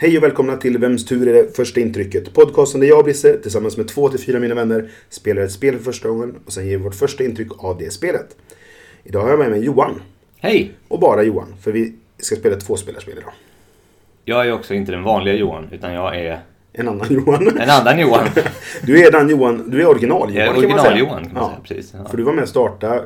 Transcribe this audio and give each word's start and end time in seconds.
Hej 0.00 0.16
och 0.18 0.22
välkomna 0.24 0.56
till 0.56 0.78
Vems 0.78 1.04
tur 1.06 1.28
är 1.28 1.32
det 1.32 1.56
första 1.56 1.80
intrycket? 1.80 2.34
Podcasten 2.34 2.80
där 2.80 2.88
jag 2.88 2.98
och 2.98 3.04
Brisse 3.04 3.38
tillsammans 3.38 3.76
med 3.76 3.88
två 3.88 4.08
till 4.08 4.20
fyra 4.20 4.40
mina 4.40 4.54
vänner 4.54 4.90
spelar 5.08 5.42
ett 5.42 5.52
spel 5.52 5.76
för 5.76 5.84
första 5.84 6.08
gången 6.08 6.34
och 6.46 6.52
sen 6.52 6.66
ger 6.68 6.78
vi 6.78 6.84
vårt 6.84 6.94
första 6.94 7.24
intryck 7.24 7.48
av 7.58 7.78
det 7.78 7.92
spelet. 7.92 8.36
Idag 9.04 9.22
har 9.22 9.30
jag 9.30 9.38
med 9.38 9.50
mig 9.50 9.64
Johan. 9.64 10.02
Hej! 10.38 10.72
Och 10.88 11.00
bara 11.00 11.22
Johan, 11.22 11.54
för 11.62 11.72
vi 11.72 11.94
ska 12.18 12.36
spela 12.36 12.56
ett 12.56 12.66
tvåspelarspel 12.66 13.18
idag. 13.18 13.32
Jag 14.24 14.46
är 14.46 14.52
också 14.52 14.74
inte 14.74 14.92
den 14.92 15.02
vanliga 15.02 15.34
Johan, 15.34 15.68
utan 15.72 15.92
jag 15.92 16.16
är 16.20 16.40
En 16.72 16.88
annan 16.88 17.06
Johan. 17.10 17.48
en 17.58 17.70
annan 17.70 17.98
Johan. 18.00 18.26
Du 18.82 19.06
är 19.06 19.10
den 19.12 19.28
Johan, 19.30 19.70
du 19.70 19.80
är 19.82 19.86
original-Johan 19.88 20.46
kan 20.46 20.54
man 20.54 20.62
säga. 20.62 20.74
original-Johan, 20.74 21.24
kan 21.24 21.34
man 21.34 21.50
säga, 21.50 21.60
precis, 21.62 21.94
ja. 21.98 22.08
För 22.08 22.16
du 22.16 22.22
var 22.22 22.32
med 22.32 22.42
och 22.42 22.48
startade 22.48 23.04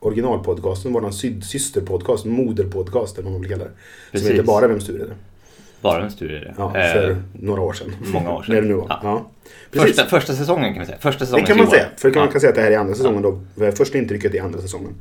originalpodcasten, 0.00 0.92
vår 0.92 1.10
sy- 1.10 1.40
systerpodcast, 1.40 2.24
moderpodcast 2.24 3.14
eller 3.18 3.24
vad 3.24 3.32
man 3.32 3.40
vill 3.40 3.50
kalla 3.50 3.64
det. 3.64 3.70
Som 3.70 3.76
Precis. 4.12 4.30
heter 4.30 4.42
bara 4.42 4.68
Vems 4.68 4.86
tur 4.86 4.94
är 5.02 5.04
det? 5.06 5.14
Bara 5.80 6.04
en 6.04 6.10
studie 6.10 6.34
det. 6.38 6.54
Ja, 6.58 6.76
Eh, 6.78 6.92
för 6.92 7.16
några 7.32 7.60
år 7.62 7.72
sedan. 7.72 7.92
många 8.12 8.30
år 8.32 8.42
sedan. 8.42 8.54
Det 8.54 8.60
nu 8.60 8.74
var. 8.74 8.86
Ja. 8.88 9.00
Ja. 9.02 9.30
Första, 9.80 10.06
första 10.06 10.32
säsongen 10.32 10.72
kan 10.74 10.80
vi 10.80 10.86
säga. 10.86 10.98
Första 10.98 11.18
Det 11.18 11.26
säsongen 11.26 11.46
kan 11.46 11.58
man 11.58 11.66
säga. 11.66 11.86
För 11.96 12.14
man 12.14 12.28
kan 12.28 12.40
säga 12.40 12.48
att 12.50 12.56
det 12.56 12.62
här 12.62 12.70
är 12.70 12.78
andra 12.78 12.94
säsongen 12.94 13.22
då. 13.22 13.40
För 13.58 13.70
Första 13.72 13.98
intrycket 13.98 14.34
är 14.34 14.42
andra 14.42 14.60
säsongen. 14.60 14.94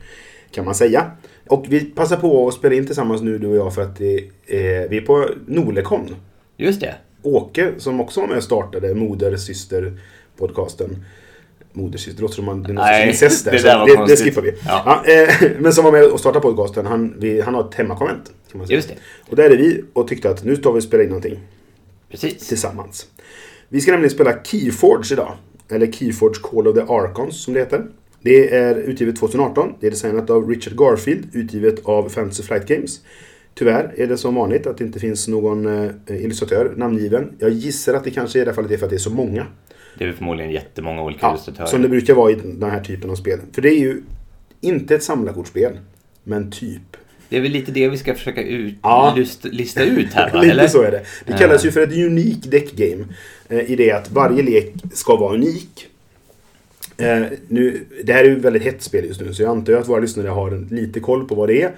Kan 0.52 0.66
man 0.66 0.76
säga. 0.76 1.12
Och 1.48 1.66
vi 1.70 1.80
passar 1.86 2.18
på 2.18 2.48
att 2.48 2.54
spela 2.54 2.76
in 2.76 2.86
tillsammans 2.86 3.22
nu 3.22 3.38
du 3.38 3.48
och 3.48 3.56
jag 3.56 3.74
för 3.76 3.82
att 3.82 3.98
det, 3.98 4.18
eh, 4.46 4.90
vi 4.90 4.98
är 4.98 5.02
på 5.02 5.26
Nolekon. 5.48 6.16
Just 6.58 6.82
det. 6.82 6.96
Åke 7.22 7.72
som 7.78 8.02
också 8.02 8.20
var 8.22 8.28
med 8.28 8.38
och 8.38 8.44
startade 8.44 8.94
Moder 8.96 9.38
Syster 9.38 9.94
podcasten. 10.38 11.06
Modersyster, 11.74 12.16
det 12.16 12.22
låter 12.22 12.36
som 12.36 12.46
man, 12.46 12.64
det 12.64 12.74
Nej, 12.74 13.10
incest 13.10 13.46
där. 13.46 13.52
det 13.52 13.62
där 13.62 13.86
det, 13.86 14.06
det 14.08 14.18
skippar 14.18 14.42
vi. 14.42 14.54
Ja. 14.66 15.04
Ja, 15.06 15.14
eh, 15.14 15.52
men 15.60 15.74
som 15.74 15.84
var 15.84 15.92
med 15.92 16.04
och 16.04 16.20
startade 16.20 16.42
podcasten, 16.42 16.86
han, 16.86 17.16
vi, 17.20 17.42
han 17.42 17.56
har 17.56 17.68
ett 17.70 17.76
hemmakonvent. 17.76 18.32
Kan 18.52 18.58
man 18.58 18.68
säga. 18.68 18.78
Just 18.78 18.90
det. 18.90 18.96
Och 19.30 19.36
där 19.36 19.50
är 19.50 19.58
vi 19.58 19.84
och 19.94 20.08
tyckte 20.08 20.30
att 20.30 20.44
nu 20.44 20.56
tar 20.56 20.72
vi 20.74 20.80
och 20.80 20.84
spelar 20.84 21.04
in 21.04 21.10
någonting 21.10 21.40
Precis. 22.12 22.48
tillsammans. 22.48 23.08
Vi 23.70 23.82
ska 23.82 23.92
nämligen 23.92 24.12
spela 24.12 24.44
Keyforge 24.44 25.14
idag. 25.14 25.38
Eller 25.70 25.92
Keyforge 25.92 26.42
Call 26.42 26.68
of 26.68 26.76
the 26.76 26.82
Archons 26.82 27.44
som 27.44 27.54
det 27.54 27.60
heter. 27.60 27.86
Det 28.22 28.56
är 28.56 28.76
utgivet 28.76 29.20
2018. 29.20 29.74
Det 29.80 29.88
är 29.88 29.92
designat 29.92 30.30
av 30.30 30.50
Richard 30.50 30.78
Garfield, 30.78 31.28
utgivet 31.34 31.86
av 31.86 32.10
Fantasy 32.10 32.44
Flight 32.44 32.68
Games. 32.68 33.00
Tyvärr 33.54 33.94
är 33.98 34.08
det 34.08 34.18
som 34.18 34.36
vanligt 34.36 34.68
att 34.68 34.78
det 34.78 34.84
inte 34.84 35.00
finns 35.00 35.28
någon 35.28 35.66
eh, 35.86 35.92
illustratör 36.08 36.74
namngiven. 36.78 37.32
Jag 37.40 37.50
gissar 37.50 37.94
att 37.94 38.04
det 38.04 38.12
kanske 38.12 38.40
i 38.40 38.42
det 38.42 38.50
här 38.50 38.56
fallet 38.56 38.72
är 38.72 38.78
för 38.78 38.86
att 38.86 38.90
det 38.90 38.96
är 38.96 38.98
så 38.98 39.10
många. 39.10 39.48
Det 39.98 40.06
är 40.06 40.12
förmodligen 40.14 40.52
jättemånga 40.52 41.02
olika 41.04 41.20
Ja, 41.26 41.30
illustratörer. 41.32 41.68
som 41.68 41.82
det 41.82 41.90
brukar 41.90 42.14
vara 42.14 42.32
i 42.32 42.36
den 42.36 42.72
här 42.72 42.84
typen 42.84 43.10
av 43.10 43.16
spel. 43.16 43.40
För 43.54 43.62
det 43.62 43.70
är 43.70 43.80
ju 43.80 44.02
inte 44.62 44.96
ett 44.96 45.04
samlarkortspel, 45.04 45.78
men 46.24 46.52
typ. 46.52 46.82
Det 47.30 47.38
är 47.38 47.42
väl 47.42 47.52
lite 47.52 47.72
det 47.72 47.90
vi 47.90 47.98
ska 47.98 48.14
försöka 48.16 48.44
ut, 48.44 48.76
Ja. 48.84 49.14
lust, 49.18 49.46
lista 49.46 49.84
ut 49.84 50.14
här 50.14 50.30
va? 50.34 50.42
Lite 50.42 50.52
Eller? 50.54 50.68
så 50.68 50.82
är 50.82 50.92
det. 50.92 51.06
Det 51.26 51.34
kallas 51.34 51.66
ju 51.66 51.72
för 51.72 51.82
ett 51.82 51.94
unique 51.94 52.50
deck 52.50 52.72
game. 52.76 53.06
Eh, 53.50 53.72
I 53.72 53.76
det 53.76 53.92
att 53.92 54.12
varje 54.12 54.44
lek 54.44 54.74
ska 54.94 55.16
vara 55.16 55.34
unik. 55.34 55.88
Eh, 56.98 57.22
nu, 57.48 57.86
det 58.04 58.14
här 58.14 58.24
är 58.24 58.30
ju 58.30 58.38
ett 58.38 58.46
väldigt 58.46 58.64
hett 58.64 58.82
spel 58.84 59.06
just 59.06 59.22
nu 59.22 59.34
så 59.34 59.42
jag 59.44 59.50
antar 59.52 59.74
att 59.74 59.88
våra 59.90 60.00
lyssnare 60.00 60.28
har 60.28 60.74
lite 60.76 61.00
koll 61.00 61.28
på 61.28 61.36
vad 61.36 61.50
det 61.50 61.62
är. 61.62 61.72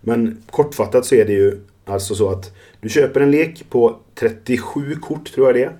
Men 0.00 0.42
kortfattat 0.50 1.06
så 1.06 1.14
är 1.14 1.24
det 1.24 1.32
ju 1.32 1.60
alltså 1.84 2.14
så 2.14 2.30
att 2.30 2.56
du 2.80 2.88
köper 2.88 3.20
en 3.20 3.30
lek 3.30 3.64
på 3.70 3.98
37 4.14 4.94
kort 4.96 5.32
tror 5.32 5.46
jag 5.46 5.54
det 5.56 5.62
är. 5.64 5.72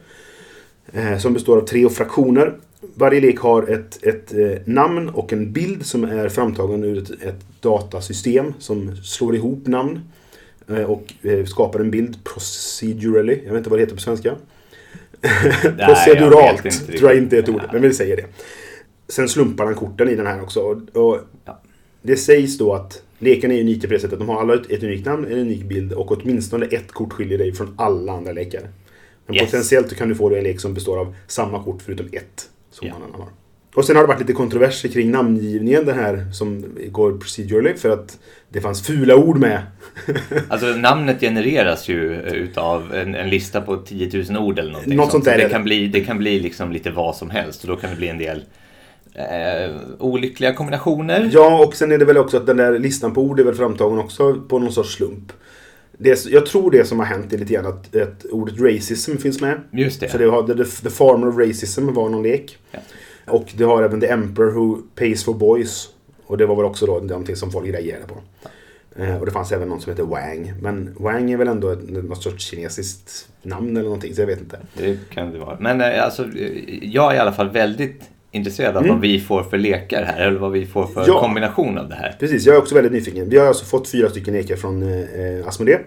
Eh, 0.92 1.18
som 1.18 1.32
består 1.32 1.56
av 1.56 1.66
tre 1.66 1.88
fraktioner. 1.88 2.54
Varje 2.94 3.20
lek 3.20 3.38
har 3.38 3.62
ett, 3.70 4.02
ett 4.02 4.34
eh, 4.34 4.60
namn 4.64 5.08
och 5.08 5.32
en 5.32 5.52
bild 5.52 5.86
som 5.86 6.04
är 6.04 6.28
framtagen 6.28 6.84
ur 6.84 6.98
ett, 6.98 7.10
ett 7.10 7.46
datasystem 7.60 8.54
som 8.58 8.96
slår 8.96 9.34
ihop 9.34 9.66
namn. 9.66 10.00
Eh, 10.68 10.82
och 10.82 11.14
skapar 11.46 11.80
en 11.80 11.90
bild 11.90 12.24
procedurally. 12.24 13.40
Jag 13.44 13.52
vet 13.52 13.58
inte 13.58 13.70
vad 13.70 13.78
det 13.78 13.82
heter 13.82 13.94
på 13.94 14.00
svenska. 14.00 14.34
jag 15.78 15.86
Proceduralt 15.86 16.64
inte 16.64 16.98
tror 16.98 17.10
jag 17.10 17.18
inte 17.18 17.36
är 17.36 17.42
ett 17.42 17.48
ord, 17.48 17.62
men 17.72 17.82
vi 17.82 17.94
säger 17.94 18.16
det. 18.16 18.24
Sen 19.08 19.28
slumpar 19.28 19.64
han 19.64 19.74
korten 19.74 20.08
i 20.08 20.14
den 20.14 20.26
här 20.26 20.42
också. 20.42 20.60
Och, 20.60 20.96
och 20.96 21.20
Ja. 21.44 21.60
Det 22.02 22.16
sägs 22.16 22.58
då 22.58 22.72
att 22.74 23.02
leken 23.18 23.52
är 23.52 23.60
unika 23.60 23.88
på 23.88 23.94
det 23.94 24.00
sättet 24.00 24.18
de 24.18 24.28
har 24.28 24.40
alla 24.40 24.54
ett, 24.54 24.70
ett 24.70 24.82
unikt 24.82 25.06
namn, 25.06 25.24
en 25.24 25.38
unik 25.38 25.64
bild 25.64 25.92
och 25.92 26.12
åtminstone 26.12 26.66
ett 26.66 26.92
kort 26.92 27.12
skiljer 27.12 27.38
dig 27.38 27.52
från 27.52 27.74
alla 27.78 28.12
andra 28.12 28.32
lekar. 28.32 28.62
Men 29.28 29.36
Yes. 29.36 29.44
potentiellt 29.44 29.96
kan 29.96 30.08
du 30.08 30.14
få 30.14 30.34
en 30.36 30.44
lek 30.44 30.60
som 30.60 30.74
består 30.74 30.98
av 30.98 31.14
samma 31.26 31.64
kort 31.64 31.82
förutom 31.82 32.06
ett 32.12 32.48
som 32.70 32.88
någon 32.88 33.02
annan 33.02 33.20
har. 33.20 33.28
Och 33.74 33.84
sen 33.84 33.96
har 33.96 34.02
det 34.02 34.08
varit 34.08 34.20
lite 34.20 34.32
kontroverser 34.32 34.88
kring 34.88 35.10
namngivningen 35.10 35.84
den 35.86 35.98
här 35.98 36.26
som 36.32 36.64
går 36.90 37.12
procedurally 37.18 37.74
för 37.74 37.90
att 37.90 38.18
det 38.48 38.60
fanns 38.60 38.82
fula 38.86 39.16
ord 39.16 39.38
med. 39.38 39.62
Alltså 40.48 40.66
namnet 40.66 41.20
genereras 41.20 41.88
ju 41.88 42.14
eh, 42.14 42.32
utav 42.32 42.94
en, 42.94 43.14
en 43.14 43.30
lista 43.30 43.60
på 43.60 43.76
10 43.76 44.24
000 44.30 44.42
ord 44.42 44.58
eller 44.58 44.70
någonting. 44.72 44.96
Något 44.96 45.10
sånt 45.10 45.24
Så 45.24 45.30
där 45.30 45.36
är 45.36 45.42
det, 45.42 45.44
det. 45.48 45.50
kan 45.50 45.64
bli, 45.64 45.88
det 45.88 46.00
kan 46.00 46.18
bli 46.18 46.40
liksom 46.40 46.72
lite 46.72 46.90
vad 46.90 47.16
som 47.16 47.30
helst 47.30 47.62
och 47.62 47.68
då 47.68 47.76
kan 47.76 47.90
det 47.90 47.96
bli 47.96 48.08
en 48.08 48.18
del 48.18 48.42
eh, 49.14 49.76
olyckliga 49.98 50.54
kombinationer. 50.54 51.30
Ja, 51.32 51.64
och 51.66 51.74
sen 51.74 51.92
är 51.92 51.98
det 51.98 52.04
väl 52.04 52.18
också 52.18 52.36
att 52.36 52.46
den 52.46 52.56
där 52.56 52.78
listan 52.78 53.14
på 53.14 53.22
ord 53.22 53.40
är 53.40 53.44
väl 53.44 53.54
framtagen 53.54 53.98
också 53.98 54.34
på 54.48 54.58
någon 54.58 54.72
sorts 54.72 54.94
slump. 54.94 55.32
Det, 55.98 56.26
jag 56.26 56.46
tror 56.46 56.70
det 56.70 56.84
som 56.84 56.98
har 56.98 57.06
hänt 57.06 57.32
är 57.32 57.38
lite 57.38 57.52
grann 57.52 57.66
att, 57.66 57.96
att 57.96 58.24
ordet 58.24 58.60
racism 58.60 59.16
finns 59.16 59.40
med. 59.40 59.60
Just 59.72 60.00
det. 60.00 60.08
Så 60.08 60.18
det 60.18 60.24
har, 60.24 60.42
the, 60.42 60.64
the 60.64 60.90
Farmer 60.90 61.28
of 61.28 61.38
Racism 61.38 61.92
var 61.92 62.08
någon 62.08 62.22
lek. 62.22 62.58
Ja. 62.70 62.78
Och 63.26 63.52
det 63.56 63.64
har 63.64 63.82
även 63.82 64.00
The 64.00 64.06
Emperor 64.06 64.50
Who 64.50 64.78
Pays 64.94 65.24
for 65.24 65.34
Boys. 65.34 65.88
Och 66.26 66.38
det 66.38 66.46
var 66.46 66.56
väl 66.56 66.64
också 66.64 66.86
då 66.86 66.98
någonting 66.98 67.36
som 67.36 67.50
folk 67.50 67.68
reagerade 67.68 68.06
på. 68.06 68.14
Eh, 69.02 69.16
och 69.16 69.26
det 69.26 69.32
fanns 69.32 69.52
även 69.52 69.68
någon 69.68 69.80
som 69.80 69.92
heter 69.92 70.02
Wang. 70.02 70.52
Men 70.60 70.94
Wang 70.98 71.30
är 71.30 71.36
väl 71.36 71.48
ändå 71.48 71.70
ett, 71.70 71.90
något 71.90 72.22
sorts 72.22 72.44
kinesiskt 72.44 73.28
namn 73.42 73.70
eller 73.70 73.82
någonting, 73.82 74.14
så 74.14 74.22
jag 74.22 74.26
vet 74.26 74.40
inte. 74.40 74.58
Det 74.74 74.98
kan 75.10 75.32
det 75.32 75.38
vara. 75.38 75.56
Men 75.60 75.80
eh, 75.80 76.04
alltså, 76.04 76.22
eh, 76.22 76.84
jag 76.84 77.12
är 77.12 77.16
i 77.16 77.18
alla 77.18 77.32
fall 77.32 77.50
väldigt 77.50 78.02
intresserad 78.30 78.76
av 78.76 78.86
vad 78.86 79.00
vi 79.00 79.20
får 79.20 79.42
för 79.42 79.58
lekar 79.58 80.02
här. 80.02 80.26
Eller 80.26 80.38
vad 80.38 80.52
vi 80.52 80.66
får 80.66 80.86
för 80.86 81.00
Mm. 81.00 81.14
Ja. 81.14 81.20
kombination 81.20 81.78
av 81.78 81.88
det 81.88 81.94
här. 81.94 82.16
Precis, 82.20 82.46
jag 82.46 82.54
är 82.56 82.58
också 82.58 82.74
väldigt 82.74 82.92
nyfiken. 82.92 83.28
Vi 83.28 83.38
har 83.38 83.46
alltså 83.46 83.64
fått 83.64 83.88
fyra 83.88 84.08
stycken 84.10 84.34
lekar 84.34 84.56
från 84.56 84.82
eh, 84.82 85.46
Asmodee. 85.48 85.78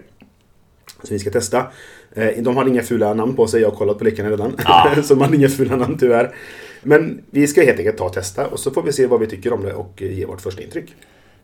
Som 1.02 1.14
vi 1.14 1.18
ska 1.18 1.30
testa. 1.30 1.66
Eh, 2.14 2.28
de 2.42 2.56
har 2.56 2.66
inga 2.68 2.82
fula 2.82 3.14
namn 3.14 3.36
på 3.36 3.46
sig, 3.46 3.60
jag 3.62 3.70
har 3.70 3.76
kollat 3.76 3.98
på 3.98 4.04
lekarna 4.04 4.30
redan. 4.30 4.56
Ja. 4.64 4.94
så 5.02 5.14
de 5.14 5.20
har 5.24 5.34
inga 5.34 5.48
fula 5.48 5.76
namn 5.76 5.98
tyvärr. 5.98 6.34
Men 6.82 7.22
vi 7.30 7.46
ska 7.46 7.62
helt 7.62 7.78
enkelt 7.78 7.96
ta 7.98 8.04
och 8.04 8.12
testa 8.12 8.46
och 8.46 8.58
så 8.60 8.70
får 8.70 8.82
vi 8.82 8.92
se 8.92 9.06
vad 9.06 9.20
vi 9.20 9.26
tycker 9.26 9.52
om 9.52 9.62
det 9.64 9.72
och 9.72 10.02
eh, 10.02 10.18
ge 10.18 10.26
vårt 10.26 10.40
första 10.40 10.62
intryck. 10.62 10.94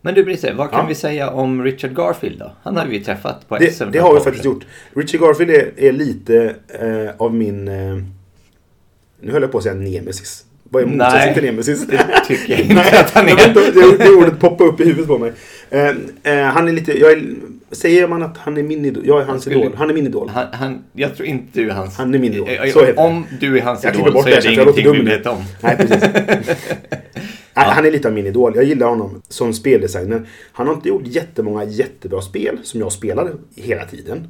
Men 0.01 0.15
du 0.15 0.25
Brisse, 0.25 0.53
vad 0.55 0.71
kan 0.71 0.81
Ja. 0.81 0.87
vi 0.89 0.95
säga 0.95 1.31
om 1.31 1.65
Richard 1.65 1.95
Garfield 1.97 2.39
då? 2.39 2.53
Han 2.63 2.77
har 2.77 2.87
vi 2.87 3.01
träffat 3.05 3.49
på 3.49 3.59
Det, 3.59 3.71
SM. 3.71 3.85
det 3.85 3.93
för 3.93 4.07
har 4.07 4.15
vi 4.15 4.21
faktiskt 4.21 4.45
gjort. 4.45 4.67
Richie 4.95 5.21
Garfield 5.21 5.51
är, 5.51 5.73
är 5.77 5.93
lite 5.93 6.55
eh, 6.69 7.11
av 7.19 7.35
min... 7.35 7.69
Eh, 7.69 7.97
nu 9.21 9.33
höll 9.33 9.43
jag 9.43 9.53
på 9.53 9.59
att 9.59 9.65
säga 9.65 9.75
nemesis. 9.75 10.45
Vad 10.71 10.83
är 10.83 10.87
motsatsen 10.87 11.35
till 11.35 11.43
nemesis? 11.45 11.87
Det 11.87 12.05
tycker 12.27 12.53
jag 12.53 12.61
inte 12.63 12.75
Nej, 12.75 13.01
att 13.01 13.11
han 13.11 13.29
är. 13.29 13.49
inte, 13.49 13.71
det, 13.71 13.97
det 13.99 14.11
ordet 14.11 14.41
poppade 14.41 14.71
upp 14.71 14.81
i 14.81 14.85
huvudet 14.85 15.07
på 15.07 15.19
mig. 15.19 15.33
Eh, 15.71 15.89
eh, 16.23 16.45
han 16.45 16.69
är 16.69 16.73
lite... 16.73 16.99
Jag 17.01 17.13
är, 17.13 17.23
säger 17.73 18.09
man 18.09 18.23
att 18.23 18.37
han 18.39 18.57
är 18.57 18.63
min 18.63 18.85
idol? 18.85 19.03
Jag 19.07 19.21
är 19.21 19.25
hans 19.25 19.43
skulle- 19.43 19.61
idol. 19.61 19.75
Han 19.77 19.91
är 19.91 19.95
min 19.95 20.07
idol. 20.07 20.29
Han, 20.29 20.47
han, 20.53 20.85
jag 20.93 21.17
tror 21.17 21.29
inte 21.29 21.61
du 21.61 21.71
är 21.71 21.75
hans... 21.75 21.97
Han 21.97 22.15
är 22.15 22.19
min 22.19 22.33
idol. 22.35 22.47
Så 22.47 22.53
heter 22.53 22.87
det. 22.87 22.95
Om 23.03 23.27
du 23.41 23.59
är 23.59 23.63
hans 23.63 23.85
Jag 23.85 23.95
idol 23.95 24.13
bort 24.13 24.23
så 24.25 24.29
det 24.31 24.37
är 24.37 24.57
det 24.57 24.65
låter 24.65 24.81
ingenting 24.81 25.05
vi 25.05 25.11
vet 25.17 25.27
om. 25.27 25.45
Nej, 25.61 25.77
precis. 25.77 26.03
Nej, 27.55 27.67
Han 27.67 27.87
är 27.87 27.91
lite 27.91 28.09
av 28.09 28.15
min 28.15 28.27
idol. 28.27 28.53
Jag 28.57 28.65
gillar 28.65 28.87
honom 28.89 29.23
som 29.29 29.53
speldesigner. 29.53 30.23
Han 30.53 30.67
har 30.67 30.75
inte 30.75 30.89
gjort 30.89 31.03
jättemånga 31.07 31.65
jättebra 31.65 32.21
spel 32.21 32.59
som 32.63 32.81
jag 32.81 32.93
spelar 32.93 33.31
hela 33.57 33.85
tiden. 33.85 34.29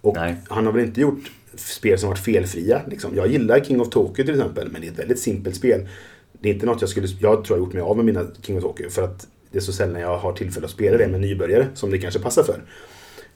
Och 0.00 0.14
Nej. 0.16 0.34
han 0.48 0.66
har 0.66 0.72
väl 0.72 0.84
inte 0.84 1.00
gjort 1.00 1.30
spel 1.60 1.98
som 1.98 2.08
varit 2.08 2.18
felfria. 2.18 2.82
Liksom. 2.90 3.16
Jag 3.16 3.26
gillar 3.26 3.60
King 3.60 3.80
of 3.80 3.90
Tokyo 3.90 4.24
till 4.24 4.34
exempel, 4.34 4.68
men 4.72 4.80
det 4.80 4.86
är 4.86 4.90
ett 4.92 4.98
väldigt 4.98 5.18
simpelt 5.18 5.56
spel. 5.56 5.88
Det 6.32 6.48
är 6.48 6.54
inte 6.54 6.66
något 6.66 6.80
jag 6.80 6.90
skulle... 6.90 7.06
Jag 7.20 7.44
tror 7.44 7.58
jag 7.58 7.64
gjort 7.64 7.72
mig 7.74 7.82
av 7.82 7.96
med 7.96 8.04
mina 8.04 8.26
King 8.42 8.56
of 8.56 8.62
Tokyo 8.62 8.90
för 8.90 9.02
att 9.02 9.26
det 9.50 9.58
är 9.58 9.62
så 9.62 9.72
sällan 9.72 10.00
jag 10.00 10.18
har 10.18 10.32
tillfälle 10.32 10.64
att 10.66 10.72
spela 10.72 10.96
det 10.98 11.08
med 11.08 11.20
nybörjare 11.20 11.66
som 11.74 11.90
det 11.90 11.98
kanske 11.98 12.20
passar 12.20 12.42
för. 12.42 12.62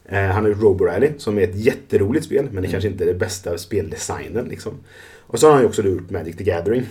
Eh, 0.04 0.22
han 0.24 0.42
har 0.42 0.48
gjort 0.48 0.62
Robo 0.62 0.84
Rally 0.84 1.10
som 1.18 1.38
är 1.38 1.42
ett 1.42 1.56
jätteroligt 1.56 2.24
spel, 2.26 2.48
men 2.52 2.62
det 2.62 2.68
kanske 2.68 2.88
inte 2.88 3.04
är 3.04 3.06
det 3.06 3.14
bästa 3.14 3.58
speldesignen. 3.58 4.44
Liksom. 4.48 4.72
Och 5.20 5.40
så 5.40 5.46
har 5.46 5.52
han 5.52 5.62
ju 5.62 5.68
också 5.68 5.82
gjort 5.82 6.10
Magic 6.10 6.36
the 6.36 6.44
Gathering. 6.44 6.82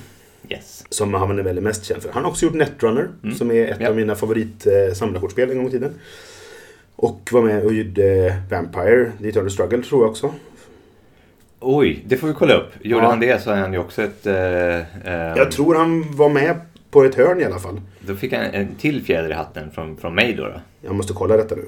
Yes. 0.49 0.85
Som 0.89 1.13
han 1.13 1.39
är 1.39 1.43
väl 1.43 1.61
mest 1.61 1.85
känd 1.85 2.01
för. 2.01 2.11
Han 2.11 2.23
har 2.23 2.31
också 2.31 2.45
gjort 2.45 2.53
Netrunner. 2.55 3.09
Som 3.37 3.51
är 3.51 3.67
ett 3.67 3.77
Ja. 3.79 3.89
av 3.89 3.95
mina 3.95 4.15
favorit 4.15 4.67
eh, 4.67 4.93
samlarkortspel 4.93 5.51
en 5.51 5.57
gång 5.57 5.67
i 5.67 5.71
tiden. 5.71 5.93
Och 6.95 7.29
var 7.31 7.41
med 7.41 7.63
och 7.63 7.73
gjorde 7.73 8.37
Vampire, 8.49 9.11
The 9.21 9.29
Eternal 9.29 9.51
Struggle 9.51 9.83
tror 9.83 10.03
jag 10.03 10.09
också. 10.09 10.33
Oj, 11.59 12.03
det 12.07 12.17
får 12.17 12.27
vi 12.27 12.33
kolla 12.33 12.53
upp. 12.53 12.69
Gjorde 12.81 13.03
Ja. 13.03 13.09
han 13.09 13.19
det 13.19 13.43
så 13.43 13.51
är 13.51 13.55
han 13.55 13.73
ju 13.73 13.79
också 13.79 14.01
ett... 14.01 14.25
Eh, 14.27 14.35
eh, 14.35 15.37
Jag 15.37 15.51
tror 15.51 15.75
han 15.75 16.15
var 16.15 16.29
med 16.29 16.55
på 16.91 17.03
ett 17.03 17.15
hörn 17.15 17.41
i 17.41 17.45
alla 17.45 17.59
fall. 17.59 17.81
Då 17.99 18.15
fick 18.15 18.33
han 18.33 18.41
en 18.45 18.75
till 18.75 19.03
fjäder 19.03 19.29
i 19.29 19.33
hatten 19.33 19.71
från, 19.71 19.97
från 19.97 20.15
mig 20.15 20.33
då. 20.33 20.43
då. 20.43 20.61
Jag 20.81 20.95
måste 20.95 21.13
kolla 21.13 21.37
detta 21.37 21.55
nu. 21.55 21.65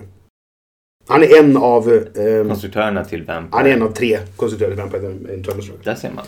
Han 1.08 1.24
är 1.24 1.40
en 1.40 1.58
av... 1.58 2.08
ehm, 2.16 2.48
Konstruktörerna 2.50 3.06
till 3.06 3.24
Vampire. 3.24 3.58
han 3.58 3.68
är 3.68 3.74
en 3.74 3.82
av 3.82 3.92
tre 3.92 4.18
konstruktörer 4.36 4.72
till 4.72 4.80
Vampire. 4.82 5.14
Där 5.84 5.96
ser 5.96 6.12
man. 6.12 6.26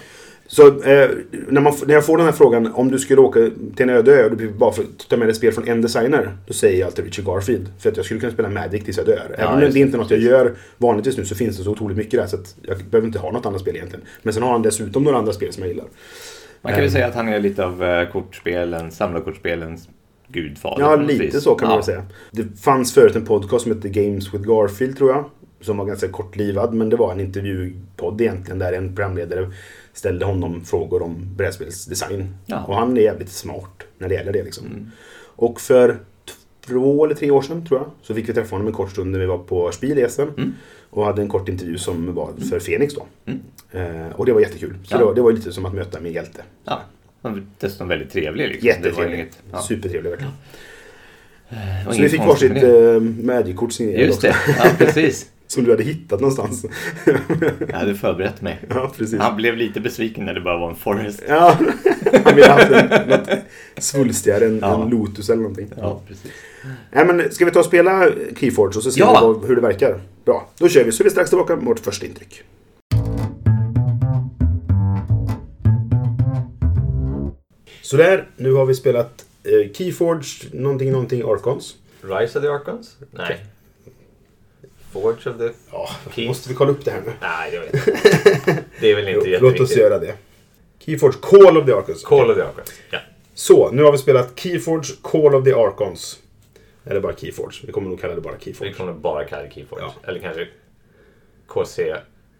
Så 0.48 0.68
eh, 0.68 1.10
när, 1.48 1.62
man, 1.62 1.74
när 1.86 1.94
jag 1.94 2.06
får 2.06 2.18
den 2.18 2.25
här 2.25 2.34
frågan 2.34 2.74
om 2.74 2.92
du 2.92 3.00
skulle 3.00 3.22
åka 3.22 3.40
till 3.75 3.84
en 3.84 3.90
öde 3.90 4.12
ö 4.12 4.30
och 4.30 4.38
du 4.38 4.50
bara 4.51 4.72
för 4.72 4.86
ta 5.10 5.18
med 5.18 5.28
dig 5.28 5.36
spel 5.36 5.51
från 5.54 5.68
en 5.68 5.81
designer. 5.81 6.38
Då 6.48 6.54
säger 6.54 6.80
jag 6.80 6.86
alltid 6.88 7.06
Richard 7.06 7.25
Garfield. 7.25 7.69
För 7.80 7.90
att 7.90 7.98
jag 7.98 8.06
skulle 8.06 8.19
kunna 8.19 8.31
spela 8.34 8.50
Magic 8.50 8.84
tills 8.84 8.98
jag 8.98 9.06
dör. 9.06 9.36
Även 9.38 9.54
om 9.54 9.60
det 9.60 9.80
inte 9.80 9.98
är 9.98 10.00
något 10.00 10.12
jag 10.12 10.19
gör 10.19 10.54
vanligtvis 10.78 11.18
nu 11.18 11.25
så 11.25 11.36
finns 11.36 11.57
det 11.57 11.63
så 11.63 11.72
otroligt 11.72 11.98
mycket 11.98 12.19
där. 12.19 12.28
Så 12.28 12.36
att 12.36 12.56
jag 12.62 12.78
behöver 12.78 13.07
inte 13.07 13.19
ha 13.19 13.31
något 13.31 13.45
annat 13.45 13.62
spel 13.62 13.75
egentligen. 13.75 14.06
Men 14.24 14.34
sen 14.34 14.44
har 14.44 14.51
han 14.51 14.62
dessutom 14.62 15.04
några 15.04 15.18
andra 15.18 15.34
spel 15.34 15.54
som 15.54 15.63
jag 15.63 15.69
gillar. 15.69 15.86
Man 16.62 16.72
kan 16.72 16.80
väl 16.80 16.88
Ehm. 16.88 16.94
säga 16.94 17.07
att 17.07 17.16
han 17.16 17.28
är 17.28 17.40
lite 17.40 17.66
av 17.66 17.84
eh, 17.84 18.10
kortspelen, 18.12 18.92
samlarkortspelens 18.92 19.90
gudfader. 20.28 20.84
Ja, 20.84 20.95
lite 20.95 21.24
vis. 21.24 21.44
så 21.44 21.56
kan 21.56 21.68
man 21.68 21.74
Ja. 21.74 21.78
väl 21.78 21.86
säga. 21.86 22.04
Det 22.31 22.60
fanns 22.62 22.94
förut 22.94 23.16
en 23.16 23.25
podcast 23.25 23.63
som 23.63 23.72
hette 23.75 23.90
Games 23.90 24.34
with 24.34 24.44
Garfield 24.48 24.98
tror 24.98 25.10
jag. 25.10 25.25
Som 25.62 25.78
var 25.78 25.86
ganska 25.86 26.07
kortlivad 26.07 26.74
men 26.74 26.90
det 26.90 26.95
var 26.95 27.12
en 27.12 27.19
intervjupodd 27.19 28.22
egentligen 28.22 28.60
där 28.60 28.74
en 28.74 28.95
programledare 28.95 29.51
ställde 29.94 30.25
honom 30.25 30.66
frågor 30.66 31.01
om 31.01 31.36
brädspelsdesign. 31.36 32.36
Ja. 32.45 32.56
Mm. 32.57 32.69
Och 32.69 32.75
han 32.75 32.98
är 32.98 33.01
jävligt 33.01 33.30
smart 33.31 33.84
när 33.98 34.10
det 34.10 34.16
gäller 34.16 34.34
det 34.34 34.44
liksom. 34.44 34.92
Och 35.36 35.62
för 35.62 35.98
två 36.68 37.06
eller 37.06 37.16
tre 37.16 37.31
år 37.31 37.42
sedan 37.42 37.66
tror 37.66 37.80
jag 37.80 37.90
så 38.01 38.13
fick 38.16 38.30
vi 38.30 38.34
träffa 38.34 38.56
honom 38.56 38.68
en 38.68 38.74
kort 38.74 38.92
stund 38.92 39.12
när 39.12 39.19
vi 39.19 39.25
var 39.25 39.38
på 39.38 39.72
Spiel. 39.72 40.07
Mm. 40.38 40.54
Och 40.90 41.06
hade 41.06 41.22
en 41.22 41.28
kort 41.30 41.50
intervju 41.50 41.78
som 41.78 42.13
var 42.16 42.30
för 42.50 42.60
Fenix 42.60 42.94
då. 42.95 43.06
Eh, 43.80 44.07
och 44.16 44.25
det 44.25 44.34
var 44.34 44.42
jättekul. 44.42 44.75
Så 44.84 44.94
Ja. 44.95 44.98
det, 45.00 45.06
var, 45.06 45.13
det 45.16 45.22
var 45.22 45.31
lite 45.31 45.51
som 45.51 45.66
att 45.66 45.74
möta 45.74 46.00
min 46.00 46.13
hjälte. 46.13 46.42
Ja, 46.66 46.81
han 47.22 47.34
var 47.34 47.44
dessutom 47.60 47.88
väldigt 47.88 48.12
trevlig. 48.12 48.48
Liksom. 48.48 48.68
Jättetrevlig. 48.68 49.18
inget, 49.19 49.40
ja. 49.51 49.62
Supertrevlig 49.62 50.10
verkligen. 50.10 50.34
var 51.86 51.94
Så 51.94 52.01
vi 52.01 52.10
fick 52.10 52.19
varsitt 52.19 52.54
det. 52.54 52.94
eh, 52.95 53.01
Magic-kort 53.01 53.74
signerat 53.74 54.00
Just 54.01 54.24
också. 54.24 54.28
det, 54.28 54.56
ja 54.63 54.69
precis. 54.78 55.30
Som 55.48 55.63
du 55.63 55.72
hade 55.72 55.84
hittat 55.84 56.19
någonstans. 56.19 56.66
Jag 57.69 57.78
hade 57.78 57.95
förberett 57.95 58.42
mig. 58.42 58.60
ja, 58.69 58.92
precis. 58.98 59.19
Han 59.19 59.36
blev 59.36 59.57
lite 59.57 59.80
besviken 59.80 60.25
när 60.25 60.34
det 60.34 60.42
bara 60.42 60.57
var 60.57 60.69
en 60.69 60.75
Forest. 60.75 61.24
Ja, 61.28 61.57
han 62.25 62.36
ville 62.36 62.48
haft 62.48 62.72
en, 62.72 63.10
något 63.10 63.30
svulstigare, 63.78 64.45
en, 64.45 64.60
Ja. 64.62 64.84
en 64.84 64.90
Lotus 64.90 65.30
eller 65.30 65.42
någonting. 65.42 65.69
Ja, 65.78 66.01
precis. 66.07 66.31
Nej, 66.92 67.06
men 67.06 67.31
ska 67.31 67.45
vi 67.45 67.51
ta 67.51 67.60
och 67.60 67.66
spela 67.66 68.07
Keyforge 68.38 68.78
och 68.78 68.84
så 68.84 68.92
ser 68.92 69.00
Ja! 69.00 69.40
vi 69.42 69.48
hur 69.48 69.56
det 69.56 69.62
verkar? 69.62 70.01
Bra, 70.25 70.50
då 70.57 70.68
kör 70.69 70.84
vi. 70.84 70.92
Så 70.92 71.04
är 71.04 71.06
vi 71.06 71.10
strax 71.10 71.30
tillbaka 71.30 71.56
med 71.56 71.66
vårt 71.66 71.80
första 71.80 72.06
intryck. 72.06 72.44
Sådär, 77.81 78.28
nu 78.38 78.54
har 78.54 78.66
vi 78.66 78.74
spelat 78.74 79.25
eh, 79.44 79.72
Keyforge, 79.74 80.50
någonting, 80.54 80.92
någonting 80.92 81.22
Archons. 81.25 81.75
Rise 82.01 82.40
of 82.40 82.44
the 82.45 82.50
Archons? 82.50 82.98
Nej. 83.12 83.45
Forge 84.94 85.30
of 85.30 85.38
the... 85.38 85.50
Ja, 85.72 85.90
Keys? 86.16 86.28
måste 86.28 86.50
vi 86.50 86.56
kolla 86.56 86.72
upp 86.72 86.86
det 86.86 86.92
här 86.92 87.01
nu? 87.06 87.12
Nej, 87.22 87.54
jag 87.54 87.62
vet 87.62 87.74
inte. 87.74 88.63
Det 88.80 88.92
är 88.92 88.95
väl 88.95 89.07
inte 89.07 89.12
Jo, 89.12 89.19
Låt 89.19 89.28
jätteviktigt. 89.28 89.62
oss 89.62 89.75
göra 89.78 90.00
det. 90.00 90.13
Keyforge 90.80 91.18
Call 91.22 91.57
of 91.57 91.66
the 91.66 91.74
Archons. 91.74 92.04
Call 92.04 92.30
of 92.31 92.36
the 92.38 92.42
Archons. 92.44 92.74
Ja. 92.92 93.00
Så, 93.34 93.72
nu 93.72 93.84
har 93.84 93.92
vi 93.92 93.98
spelat 93.98 94.40
Keyforge 94.40 94.94
Call 95.04 95.36
of 95.36 95.44
the 95.45 95.54
Archons. 95.54 96.19
Eller 96.86 97.00
bara 97.01 97.16
Keyforge. 97.16 97.60
Vi 97.66 97.72
kommer 97.72 97.90
nog 97.90 98.01
kalla 98.01 98.16
det 98.16 98.22
bara 98.22 98.34
Vi 98.34 98.44
Keyforge. 98.44 98.74
kommer 98.74 98.94
bara 98.94 99.24
kalla 99.25 99.44
det 99.44 99.51
Keyforge. 99.54 99.84
Ja. 99.84 99.94
Eller 100.10 100.19
kanske 100.19 100.48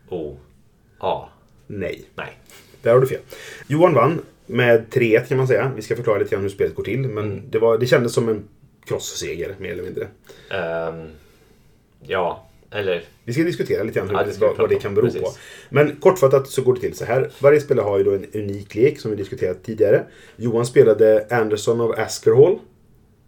K-C-O-A. 0.10 1.30
Nej, 1.68 2.06
Nej. 2.16 2.38
där 2.82 2.94
har 2.94 3.00
du 3.02 3.08
fel. 3.08 3.22
Johan 3.68 3.94
vann 3.94 4.22
med 4.46 4.86
3-1 4.92 5.26
kan 5.28 5.38
man 5.38 5.48
säga. 5.48 5.72
Vi 5.76 5.82
ska 5.82 5.96
förklara 5.96 6.18
lite 6.18 6.32
grann 6.32 6.42
hur 6.42 6.50
spelet 6.50 6.76
går 6.76 6.84
till. 6.84 7.00
Men 7.00 7.32
Mm. 7.32 7.42
det, 7.50 7.60
var, 7.60 7.78
det 7.78 7.86
kändes 7.88 8.14
som 8.14 8.30
en 8.30 8.44
cross-seger, 8.86 9.56
mer 9.60 9.72
eller 9.72 9.84
mindre. 9.84 10.08
Ehm, 10.50 11.08
ja, 12.08 12.46
eller... 12.72 13.04
Vi 13.24 13.34
ska 13.34 13.44
diskutera 13.44 13.84
lite 13.84 14.00
grann 14.00 14.10
hur, 14.10 14.18
Ja, 14.18 14.24
det 14.24 14.38
vad, 14.40 14.58
vad 14.58 14.70
det 14.70 14.76
kan 14.76 14.96
bero 14.96 15.06
på. 15.06 15.12
Precis. 15.12 15.40
Men 15.70 15.96
kortfattat 15.96 16.48
så 16.48 16.62
går 16.62 16.74
det 16.74 16.80
till 16.80 16.98
så 16.98 17.06
här. 17.06 17.32
Varje 17.40 17.62
spelare 17.62 17.84
har 17.84 17.98
ju 17.98 18.04
då 18.04 18.12
en 18.12 18.26
unik 18.34 18.76
lek 18.76 19.00
som 19.00 19.12
vi 19.12 19.18
diskuterat 19.18 19.64
tidigare. 19.64 20.04
Johan 20.36 20.66
spelade 20.66 21.28
Anderson 21.30 21.82
of 21.82 22.00
Askerhall. 22.00 22.54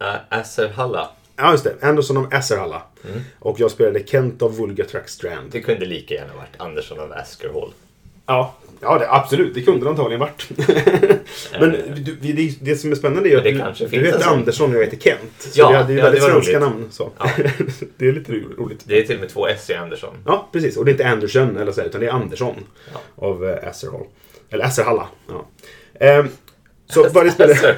Uh, 0.01 0.15
Asserhalla. 0.29 1.09
Ja, 1.35 1.51
just 1.51 1.63
det. 1.63 1.75
Anderson 1.81 2.17
of 2.17 2.33
Asserhalla. 2.33 2.81
Mm. 3.03 3.21
Och 3.39 3.59
jag 3.59 3.71
spelade 3.71 4.07
Kent 4.07 4.41
of 4.41 4.59
Vulgatrack 4.59 5.09
Strand. 5.09 5.51
Det 5.51 5.61
kunde 5.61 5.85
lika 5.85 6.13
gärna 6.13 6.33
varit 6.33 6.61
Andersson 6.61 6.99
av 6.99 7.11
Askerhall. 7.11 7.73
Ja, 8.25 8.55
ja 8.85 8.97
det, 8.99 9.11
absolut. 9.11 9.53
Det 9.53 9.61
kunde 9.61 9.85
det 9.85 9.89
antagligen 9.89 10.19
varit. 10.19 10.49
Men 11.59 11.71
du, 12.21 12.33
det, 12.33 12.55
det 12.61 12.75
som 12.75 12.91
är 12.91 12.95
spännande 12.95 13.29
är 13.29 13.37
att 13.37 13.77
du, 13.77 13.87
du 13.87 14.05
heter 14.05 14.19
sån. 14.19 14.33
Andersson 14.33 14.69
och 14.69 14.75
jag 14.81 14.85
heter 14.85 14.97
Kent. 14.97 15.19
Så 15.39 15.49
Ja, 15.59 15.69
vi 15.69 15.75
hade 15.75 15.93
ju 15.93 15.99
ja, 15.99 16.03
väldigt 16.05 16.23
svenska 16.23 16.51
roligt. 16.51 16.61
namn. 16.61 16.87
Så. 16.91 17.11
Ja. 17.19 17.29
det 17.97 18.07
är 18.07 18.11
lite 18.13 18.31
ro- 18.31 18.53
roligt. 18.57 18.79
Det 18.83 18.99
är 18.99 19.03
till 19.05 19.15
och 19.15 19.21
med 19.21 19.29
två 19.29 19.47
S 19.47 19.69
i 19.69 19.73
Andersson. 19.73 20.15
Ja, 20.25 20.49
precis. 20.51 20.77
Och 20.77 20.85
det 20.85 20.91
är 20.91 20.93
inte 20.93 21.07
Anderson 21.07 21.57
eller 21.57 21.71
så, 21.71 21.81
utan 21.81 22.01
det 22.01 22.07
är 22.07 22.11
Andersson 22.11 22.55
Ja. 22.93 22.99
av 23.27 23.49
eh, 23.49 23.69
Asserhall. 23.69 24.05
Eller 24.49 24.65
Asserhalla. 24.65 25.07
Ja. 25.29 25.45
Ehm, 25.99 26.27
så 26.89 27.09
varje 27.13 27.31
spelare, 27.31 27.75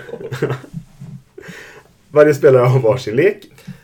varje 2.12 2.34
spelare 2.34 2.64
har 2.66 2.80
varsin 2.80 3.16
lek. 3.16 3.38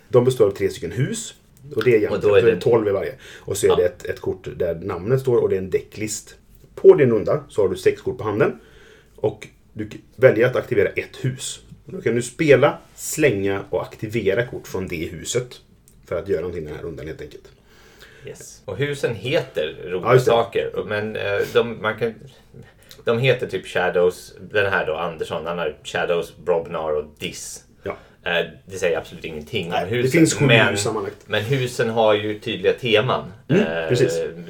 De 0.09 0.25
består 0.25 0.47
av 0.47 0.51
tre 0.51 0.69
stycken 0.69 0.91
hus. 0.91 1.33
Och 1.75 1.83
det 1.83 1.95
är 1.95 1.99
jämnt. 1.99 2.15
Och 2.15 2.21
då 2.29 2.35
är 2.35 2.41
det 2.41 2.51
är 2.51 2.55
det- 2.55 2.61
12 2.61 2.87
i 2.87 2.91
varje. 2.91 3.13
Och 3.39 3.57
så 3.57 3.73
är 3.73 3.75
det 3.75 3.85
ett, 3.85 4.05
ett 4.05 4.21
kort 4.21 4.47
där 4.57 4.75
namnet 4.75 5.21
står 5.21 5.37
och 5.37 5.49
det 5.49 5.55
är 5.55 5.59
en 5.59 5.69
däcklist. 5.69 6.35
På 6.75 6.93
din 6.93 7.11
runda 7.11 7.43
så 7.49 7.61
har 7.61 7.69
du 7.69 7.75
sex 7.75 8.01
kort 8.01 8.17
på 8.17 8.23
handen. 8.23 8.59
Och 9.15 9.47
du 9.73 9.89
väljer 10.15 10.47
att 10.47 10.55
aktivera 10.55 10.89
ett 10.89 11.25
hus. 11.25 11.61
Då 11.85 12.01
kan 12.01 12.15
du 12.15 12.21
spela, 12.21 12.77
slänga 12.95 13.63
och 13.69 13.81
aktivera 13.81 14.45
kort 14.45 14.67
från 14.67 14.87
det 14.87 15.05
huset. 15.05 15.61
För 16.05 16.15
att 16.15 16.27
göra 16.27 16.41
någonting 16.41 16.65
den 16.65 16.75
här 16.75 16.83
rundan 16.83 17.07
helt 17.07 17.21
enkelt. 17.21 17.51
Yes. 18.25 18.61
Och 18.65 18.77
husen 18.77 19.15
heter 19.15 19.75
roliga 19.85 20.13
Ja, 20.13 20.19
saker. 20.19 20.83
Men 20.87 21.15
eh, 21.15 21.39
de, 21.53 21.81
man 21.81 21.99
kan, 21.99 22.13
de 23.03 23.19
heter 23.19 23.47
typ 23.47 23.65
Shadows. 23.65 24.33
Den 24.51 24.71
här 24.71 24.85
då, 24.85 24.95
Andersson, 24.95 25.45
han 25.45 25.57
har 25.57 25.77
Shadows, 25.83 26.37
Brobnar 26.37 26.91
och 26.91 27.05
Diss. 27.19 27.63
Eh, 28.25 28.45
det 28.65 28.77
säger 28.77 28.97
absolut 28.97 29.25
ingenting 29.25 29.69
Nej, 29.69 29.83
om 29.83 29.89
det 29.89 29.95
husen. 29.95 30.11
finns 30.11 30.33
sju 30.33 30.45
men, 30.45 30.77
sammanlagt. 30.77 31.15
men 31.25 31.43
husen 31.43 31.89
har 31.89 32.13
ju 32.13 32.39
tydliga 32.39 32.73
teman. 32.73 33.23
Mm, 33.47 33.61
eh. 33.61 33.95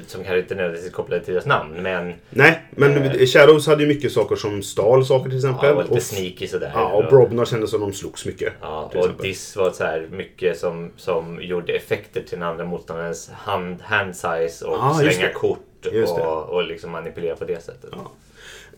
Som 0.06 0.24
kanske 0.24 0.38
inte 0.38 0.54
nödvändigtvis 0.54 0.90
är 0.90 0.94
kopplade 0.94 1.24
till 1.24 1.34
deras 1.34 1.46
namn. 1.46 1.82
Men 1.82 2.14
Nej, 2.30 2.62
men 2.70 2.96
Eh. 2.96 3.26
Shadows 3.26 3.66
hade 3.66 3.82
ju 3.82 3.88
mycket 3.88 4.12
saker 4.12 4.36
som 4.36 4.62
stal 4.62 5.06
saker 5.06 5.28
till 5.30 5.38
exempel. 5.38 5.68
ja, 5.68 5.74
var 5.74 5.82
lite 5.82 5.94
och, 5.94 6.02
sneaky 6.02 6.46
sådär. 6.46 6.70
ja, 6.74 6.92
och 6.92 7.04
Brobnar 7.04 7.44
kändes 7.44 7.70
som 7.70 7.80
de 7.80 7.92
slogs 7.92 8.26
mycket. 8.26 8.52
Ja, 8.60 8.90
och. 8.94 9.22
Diss 9.22 9.56
var 9.56 9.70
så 9.70 9.84
här 9.84 10.08
mycket 10.10 10.58
som, 10.58 10.90
som 10.96 11.38
gjorde 11.42 11.72
effekter 11.72 12.20
till 12.20 12.38
den 12.38 12.48
andra 12.48 12.64
motståndarens 12.64 13.30
hand, 13.34 13.82
hand 13.82 14.16
size 14.16 14.64
och 14.64 14.76
Ah, 14.84 14.94
slänga 14.94 15.26
det. 15.26 15.32
kort 15.32 15.58
det. 15.80 16.02
och, 16.04 16.48
och 16.48 16.64
liksom 16.64 16.90
manipulera 16.90 17.36
på 17.36 17.44
det 17.44 17.64
sättet. 17.64 17.90
Ja. 17.92 18.10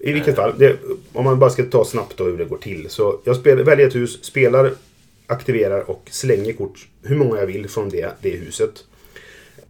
I 0.00 0.12
vilket 0.12 0.37
fall, 0.37 0.52
det, 0.59 0.76
om 1.12 1.25
man 1.25 1.38
bara 1.38 1.50
ska 1.50 1.62
ta 1.62 1.85
snabbt 1.85 2.16
då 2.16 2.25
hur 2.25 2.38
det 2.38 2.44
går 2.44 2.56
till. 2.59 2.90
Så 2.90 3.21
jag 3.25 3.37
spel, 3.37 3.64
väljer 3.64 3.87
ett 3.87 3.94
hus, 3.94 4.25
spelar, 4.25 4.71
aktiverar 5.26 5.90
och 5.90 6.09
slänger 6.11 6.52
kort 6.52 6.88
hur 7.02 7.16
många 7.16 7.37
jag 7.38 7.47
vill 7.47 7.68
från 7.68 7.88
det, 7.88 8.14
det 8.21 8.30
huset. 8.30 8.85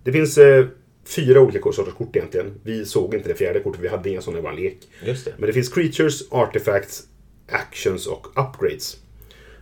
Det 0.02 0.12
finns 0.12 0.38
eh, 0.38 0.66
fyra 1.04 1.40
olika 1.40 1.72
sorters 1.72 1.94
kort 1.94 2.16
egentligen. 2.16 2.54
Vi 2.62 2.84
såg 2.84 3.14
inte 3.14 3.28
det 3.28 3.34
fjärde 3.34 3.60
kortet, 3.60 3.80
vi 3.80 3.88
hade 3.88 4.10
inga 4.10 4.20
sådana 4.20 4.38
i 4.38 4.42
vår 4.42 4.52
lek. 4.62 4.78
Just 5.04 5.24
det. 5.24 5.34
Men 5.38 5.46
det 5.46 5.52
finns 5.52 5.68
creatures, 5.68 6.22
artifacts, 6.30 7.02
actions 7.48 8.06
och 8.06 8.26
upgrades. 8.26 8.96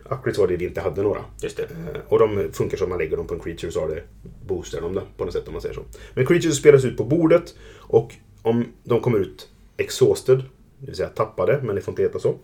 Upgrades 0.09 0.37
var 0.37 0.47
det 0.47 0.57
vi 0.57 0.65
inte 0.65 0.81
hade 0.81 1.01
några. 1.01 1.25
Just 1.41 1.57
det. 1.57 1.63
Eh, 1.63 2.01
Och 2.07 2.19
de 2.19 2.49
funkar 2.53 2.77
som 2.77 2.89
man 2.89 2.97
lägger 2.97 3.17
dem 3.17 3.27
på 3.27 3.33
en 3.33 3.39
creature 3.39 3.71
så 3.71 3.79
har 3.79 3.87
det 3.87 4.03
boostar 4.47 4.81
de 4.81 4.93
det 4.93 5.01
på 5.17 5.25
något 5.25 5.33
sätt 5.33 5.47
om 5.47 5.53
man 5.53 5.61
säger 5.61 5.75
så. 5.75 5.83
Men 6.13 6.25
creatures 6.25 6.57
spelas 6.57 6.85
ut 6.85 6.97
på 6.97 7.03
bordet 7.03 7.55
och 7.77 8.13
om 8.41 8.65
de 8.83 8.99
kommer 9.01 9.19
ut 9.19 9.47
exhausted, 9.77 10.37
det 10.79 10.85
vill 10.87 10.95
säga 10.95 11.09
tappade, 11.09 11.61
men 11.63 11.75
det 11.75 11.81
får 11.81 11.91
inte 11.91 12.01
heta 12.01 12.19
så. 12.19 12.35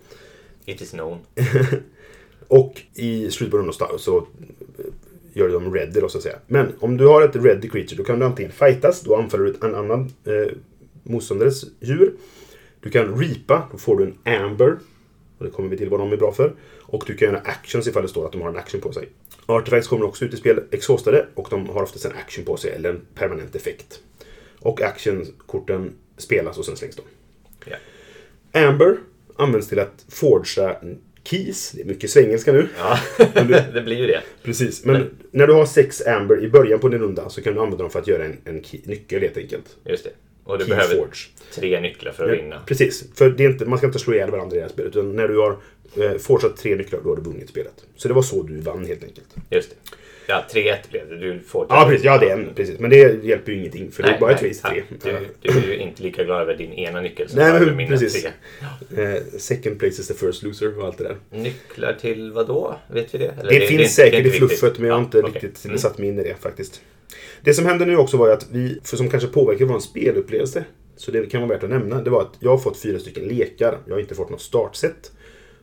It 0.66 0.82
is 0.82 0.92
known. 0.92 1.18
Och 2.52 2.82
i 2.94 3.32
slutet 3.32 3.52
på 3.52 3.58
rundan 3.58 3.74
så- 4.00 4.18
eh, 4.18 4.86
gör 5.34 5.48
du 5.48 5.54
dem 5.54 5.74
ready 5.74 6.00
då 6.00 6.10
så 6.10 6.18
att 6.18 6.24
säga. 6.24 6.36
Men 6.48 6.72
om 6.80 6.98
du 6.98 7.08
har 7.08 7.22
ett 7.22 7.36
ready 7.36 7.70
creature 7.70 7.96
då 7.98 8.04
kan 8.04 8.20
du 8.20 8.26
antingen 8.26 8.52
fightas, 8.52 9.02
då 9.02 9.16
anfaller 9.16 9.44
du 9.44 9.68
en 9.68 9.76
annan 9.76 10.14
eh, 10.26 10.54
motståndares 11.04 11.64
djur. 11.80 12.14
Du 12.80 12.90
kan 12.90 13.20
reapa, 13.20 13.68
då 13.72 13.78
får 13.78 13.98
du 13.98 14.14
en 14.24 14.44
amber. 14.44 14.78
Och 15.38 15.46
det 15.46 15.52
kommer 15.52 15.70
vi 15.70 15.78
till 15.78 15.90
vad 15.90 16.00
de 16.00 16.12
är 16.12 16.18
bra 16.18 16.32
för. 16.32 16.54
Och 16.82 17.04
du 17.08 17.16
kan 17.16 17.28
göra 17.28 17.40
actions 17.40 17.88
ifall 17.88 18.02
det 18.02 18.08
står 18.10 18.26
att 18.26 18.32
de 18.32 18.42
har 18.42 18.50
en 18.50 18.58
action 18.58 18.82
på 18.82 18.92
sig. 18.94 19.10
Artifacts 19.46 19.88
kommer 19.88 20.06
också 20.06 20.26
ut 20.26 20.34
i 20.34 20.38
spel 20.38 20.64
exhaustade 20.72 21.28
och 21.36 21.48
de 21.50 21.70
har 21.70 21.84
oftast 21.84 22.06
en 22.06 22.12
action 22.12 22.46
på 22.46 22.58
sig 22.58 22.72
eller 22.72 22.90
en 22.90 23.02
permanent 23.16 23.56
effekt. 23.56 24.00
Och 24.60 24.82
actionkorten 24.82 25.94
spelas 26.18 26.58
och 26.58 26.66
sen 26.66 26.78
slängs 26.78 26.96
de. 26.96 27.02
Ja. 27.66 27.78
Amber 28.68 28.98
används 29.36 29.68
till 29.68 29.80
att 29.80 30.06
forgea 30.10 30.76
keys. 31.24 31.72
Det 31.72 31.82
är 31.82 31.86
mycket 31.86 32.10
svengelska 32.10 32.52
nu. 32.52 32.68
Ja, 32.78 33.00
det 33.74 33.82
blir 33.82 33.98
ju 33.98 34.08
det. 34.08 34.22
Precis, 34.44 34.86
men, 34.86 35.10
när 35.32 35.48
du 35.48 35.54
har 35.54 35.66
sex 35.66 36.02
amber 36.08 36.44
i 36.44 36.50
början 36.50 36.80
på 36.80 36.90
din 36.90 37.00
runda 37.00 37.30
så 37.30 37.42
kan 37.42 37.54
du 37.54 37.60
använda 37.60 37.84
dem 37.84 37.92
för 37.92 38.00
att 38.00 38.08
göra 38.08 38.26
en, 38.26 38.38
en 38.46 38.64
key, 38.64 38.80
nyckel 38.84 39.22
helt 39.22 39.38
enkelt. 39.38 39.78
Just 39.86 40.04
det. 40.04 40.12
Och 40.44 40.58
du 40.58 40.66
behöver 40.66 40.94
Keyforge. 40.94 41.28
tre 41.56 41.80
nycklar 41.80 42.12
för 42.12 42.30
att 42.30 42.38
vinna. 42.38 42.62
Precis, 42.66 43.06
för 43.16 43.30
det 43.30 43.46
är 43.46 43.50
inte, 43.50 43.66
man 43.66 43.78
ska 43.78 43.88
inte 43.88 44.00
slå 44.00 44.14
ihjäl 44.14 44.32
varandra 44.32 44.56
i 44.56 44.60
det 44.60 44.66
här 44.66 44.72
spelet. 44.72 44.96
Utan 44.96 45.16
när 45.16 45.28
du 45.28 45.38
har 45.38 45.58
eh, 45.98 46.18
fortsatt 46.18 46.58
tre 46.58 46.76
nycklar, 46.76 47.00
då 47.04 47.10
har 47.10 47.16
du 47.16 47.22
vunnit 47.22 47.50
spelet. 47.50 47.74
Så 47.96 48.08
det 48.08 48.14
var 48.14 48.22
så 48.22 48.44
du 48.44 48.58
vann 48.62 48.86
helt 48.86 49.04
enkelt. 49.04 49.36
Just 49.50 49.70
det. 49.70 49.76
Ja, 50.32 50.46
3-1 50.54 50.76
blev 50.92 51.10
det. 51.10 51.16
Du 51.18 51.40
får 51.40 51.66
Ja, 51.70 51.86
precis. 51.90 52.06
Ja, 52.06 52.18
det 52.18 52.30
är 52.30 52.34
en, 52.34 52.50
precis. 52.56 52.80
Men 52.80 52.90
det 52.90 53.24
hjälper 53.24 53.52
ju 53.52 53.58
ingenting, 53.58 53.92
för 53.92 54.04
det 54.04 54.10
är 54.10 54.20
bara 54.20 54.32
ett 54.32 54.44
race 54.44 54.68
tre. 54.70 54.84
Du, 55.04 55.18
du 55.42 55.50
är 55.60 55.68
ju 55.68 55.78
inte 55.78 56.04
lika 56.04 56.24
glad 56.24 56.42
över 56.42 56.56
din 56.58 56.74
ena 56.74 57.02
nyckel 57.02 57.30
som 57.30 57.40
Nej, 57.40 57.52
över 57.52 57.76
mina 57.76 57.90
precis. 57.90 58.24
tre. 58.90 59.04
Eh, 59.04 59.22
second 59.38 59.80
place 59.80 60.02
is 60.02 60.08
the 60.08 60.14
first 60.14 60.44
loser 60.44 60.80
och 60.80 60.86
allt 60.86 60.98
det 60.98 61.04
där. 61.04 61.16
Nycklar 61.40 61.94
till 61.94 62.32
vad 62.32 62.48
då? 62.48 62.76
Vet 62.94 63.14
vi 63.14 63.18
det? 63.18 63.34
Eller 63.40 63.50
Det, 63.60 63.60
finns 63.68 63.96
säkert 63.96 64.20
i 64.20 64.26
inte 64.26 64.38
fluffet, 64.38 64.64
riktigt. 64.64 64.80
men 64.80 64.88
jag 64.88 64.96
har 64.96 65.02
Ja, 65.02 65.06
inte 65.06 65.20
okej. 65.20 65.32
riktigt 65.42 65.66
Mm. 65.66 65.78
satt 65.78 65.98
mig 65.98 66.08
in 66.10 66.20
i 66.20 66.24
det 66.24 66.36
faktiskt. 66.42 66.82
Det 67.42 67.54
som 67.54 67.66
hände 67.66 67.86
nu 67.86 67.98
också 67.98 68.18
var 68.18 68.28
ju 68.28 68.34
att 68.34 68.48
vi, 68.52 68.80
för 68.84 68.98
som 68.98 69.10
kanske 69.10 69.30
påverkar 69.30 69.66
vår 69.66 69.80
spelupplevelse, 69.80 70.64
så 70.96 71.12
det 71.12 71.26
kan 71.32 71.42
vara 71.42 71.52
värt 71.54 71.64
att 71.64 71.70
nämna, 71.70 72.02
det 72.02 72.10
var 72.10 72.22
att 72.22 72.34
jag 72.40 72.50
har 72.52 72.58
fått 72.58 72.78
fyra 72.78 73.00
stycken 73.00 73.24
lekar. 73.24 73.78
Jag 73.88 73.94
har 73.94 74.00
inte 74.00 74.16
fått 74.16 74.30
något 74.30 74.42
startset. 74.42 75.12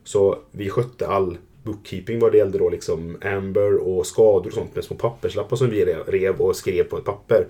Så 0.04 0.38
vi 0.52 0.70
skötte 0.70 1.06
all 1.06 1.38
bookkeeping 1.72 2.18
vad 2.18 2.32
det 2.32 2.38
gällde 2.38 2.58
då 2.58 2.68
liksom 2.70 3.18
Amber 3.24 3.76
och 3.88 4.06
skador 4.06 4.46
och 4.46 4.52
sånt 4.52 4.74
med 4.74 4.84
små 4.84 4.96
papperslappar 4.96 5.56
som 5.56 5.70
vi 5.70 5.84
rev 6.06 6.40
och 6.40 6.56
skrev 6.56 6.84
på 6.84 6.98
ett 6.98 7.04
papper. 7.04 7.46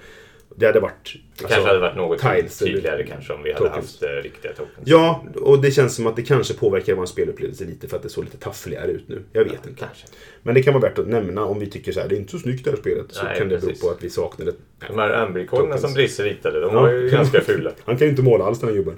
Det 0.56 0.66
hade 0.66 0.80
varit... 0.80 1.14
Det 1.38 1.44
kanske 1.48 1.66
hade 1.68 1.78
varit 1.78 1.96
något 1.96 2.18
tiles 2.18 2.58
tydligare 2.58 3.06
kanske 3.06 3.32
om 3.32 3.42
vi 3.42 3.52
hade 3.52 3.68
tokens. 3.68 3.86
haft 3.86 4.02
eh, 4.02 4.08
riktiga 4.08 4.52
tokens. 4.52 4.78
Ja, 4.84 5.24
och 5.42 5.62
det 5.62 5.70
känns 5.70 5.94
som 5.94 6.06
att 6.06 6.16
det 6.16 6.22
kanske 6.22 6.54
påverkar 6.54 6.94
vår 6.94 7.06
spelupplevelse 7.06 7.64
lite 7.64 7.88
för 7.88 7.96
att 7.96 8.02
det 8.02 8.08
såg 8.08 8.24
lite 8.24 8.36
taffligare 8.36 8.90
ut 8.90 9.08
nu. 9.08 9.22
Jag 9.32 9.44
vet 9.44 9.52
inte. 9.66 9.80
Kanske. 9.80 10.06
Men 10.42 10.54
det 10.54 10.62
kan 10.62 10.74
vara 10.74 10.88
värt 10.88 10.98
att 10.98 11.08
nämna 11.08 11.44
om 11.44 11.58
vi 11.58 11.66
tycker 11.70 11.92
så 11.92 12.00
här, 12.00 12.08
det 12.08 12.14
är 12.14 12.18
inte 12.18 12.30
så 12.30 12.38
snyggt 12.38 12.64
det 12.64 12.70
här 12.70 12.76
spelet. 12.76 13.06
Så 13.10 13.24
Nej, 13.24 13.38
kan 13.38 13.48
det 13.48 13.60
precis. 13.60 13.80
bero 13.80 13.88
på 13.88 13.94
att 13.96 14.04
vi 14.04 14.10
saknade... 14.10 14.52
De 14.88 14.98
här 14.98 15.46
Tokens. 15.46 15.80
som 15.80 15.94
Brisse 15.94 16.22
ritade, 16.24 16.60
de 16.60 16.74
Ja. 16.74 16.80
var 16.80 16.90
ju 16.90 17.08
ganska 17.10 17.40
fula. 17.40 17.70
Han 17.84 17.96
kan 17.96 18.06
ju 18.06 18.10
inte 18.10 18.22
måla 18.22 18.44
alls 18.44 18.60
den 18.60 18.68
här 18.68 18.76
gubben. 18.76 18.96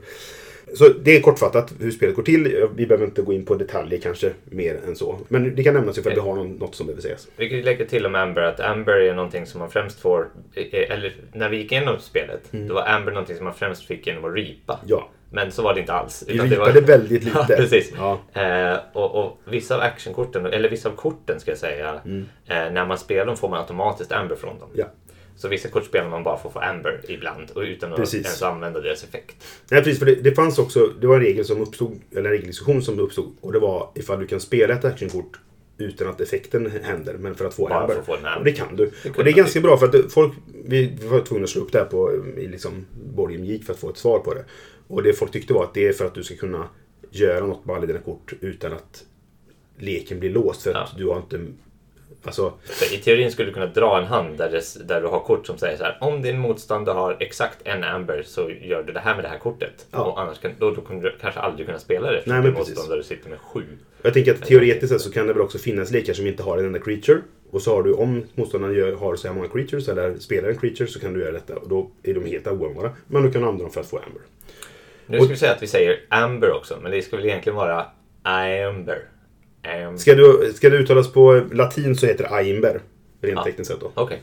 Så 0.75 0.89
det 0.89 1.17
är 1.17 1.21
kortfattat 1.21 1.73
hur 1.81 1.91
spelet 1.91 2.17
går 2.17 2.23
till. 2.23 2.69
Vi 2.75 2.87
behöver 2.87 3.07
inte 3.07 3.23
gå 3.23 3.33
in 3.33 3.45
på 3.45 3.55
detaljer 3.55 4.01
kanske 4.01 4.33
mer 4.45 4.81
än 4.87 4.97
så. 4.97 5.19
Men 5.29 5.55
det 5.55 5.65
kan 5.65 5.75
nämnas 5.75 5.99
ifall 5.99 6.15
vi 6.15 6.21
har 6.21 6.35
någon, 6.35 6.53
något 6.53 6.75
som 6.75 6.87
behöver 6.87 7.03
sägas. 7.03 7.29
Vi 7.37 7.51
kan 7.51 7.61
lägga 7.61 7.85
till 7.87 8.07
om 8.07 8.15
Amber 8.15 8.43
att 8.43 8.61
Amber 8.61 8.93
är 8.93 9.15
någonting 9.15 9.47
som 9.47 9.59
man 9.59 9.71
främst 9.71 10.01
får, 10.01 10.29
eh, 10.55 10.91
eller 10.91 11.15
när 11.33 11.49
vi 11.49 11.57
gick 11.57 11.73
igenom 11.73 11.99
spelet, 11.99 12.41
då 12.51 12.75
var 12.75 12.87
Amber 12.87 13.13
någonting 13.13 13.37
som 13.37 13.45
man 13.45 13.55
främst 13.55 13.87
fick 13.87 14.07
genom 14.07 14.25
att 14.25 14.37
repa. 14.37 14.73
Mm. 14.73 14.87
Ja. 14.87 15.09
Men 15.33 15.53
så 15.53 15.63
var 15.63 15.75
det 15.75 15.81
inte 15.81 15.93
alls. 15.93 16.25
Vi 16.29 16.35
utan 16.35 16.49
det 16.49 16.55
ripade 16.55 16.81
var... 16.81 16.87
väldigt 16.89 17.25
lite. 17.25 17.39
Ja, 17.49 17.57
precis. 17.57 17.93
Ja. 17.97 18.21
Eh, 18.43 18.79
och, 18.93 19.25
och 19.25 19.39
vissa 19.45 19.75
av 19.75 19.81
actionkorten, 19.81 20.47
eller 20.47 20.69
vissa 20.69 20.89
av 20.89 20.93
korten 20.93 21.41
ska 21.41 21.51
jag 21.51 21.59
säga, 21.59 21.95
eh, 22.05 22.73
när 22.73 22.87
man 22.87 22.99
spelar 22.99 23.27
dem 23.27 23.37
får 23.37 23.49
man 23.49 23.59
automatiskt 23.61 24.13
Amber 24.13 24.37
från 24.37 24.59
dem. 24.59 24.69
Mm. 24.75 24.81
Ja. 24.81 24.87
Så 25.41 25.49
vissa 25.49 25.69
kort 25.69 25.85
spelar 25.85 26.09
man 26.11 26.23
bara 26.23 26.39
för 26.39 26.49
att 26.49 26.53
få 26.53 26.59
Amber 26.61 27.01
ibland 27.09 27.51
och 27.51 27.61
utan 27.63 27.93
att 27.93 27.99
Precis. 27.99 28.25
ens 28.25 28.43
använda 28.43 28.81
deras 28.81 29.05
effekt. 29.05 29.37
Nej, 29.71 29.83
precis. 29.83 29.99
För 29.99 30.07
det, 30.07 30.15
det 30.15 30.33
fanns 30.35 30.59
också, 30.59 30.87
det 31.01 31.07
var 31.07 31.15
en 31.17 31.23
regel 31.23 31.45
som 31.45 31.61
uppstod, 31.61 32.01
eller 32.11 32.25
en 32.25 32.31
regeldiskussion 32.31 32.83
som 32.83 32.99
uppstod. 33.01 33.33
Och 33.41 33.53
det 33.53 33.59
var 33.59 33.91
ifall 33.95 34.21
du 34.21 34.27
kan 34.27 34.41
spela 34.41 34.75
ett 34.75 34.85
actionkort 34.85 35.41
utan 35.79 36.09
att 36.09 36.21
effekten 36.21 36.71
händer, 36.83 37.15
men 37.19 37.35
för 37.35 37.45
att 37.45 37.55
få 37.55 37.69
Bara 37.69 37.81
Amber. 37.81 37.97
att 37.99 38.07
få. 38.07 38.13
Och 38.39 38.45
det 38.45 38.53
kan 38.53 38.77
du. 38.77 38.91
kunde 38.91 39.19
och 39.19 39.25
det 39.25 39.31
är 39.31 39.35
ganska 39.35 39.61
bra 39.61 39.77
för 39.77 39.87
att 39.87 39.93
det- 39.93 40.09
folk, 40.09 40.33
vi, 40.65 40.97
var 41.11 41.21
tvungna 41.21 41.45
att 41.45 41.51
slå 41.51 41.63
upp 41.63 41.73
det 41.73 41.79
här 41.79 41.85
på 41.87 42.15
i 42.37 42.47
liksom 42.49 42.87
Geek 43.45 43.65
för 43.65 43.73
att 43.73 43.79
få 43.79 43.91
ett 43.91 43.97
svar 43.99 44.19
på 44.19 44.35
det. 44.35 44.45
Och 44.89 45.03
det 45.03 45.13
folk 45.13 45.33
tyckte 45.33 45.53
var 45.55 45.65
att 45.65 45.75
det 45.75 45.89
är 45.89 45.93
för 45.93 46.05
att 46.05 46.15
du 46.15 46.23
ska 46.23 46.37
kunna 46.37 46.69
göra 47.11 47.47
något 47.47 47.65
med 47.67 47.77
alla 47.77 47.87
dina 47.87 47.99
kort 47.99 48.33
utan 48.41 48.73
att 48.73 49.05
leken 49.79 50.21
blir 50.21 50.31
låst. 50.31 50.63
För 50.63 50.71
att 50.71 50.89
Ja. 50.93 50.99
du 50.99 51.07
har 51.09 51.17
inte... 51.17 51.41
Alltså, 52.25 52.53
För 52.65 52.95
I 52.95 52.99
teorin 52.99 53.33
skulle 53.33 53.49
du 53.49 53.55
kunna 53.55 53.67
dra 53.67 53.99
en 53.99 54.05
hand 54.05 54.39
där, 54.39 54.51
det, 54.51 54.89
där 54.89 55.01
du 55.01 55.07
har 55.07 55.21
kort 55.21 55.47
som 55.47 55.59
säger 55.59 55.77
så 55.77 55.85
här. 55.85 55.99
Om 56.01 56.23
din 56.23 56.39
motståndare 56.39 56.95
har 56.95 57.17
exakt 57.21 57.59
en 57.65 57.85
Amber 57.85 58.23
så 58.27 58.51
gör 58.51 58.83
du 58.83 58.93
det 58.93 59.01
här 59.01 59.15
med 59.15 59.25
det 59.25 59.29
här 59.29 59.39
kortet. 59.39 59.87
Ja. 59.91 59.99
Och 60.05 60.21
annars 60.21 60.39
kan, 60.39 60.51
då, 60.59 60.71
då 60.71 60.81
kommer 60.81 61.03
du 61.03 61.17
kanske 61.21 61.41
aldrig 61.41 61.67
kunna 61.67 61.79
spela 61.79 62.11
det 62.11 62.19
eftersom 62.19 62.39
Nej, 62.39 62.47
din 62.47 62.55
precis. 62.55 62.77
motståndare 62.77 63.03
sitter 63.05 63.31
med 63.31 63.39
sju. 63.39 63.63
jag 64.03 64.15
tänker 64.15 64.35
att 64.35 64.43
teoretiskt 64.43 64.93
sett 64.93 65.01
så 65.01 65.13
kan 65.13 65.27
det 65.27 65.33
väl 65.33 65.43
också 65.43 65.59
finnas 65.59 65.91
lekar 65.91 66.13
som 66.13 66.27
inte 66.27 66.43
har 66.43 66.59
en 66.59 66.65
enda 66.65 66.79
creature. 66.79 67.19
Och 67.51 67.63
så 67.63 67.75
har 67.75 67.83
du, 67.83 67.93
om 67.93 68.25
motståndaren 68.35 68.75
gör, 68.75 68.93
har 68.93 69.17
så 69.17 69.29
här 69.29 69.35
många 69.35 69.49
creatures, 69.49 69.89
eller 69.89 70.19
spelar 70.19 70.49
en 70.49 70.59
creature, 70.59 70.87
så 70.87 71.01
kan 71.01 71.13
du 71.13 71.21
göra 71.21 71.33
detta. 71.33 71.57
Och 71.57 71.69
då 71.69 71.91
är 72.03 72.15
de 72.15 72.25
helt 72.25 72.47
oanvändbara. 72.47 72.91
Men 73.07 73.23
du 73.23 73.33
kan 73.33 73.43
använda 73.43 73.63
dem 73.65 73.73
för 73.73 73.81
att 73.81 73.87
få 73.87 73.97
Amber. 73.97 74.23
Nu 75.07 75.19
ska 75.19 75.29
vi 75.29 75.37
säga 75.37 75.53
att 75.53 75.63
vi 75.63 75.67
säger 75.67 76.01
Amber 76.09 76.53
också, 76.53 76.79
men 76.83 76.91
det 76.93 77.03
ska 77.03 77.17
väl 77.17 77.27
egentligen 77.27 77.57
vara 77.57 77.87
Amber. 78.23 79.03
Amber. 79.63 79.97
Ska, 79.99 80.15
du, 80.15 80.53
ska 80.55 80.71
det 80.71 80.77
uttalas 80.77 81.13
på 81.13 81.43
latin 81.53 81.97
så 81.97 82.07
heter 82.07 82.25
det 82.25 82.31
Aimber. 82.31 82.81
Rent 83.21 83.37
Ja. 83.37 83.45
tekniskt 83.45 83.71
sett 83.71 83.81
då. 83.81 83.91
Okej, 83.95 84.19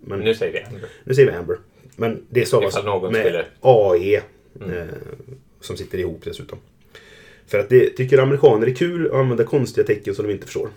Men 0.00 0.20
nu 0.20 0.34
säger 0.34 0.52
vi 0.52 0.58
Amber. 0.62 0.88
nu 1.04 1.14
säger 1.14 1.30
vi 1.30 1.36
Amber. 1.36 1.56
Men 1.96 2.22
det 2.28 2.46
stavas 2.46 2.84
någon 2.84 3.12
med 3.12 3.20
skulle- 3.22 3.44
AE. 3.60 4.16
Eh, 4.60 4.84
som 5.60 5.76
sitter 5.76 5.98
ihop 5.98 6.20
dessutom. 6.24 6.58
För 7.46 7.58
att 7.58 7.68
det 7.68 7.90
tycker 7.90 8.18
amerikaner 8.18 8.66
är 8.66 8.74
kul 8.74 9.06
att 9.06 9.12
använda 9.12 9.44
konstiga 9.44 9.86
tecken 9.86 10.14
som 10.14 10.26
de 10.26 10.32
inte 10.32 10.44
förstår. 10.46 10.68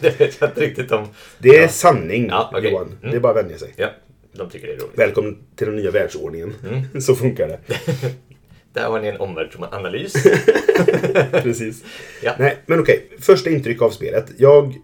det 0.00 0.20
vet 0.20 0.40
jag 0.40 0.50
inte 0.50 0.60
riktigt 0.60 0.92
om. 0.92 1.06
Det 1.38 1.48
är 1.56 1.62
Ja. 1.62 1.68
sanning 1.68 2.26
Ja, 2.28 2.50
okej. 2.54 2.70
Johan. 2.72 2.86
Mm. 2.86 3.10
Det 3.10 3.16
är 3.16 3.20
bara 3.20 3.38
att 3.38 3.44
vänja 3.44 3.58
sig. 3.58 3.72
Ja, 3.76 3.88
de 4.32 4.50
tycker 4.50 4.66
det 4.66 4.72
är 4.72 4.76
roligt. 4.76 4.98
Välkommen 4.98 5.38
till 5.56 5.66
den 5.66 5.76
nya 5.76 5.90
världsordningen. 5.90 6.54
Mm. 6.70 7.00
Så 7.00 7.14
funkar 7.14 7.48
det. 7.48 7.58
Där 8.72 8.88
har 8.88 9.00
ni 9.00 9.08
en 9.08 9.20
omvärldsanalys. 9.20 10.12
Precis. 11.32 11.84
Ja. 12.22 12.32
Nej, 12.38 12.58
men 12.66 12.80
okej. 12.80 13.08
Första 13.20 13.50
intryck 13.50 13.82
av 13.82 13.90
spelet. 13.90 14.26
Jag... 14.38 14.74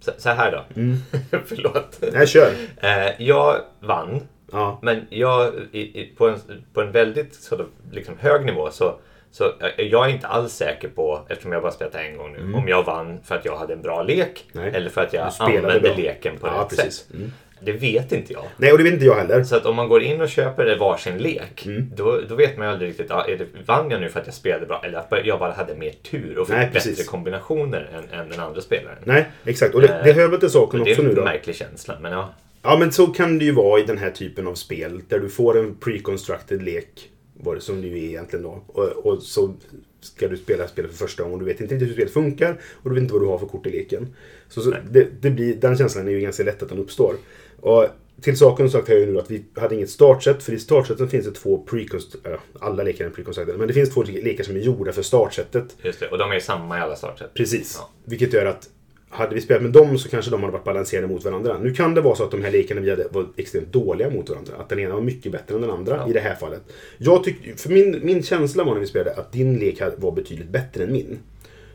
Så, 0.00 0.10
så 0.18 0.28
här 0.30 0.52
då. 0.52 0.80
Mm. 0.80 0.96
Förlåt. 1.46 2.02
Nej, 2.12 2.26
kör. 2.26 2.52
Eh, 2.82 3.22
jag 3.22 3.60
vann, 3.80 4.20
Ja. 4.52 4.78
men 4.82 5.06
jag, 5.10 5.52
i, 5.72 5.80
i, 5.80 6.14
på, 6.16 6.28
en, 6.28 6.38
på 6.72 6.80
en 6.80 6.92
väldigt 6.92 7.50
då, 7.50 7.66
liksom, 7.92 8.14
hög 8.18 8.44
nivå 8.46 8.70
så, 8.70 8.98
så 9.30 9.44
eh, 9.44 9.84
jag 9.84 10.06
är 10.06 10.10
inte 10.14 10.26
alls 10.26 10.52
säker 10.52 10.88
på, 10.88 11.26
eftersom 11.28 11.52
jag 11.52 11.62
bara 11.62 11.72
spelat 11.72 11.92
det 11.92 11.98
en 11.98 12.16
gång 12.16 12.32
nu, 12.32 12.54
om 12.54 12.68
jag 12.68 12.82
vann 12.84 13.20
för 13.24 13.34
att 13.34 13.44
jag 13.44 13.56
hade 13.56 13.72
en 13.72 13.82
bra 13.82 14.02
lek 14.02 14.44
Mm. 14.54 14.66
Nej. 14.66 14.74
eller 14.76 14.90
för 14.90 15.00
att 15.00 15.12
jag 15.12 15.32
använde 15.38 15.80
bra. 15.80 15.94
leken 15.96 16.38
på 16.38 16.46
Ja, 16.46 16.60
rätt 16.60 16.68
precis. 16.76 16.94
sätt. 16.94 17.14
Mm. 17.14 17.32
Det 17.60 17.72
vet 17.72 18.12
inte 18.12 18.32
jag. 18.32 18.44
Nej, 18.56 18.72
och 18.72 18.78
det 18.78 18.84
vet 18.84 18.92
inte 18.92 19.04
jag 19.04 19.14
heller. 19.14 19.44
Så 19.44 19.56
att 19.56 19.66
om 19.66 19.76
man 19.76 19.88
går 19.88 20.02
in 20.02 20.20
och 20.20 20.28
köper 20.28 20.76
varsin 20.78 21.18
lek, 21.18 21.66
Mm. 21.66 21.90
då, 21.96 22.20
då 22.28 22.34
vet 22.34 22.56
man 22.58 22.66
ju 22.66 22.72
aldrig 22.72 22.90
riktigt, 22.90 23.10
är 23.10 23.36
det, 23.38 23.46
vann 23.66 23.90
jag 23.90 24.00
nu 24.00 24.08
för 24.08 24.20
att 24.20 24.26
jag 24.26 24.34
spelade 24.34 24.66
bra 24.66 24.82
eller 24.84 24.98
att 24.98 25.12
jag 25.26 25.38
bara 25.38 25.52
hade 25.52 25.74
mer 25.74 25.90
tur 26.10 26.38
och 26.38 26.46
fick 26.46 26.56
Nej, 26.56 26.70
bättre 26.72 27.04
kombinationer 27.04 27.90
än, 28.12 28.20
än 28.20 28.28
den 28.28 28.40
andra 28.40 28.60
spelaren. 28.60 28.98
Nej, 29.04 29.24
exakt. 29.44 29.74
Och 29.74 29.80
det, 29.80 30.00
det 30.04 30.12
hör 30.12 30.28
väl 30.28 30.40
till 30.40 30.50
saken 30.50 30.80
Och 30.80 30.86
det 30.86 30.92
också 30.92 31.02
är 31.02 31.04
nu 31.04 31.10
en 31.10 31.16
då. 31.16 31.24
märklig 31.24 31.56
känsla, 31.56 31.98
men 32.00 32.12
ja. 32.12 32.34
Ja, 32.62 32.76
men 32.78 32.92
så 32.92 33.06
kan 33.06 33.38
det 33.38 33.44
ju 33.44 33.52
vara 33.52 33.80
i 33.80 33.82
den 33.82 33.98
här 33.98 34.10
typen 34.10 34.46
av 34.46 34.54
spel. 34.54 35.00
Där 35.08 35.18
du 35.18 35.28
får 35.28 35.58
en 35.58 35.74
pre-constructed 35.76 36.62
lek. 36.62 37.10
Vad 37.34 37.56
det 37.56 37.60
som 37.60 37.80
det 37.82 37.88
ju 37.88 37.98
är 37.98 38.08
egentligen 38.08 38.42
då. 38.42 38.62
Och, 38.66 38.84
och 39.06 39.22
så 39.22 39.54
ska 40.00 40.28
du 40.28 40.36
spela 40.36 40.68
spelet 40.68 40.90
för 40.90 40.98
första 40.98 41.22
gången. 41.22 41.38
Du 41.38 41.44
vet 41.44 41.60
inte 41.60 41.74
riktigt 41.74 41.88
hur 41.88 41.92
spelet 41.94 42.12
funkar. 42.12 42.56
Och 42.82 42.90
du 42.90 42.94
vet 42.94 43.02
inte 43.02 43.12
vad 43.14 43.22
du 43.22 43.26
har 43.26 43.38
för 43.38 43.46
kort 43.46 43.66
i 43.66 43.70
leken. 43.70 44.14
Så, 44.48 44.60
så 44.60 44.74
det, 44.90 45.06
det 45.20 45.30
blir, 45.30 45.54
den 45.54 45.76
känslan 45.78 46.08
är 46.08 46.12
ju 46.12 46.20
ganska 46.20 46.42
lätt 46.42 46.62
att 46.62 46.68
den 46.68 46.78
uppstår. 46.78 47.14
Och 47.60 47.86
till 48.20 48.36
saken 48.38 48.70
sagt 48.70 48.88
har 48.88 48.94
jag 48.94 49.06
ju 49.06 49.12
nu 49.12 49.18
att 49.18 49.30
vi 49.30 49.44
hade 49.56 49.74
inget 49.74 49.90
startset. 49.90 50.42
För 50.42 50.52
i 50.52 50.58
startsetet 50.58 51.10
finns 51.10 51.26
det 51.26 51.32
två 51.32 51.64
pre-constructed... 51.70 52.36
Alla 52.60 52.82
lekar 52.82 53.04
är 53.04 53.10
pre-constructed. 53.10 53.56
Men 53.58 53.68
det 53.68 53.74
finns 53.74 53.94
två 53.94 54.02
lekar 54.02 54.44
som 54.44 54.56
är 54.56 54.60
gjorda 54.60 54.92
för 54.92 55.02
startsetet. 55.02 55.76
Just 55.82 56.00
det, 56.00 56.08
och 56.08 56.18
de 56.18 56.32
är 56.32 56.40
samma 56.40 56.78
i 56.78 56.80
alla 56.80 56.96
startsätt. 56.96 57.34
Precis. 57.34 57.76
Ja. 57.80 57.90
Vilket 58.04 58.32
gör 58.32 58.46
att 58.46 58.68
hade 59.08 59.34
vi 59.34 59.40
spelat 59.40 59.62
med 59.62 59.72
dem 59.72 59.98
så 59.98 60.08
kanske 60.08 60.30
de 60.30 60.40
hade 60.40 60.52
varit 60.52 60.64
balanserade 60.64 61.08
mot 61.08 61.24
varandra. 61.24 61.58
Nu 61.58 61.74
kan 61.74 61.94
det 61.94 62.00
vara 62.00 62.14
så 62.14 62.24
att 62.24 62.30
de 62.30 62.42
här 62.42 62.50
lekarna 62.50 62.80
vi 62.80 62.90
hade 62.90 63.08
var 63.10 63.26
extremt 63.36 63.72
dåliga 63.72 64.10
mot 64.10 64.28
varandra. 64.30 64.52
Att 64.58 64.68
den 64.68 64.78
ena 64.78 64.94
var 64.94 65.00
mycket 65.00 65.32
bättre 65.32 65.54
än 65.54 65.60
den 65.60 65.70
andra 65.70 65.96
Ja. 65.96 66.10
i 66.10 66.12
det 66.12 66.20
här 66.20 66.34
fallet. 66.34 66.62
Jag 66.98 67.24
tyck, 67.24 67.60
för 67.60 67.70
min, 67.70 68.00
min 68.02 68.22
känsla 68.22 68.64
var 68.64 68.72
när 68.72 68.80
vi 68.80 68.86
spelade 68.86 69.14
att 69.14 69.32
din 69.32 69.58
lek 69.58 69.80
var 69.96 70.12
betydligt 70.12 70.48
bättre 70.48 70.84
än 70.84 70.92
min. 70.92 71.18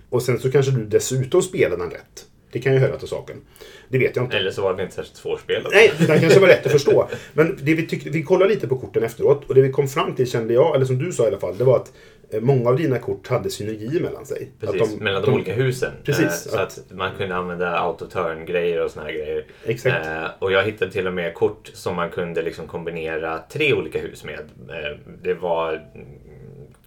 Och 0.09 0.23
sen 0.23 0.39
så 0.39 0.51
kanske 0.51 0.71
du 0.71 0.85
dessutom 0.85 1.41
spelade 1.41 1.83
den 1.83 1.91
rätt. 1.91 2.25
Det 2.51 2.60
kan 2.60 2.74
ju 2.74 2.79
höra 2.79 2.98
till 2.98 3.08
saken. 3.08 3.36
Det 3.89 3.98
vet 3.98 4.15
jag 4.15 4.25
inte. 4.25 4.38
Eller 4.38 4.51
så 4.51 4.62
var 4.62 4.74
det 4.74 4.84
inte 4.84 4.96
särskilt 4.96 5.17
svårspelat. 5.17 5.72
Nej, 5.74 5.91
den 6.08 6.20
kanske 6.20 6.39
var 6.39 6.48
lätt 6.48 6.65
att 6.65 6.72
förstå. 6.72 7.08
Men 7.34 7.58
det 7.62 7.74
vi, 7.74 7.88
tyckte, 7.88 8.10
vi 8.10 8.24
kollade 8.24 8.53
lite 8.53 8.67
på 8.67 8.77
korten 8.77 9.03
efteråt 9.03 9.50
och 9.50 9.55
det 9.55 9.62
vi 9.62 9.72
kom 9.72 9.88
fram 9.88 10.15
till 10.15 10.31
kände 10.31 10.53
jag, 10.53 10.75
eller 10.75 10.86
som 10.86 10.98
du 10.98 11.12
sa 11.12 11.24
i 11.24 11.27
alla 11.27 11.39
fall, 11.39 11.58
det 11.58 11.63
var 11.63 11.75
att 11.75 11.93
eh, 12.29 12.41
många 12.41 12.70
av 12.70 12.77
dina 12.77 13.00
kort 13.00 13.27
hade 13.27 13.50
synergi 13.50 14.00
mellan 14.00 14.25
sig. 14.25 14.51
Precis, 14.60 14.81
att 14.81 15.00
mellan 15.01 15.22
de, 15.22 15.34
olika 15.34 15.53
husen. 15.53 15.91
Precis, 16.03 16.24
Eh, 16.25 16.31
så 16.31 16.58
att- 16.58 16.77
att, 16.77 16.91
man 16.98 17.12
kunde 17.17 17.36
använda 17.36 17.79
autoturn-grejer 17.79 18.84
och 18.84 18.91
såna 18.91 19.05
här 19.05 19.13
grejer. 19.13 19.46
Exakt. 19.65 20.05
Eh, 20.08 20.25
och 20.39 20.51
jag 20.51 20.63
hittade 20.63 20.91
till 20.91 21.08
och 21.08 21.13
med 21.13 21.34
kort 21.34 21.72
som 21.74 21.96
man 21.96 22.10
kunde 22.10 22.41
liksom 22.41 22.67
kombinera 22.67 23.39
tre 23.51 23.74
olika 23.74 24.00
hus 24.00 24.24
med. 24.24 24.39
Eh, 24.70 24.98
det 25.24 25.34
var 25.34 25.81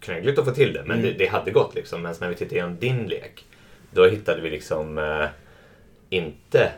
knöggligt 0.00 0.38
att 0.38 0.44
få 0.44 0.50
till 0.50 0.73
det, 0.73 0.83
men 0.87 0.99
Mm. 0.99 1.11
det, 1.12 1.18
det 1.18 1.26
hade 1.26 1.50
gått 1.50 1.75
liksom. 1.75 2.02
Men 2.02 2.14
när 2.21 2.28
vi 2.28 2.35
tittade 2.35 2.54
igenom 2.54 2.76
din 2.80 3.06
lek, 3.06 3.44
då 3.90 4.06
hittade 4.06 4.40
vi 4.42 4.50
liksom 4.50 4.99
eh, 4.99 5.25
inte 6.16 6.73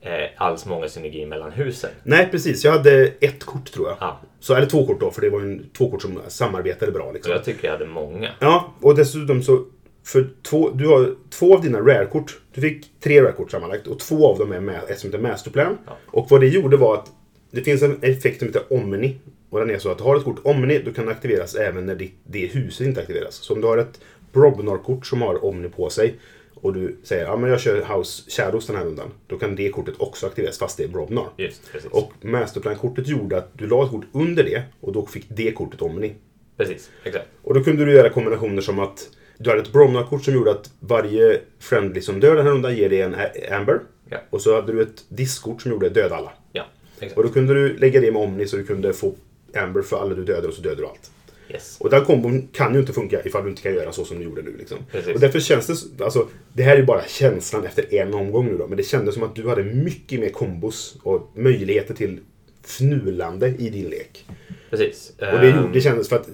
eh, 0.00 0.28
alls 0.36 0.66
många 0.66 0.88
synergier 0.88 1.26
mellan 1.26 1.52
husen. 1.52 1.90
Nej, 2.02 2.28
precis. 2.30 2.64
Jag 2.64 2.72
hade 2.72 3.06
ett 3.20 3.44
kort 3.44 3.72
tror 3.72 3.88
jag. 3.88 3.96
Ja. 4.00 4.20
Så, 4.40 4.54
eller 4.54 4.66
två 4.66 4.86
kort 4.86 5.00
då, 5.00 5.10
för 5.10 5.20
det 5.20 5.30
var 5.30 5.40
ju 5.40 5.46
en, 5.46 5.70
två 5.78 5.90
kort 5.90 6.02
som 6.02 6.18
samarbetade 6.28 6.92
bra. 6.92 7.06
Så 7.06 7.12
Liksom. 7.12 7.32
jag 7.32 7.44
tycker 7.44 7.64
jag 7.68 7.72
hade 7.72 7.86
många. 7.86 8.30
Ja, 8.38 8.74
och 8.80 8.94
dessutom 8.94 9.42
så... 9.42 9.64
För 10.04 10.28
två, 10.42 10.70
du 10.70 10.86
har 10.86 11.14
två 11.30 11.54
av 11.54 11.62
dina 11.62 11.80
rare-kort. 11.80 12.40
Du 12.54 12.60
fick 12.60 13.00
tre 13.00 13.22
rare-kort 13.22 13.50
sammanlagt 13.50 13.86
och 13.86 13.98
två 13.98 14.28
av 14.28 14.38
dem 14.38 14.52
är 14.52 14.60
med, 14.60 14.80
ett 14.88 14.98
som 14.98 15.10
heter 15.10 15.22
Masterplan. 15.22 15.78
Ja. 15.86 15.96
Och 16.06 16.30
vad 16.30 16.40
det 16.40 16.46
gjorde 16.46 16.76
var 16.76 16.94
att 16.94 17.10
det 17.50 17.60
finns 17.62 17.82
en 17.82 17.98
effekt 18.02 18.38
som 18.38 18.48
heter 18.48 18.72
Omni. 18.72 19.18
Och 19.50 19.58
den 19.58 19.70
är 19.70 19.78
så 19.78 19.90
att 19.90 20.00
har 20.00 20.14
du 20.14 20.18
ett 20.18 20.24
kort 20.24 20.40
Omni, 20.44 20.82
då 20.84 20.92
kan 20.92 21.06
det 21.06 21.12
aktiveras 21.12 21.54
även 21.54 21.86
när 21.86 21.94
ditt, 21.94 22.14
det 22.24 22.46
huset 22.46 22.86
inte 22.86 23.00
aktiveras. 23.00 23.34
Så 23.34 23.54
om 23.54 23.60
du 23.60 23.66
har 23.66 23.78
ett 23.78 24.00
Brobnar-kort 24.32 25.06
som 25.06 25.22
har 25.22 25.44
Omni 25.44 25.68
på 25.68 25.90
sig 25.90 26.14
och 26.62 26.72
du 26.72 26.96
säger 27.02 27.24
ja 27.24 27.36
men 27.36 27.50
jag 27.50 27.60
kör 27.60 27.96
House 27.96 28.30
Shadows 28.30 28.66
den 28.66 28.76
här 28.76 28.84
rundan. 28.84 29.10
Då 29.26 29.38
kan 29.38 29.56
det 29.56 29.68
kortet 29.68 29.94
också 29.98 30.26
aktiveras 30.26 30.58
fast 30.58 30.76
det 30.76 30.84
är 30.84 30.88
Brobnar. 30.88 31.26
Just, 31.36 31.72
precis. 31.72 31.90
Och 31.90 32.12
Masterplan-kortet 32.20 33.08
gjorde 33.08 33.38
att 33.38 33.58
du 33.58 33.66
la 33.66 33.84
ett 33.84 33.90
kort 33.90 34.04
under 34.12 34.44
det 34.44 34.62
och 34.80 34.92
då 34.92 35.06
fick 35.06 35.26
det 35.28 35.52
kortet 35.52 35.82
Omni. 35.82 36.14
Precis, 36.56 36.90
exakt. 37.04 37.26
Och 37.42 37.54
då 37.54 37.64
kunde 37.64 37.84
du 37.84 37.92
göra 37.92 38.08
kombinationer 38.08 38.62
som 38.62 38.78
att 38.78 39.08
du 39.38 39.50
hade 39.50 39.62
ett 39.62 39.72
Bromnar-kort 39.72 40.24
som 40.24 40.34
gjorde 40.34 40.50
att 40.50 40.70
varje 40.80 41.40
friendly 41.58 42.00
som 42.00 42.20
dör 42.20 42.36
den 42.36 42.46
här 42.46 42.52
rundan 42.52 42.76
ger 42.76 42.88
dig 42.88 43.00
en 43.00 43.14
Amber. 43.52 43.80
Ja. 44.08 44.18
Och 44.30 44.40
så 44.40 44.54
hade 44.54 44.72
du 44.72 44.82
ett 44.82 45.04
diskkort 45.08 45.62
som 45.62 45.70
gjorde 45.70 45.88
döda 45.88 46.16
alla. 46.16 46.32
Ja, 46.52 46.64
exakt. 46.98 47.16
Och 47.16 47.22
då 47.22 47.28
kunde 47.28 47.54
du 47.54 47.76
lägga 47.76 48.00
det 48.00 48.12
med 48.12 48.22
Omni 48.22 48.46
så 48.46 48.56
du 48.56 48.64
kunde 48.64 48.92
få 48.92 49.14
Amber 49.56 49.82
för 49.82 49.96
alla 49.96 50.14
du 50.14 50.24
dödar 50.24 50.48
och 50.48 50.54
så 50.54 50.62
dödar 50.62 50.76
du 50.76 50.86
allt. 50.86 51.10
Yes. 51.52 51.76
Och 51.80 51.90
den 51.90 52.04
kombon 52.04 52.48
kan 52.52 52.74
ju 52.74 52.80
inte 52.80 52.92
funka 52.92 53.22
ifall 53.24 53.44
du 53.44 53.50
inte 53.50 53.62
kan 53.62 53.74
göra 53.74 53.92
så 53.92 54.04
som 54.04 54.18
du 54.18 54.24
gjorde 54.24 54.42
nu. 54.42 54.56
Liksom. 54.58 54.78
Precis. 54.92 55.14
Och 55.14 55.20
därför 55.20 55.40
känns 55.40 55.66
det, 55.66 56.04
alltså, 56.04 56.28
det 56.52 56.62
här 56.62 56.74
är 56.74 56.80
ju 56.80 56.84
bara 56.84 57.02
känslan 57.08 57.64
efter 57.64 57.94
en 57.94 58.14
omgång 58.14 58.46
nu 58.46 58.56
då, 58.56 58.66
men 58.66 58.76
det 58.76 58.82
kändes 58.82 59.14
som 59.14 59.22
att 59.22 59.34
du 59.34 59.48
hade 59.48 59.62
mycket 59.62 60.20
mer 60.20 60.28
kombos 60.28 60.96
och 61.02 61.30
möjligheter 61.34 61.94
till 61.94 62.20
fnulande 62.64 63.54
i 63.58 63.70
din 63.70 63.90
lek. 63.90 64.26
Precis. 64.70 65.12
Och 65.16 65.40
det, 65.40 65.50
Ehm, 65.50 65.72
det 65.72 65.80
kändes 65.80 66.08
för 66.08 66.16
att 66.16 66.28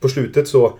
på 0.00 0.08
slutet 0.08 0.48
så 0.48 0.78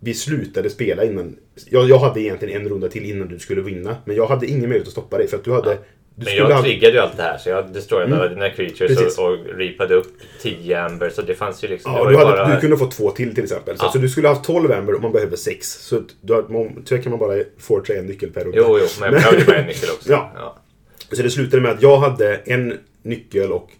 vi 0.00 0.14
slutade 0.14 0.70
spela 0.70 1.04
innan. 1.04 1.36
Jag, 1.70 1.88
jag 1.88 1.98
hade 1.98 2.20
egentligen 2.20 2.60
en 2.60 2.68
runda 2.68 2.88
till 2.88 3.04
innan 3.10 3.28
du 3.28 3.38
skulle 3.38 3.60
vinna. 3.60 3.96
Men 4.04 4.16
jag 4.16 4.26
hade 4.26 4.46
ingen 4.46 4.60
möjlighet 4.60 4.86
att 4.86 4.92
stoppa 4.92 5.18
dig 5.18 5.28
för 5.28 5.36
att 5.36 5.44
du 5.44 5.52
hade... 5.52 5.70
Du 5.70 5.78
Men 6.18 6.36
jag 6.36 6.50
ha- 6.50 6.62
triggade 6.62 6.92
ju 6.94 6.98
allt 7.00 7.16
det 7.16 7.22
här 7.22 7.38
så 7.38 7.48
jag 7.48 7.72
destroyade 7.72 8.16
alla 8.16 8.28
dina 8.28 8.50
creatures 8.50 8.96
Precis. 8.98 9.18
och, 9.18 9.24
och 9.32 9.38
reapade 9.58 9.94
upp 9.94 10.12
10 10.42 10.80
amber 10.80 11.10
så 11.10 11.22
det 11.22 11.34
fanns 11.34 11.64
ju 11.64 11.68
liksom... 11.68 11.92
Ja, 11.92 12.04
du, 12.04 12.10
ju 12.10 12.16
hade, 12.18 12.30
bara... 12.30 12.54
du 12.54 12.60
kunde 12.60 12.76
få 12.76 12.86
två 12.86 13.10
till 13.10 13.34
till 13.34 13.44
exempel. 13.44 13.78
Så, 13.78 13.84
Ja. 13.84 13.92
så 13.92 13.98
du 13.98 14.08
skulle 14.08 14.28
ha 14.28 14.34
haft 14.34 14.46
12 14.46 14.72
Amber 14.72 14.94
och 14.94 15.02
man 15.02 15.12
behöver 15.12 15.36
6. 15.36 15.68
Så 15.72 16.02
du 16.20 16.32
har, 16.32 16.42
man, 16.42 16.82
tyvärr 16.84 17.02
kan 17.02 17.10
man 17.10 17.18
bara 17.18 17.42
fortra 17.58 17.96
en 17.96 18.06
nyckel 18.06 18.30
per 18.30 18.44
runda. 18.44 18.58
Jo, 18.58 18.78
jo, 18.80 18.86
men 19.00 19.12
jag 19.12 19.22
behövde 19.22 19.44
bara 19.44 19.56
en 19.56 19.66
nyckel 19.66 19.88
också. 19.90 20.10
Ja. 20.36 20.56
Så 21.12 21.22
det 21.22 21.30
slutade 21.30 21.62
med 21.62 21.72
att 21.72 21.82
jag 21.82 21.96
hade 21.96 22.36
en 22.36 22.78
nyckel 23.02 23.52
och 23.52 23.70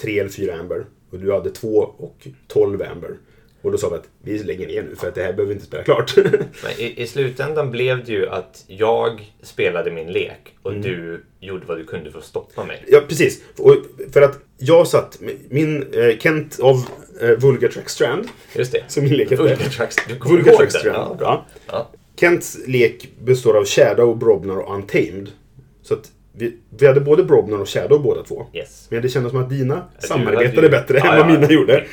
tre 0.00 0.18
eller 0.18 0.30
fyra 0.30 0.54
Amber. 0.60 0.84
Och 1.12 1.18
du 1.18 1.32
hade 1.32 1.50
två 1.50 1.76
och 1.98 2.26
12 2.48 2.82
Amber. 2.82 3.10
Och 3.68 3.72
då 3.72 3.78
sa 3.78 3.88
vi 3.88 3.94
att 3.96 4.08
vi 4.22 4.38
lägger 4.38 4.66
ner 4.66 4.82
nu 4.82 4.96
för 4.96 5.08
att 5.08 5.14
det 5.14 5.22
här 5.22 5.32
behöver 5.32 5.46
vi 5.48 5.52
inte 5.54 5.66
spela 5.66 5.82
klart. 5.84 6.16
Men 6.62 6.72
i, 6.78 7.02
i 7.02 7.06
slutändan 7.06 7.70
blev 7.70 8.04
det 8.04 8.12
ju 8.12 8.28
att 8.28 8.64
jag 8.66 9.32
spelade 9.42 9.90
min 9.90 10.12
lek 10.12 10.54
och 10.62 10.70
Mm. 10.70 10.82
du 10.82 11.24
gjorde 11.40 11.66
vad 11.66 11.78
du 11.78 11.84
kunde 11.84 12.10
för 12.10 12.18
att 12.18 12.24
stoppa 12.24 12.64
mig. 12.64 12.84
Ja, 12.88 13.00
precis. 13.08 13.42
Och 13.58 13.76
för 14.12 14.22
att 14.22 14.38
jag 14.58 14.86
satt, 14.86 15.18
min 15.48 15.82
eh, 15.92 16.18
Kent 16.18 16.58
av 16.60 16.76
eh, 17.20 17.28
Vulgar 17.30 17.68
Track 17.68 17.88
Strand, 17.88 18.28
Just 18.56 18.72
det. 18.72 18.82
som 18.88 19.04
min 19.04 19.12
lek 19.12 19.30
hette. 19.30 19.42
Vulgatrax. 19.42 19.96
Du 20.08 20.16
kommer 20.16 20.36
Vulgar 20.36 20.56
Track? 20.56 20.70
Strand. 20.72 20.96
Ja, 21.10 21.14
bra. 21.18 21.46
Ja. 21.66 21.90
Kents 22.20 22.58
lek 22.66 23.08
består 23.24 23.56
av 23.56 23.64
Shadow, 23.64 24.16
Brobnar 24.18 24.56
och 24.56 24.74
Untamed. 24.74 25.30
Så 25.82 25.94
att 25.94 26.10
vi, 26.32 26.56
vi 26.78 26.86
hade 26.86 27.00
både 27.00 27.24
Brobnar 27.24 27.58
och 27.58 27.68
Shadow 27.68 28.02
båda 28.02 28.22
två. 28.22 28.46
Yes. 28.54 28.86
Men 28.90 29.02
det 29.02 29.08
kändes 29.08 29.32
som 29.32 29.40
att 29.42 29.50
dina 29.50 29.82
Du 30.00 30.06
samarbetade 30.06 30.62
ju- 30.62 30.68
bättre 30.70 30.98
Ja, 30.98 31.12
än 31.12 31.18
vad 31.26 31.34
ja, 31.34 31.40
mina 31.40 31.52
gjorde. 31.52 31.84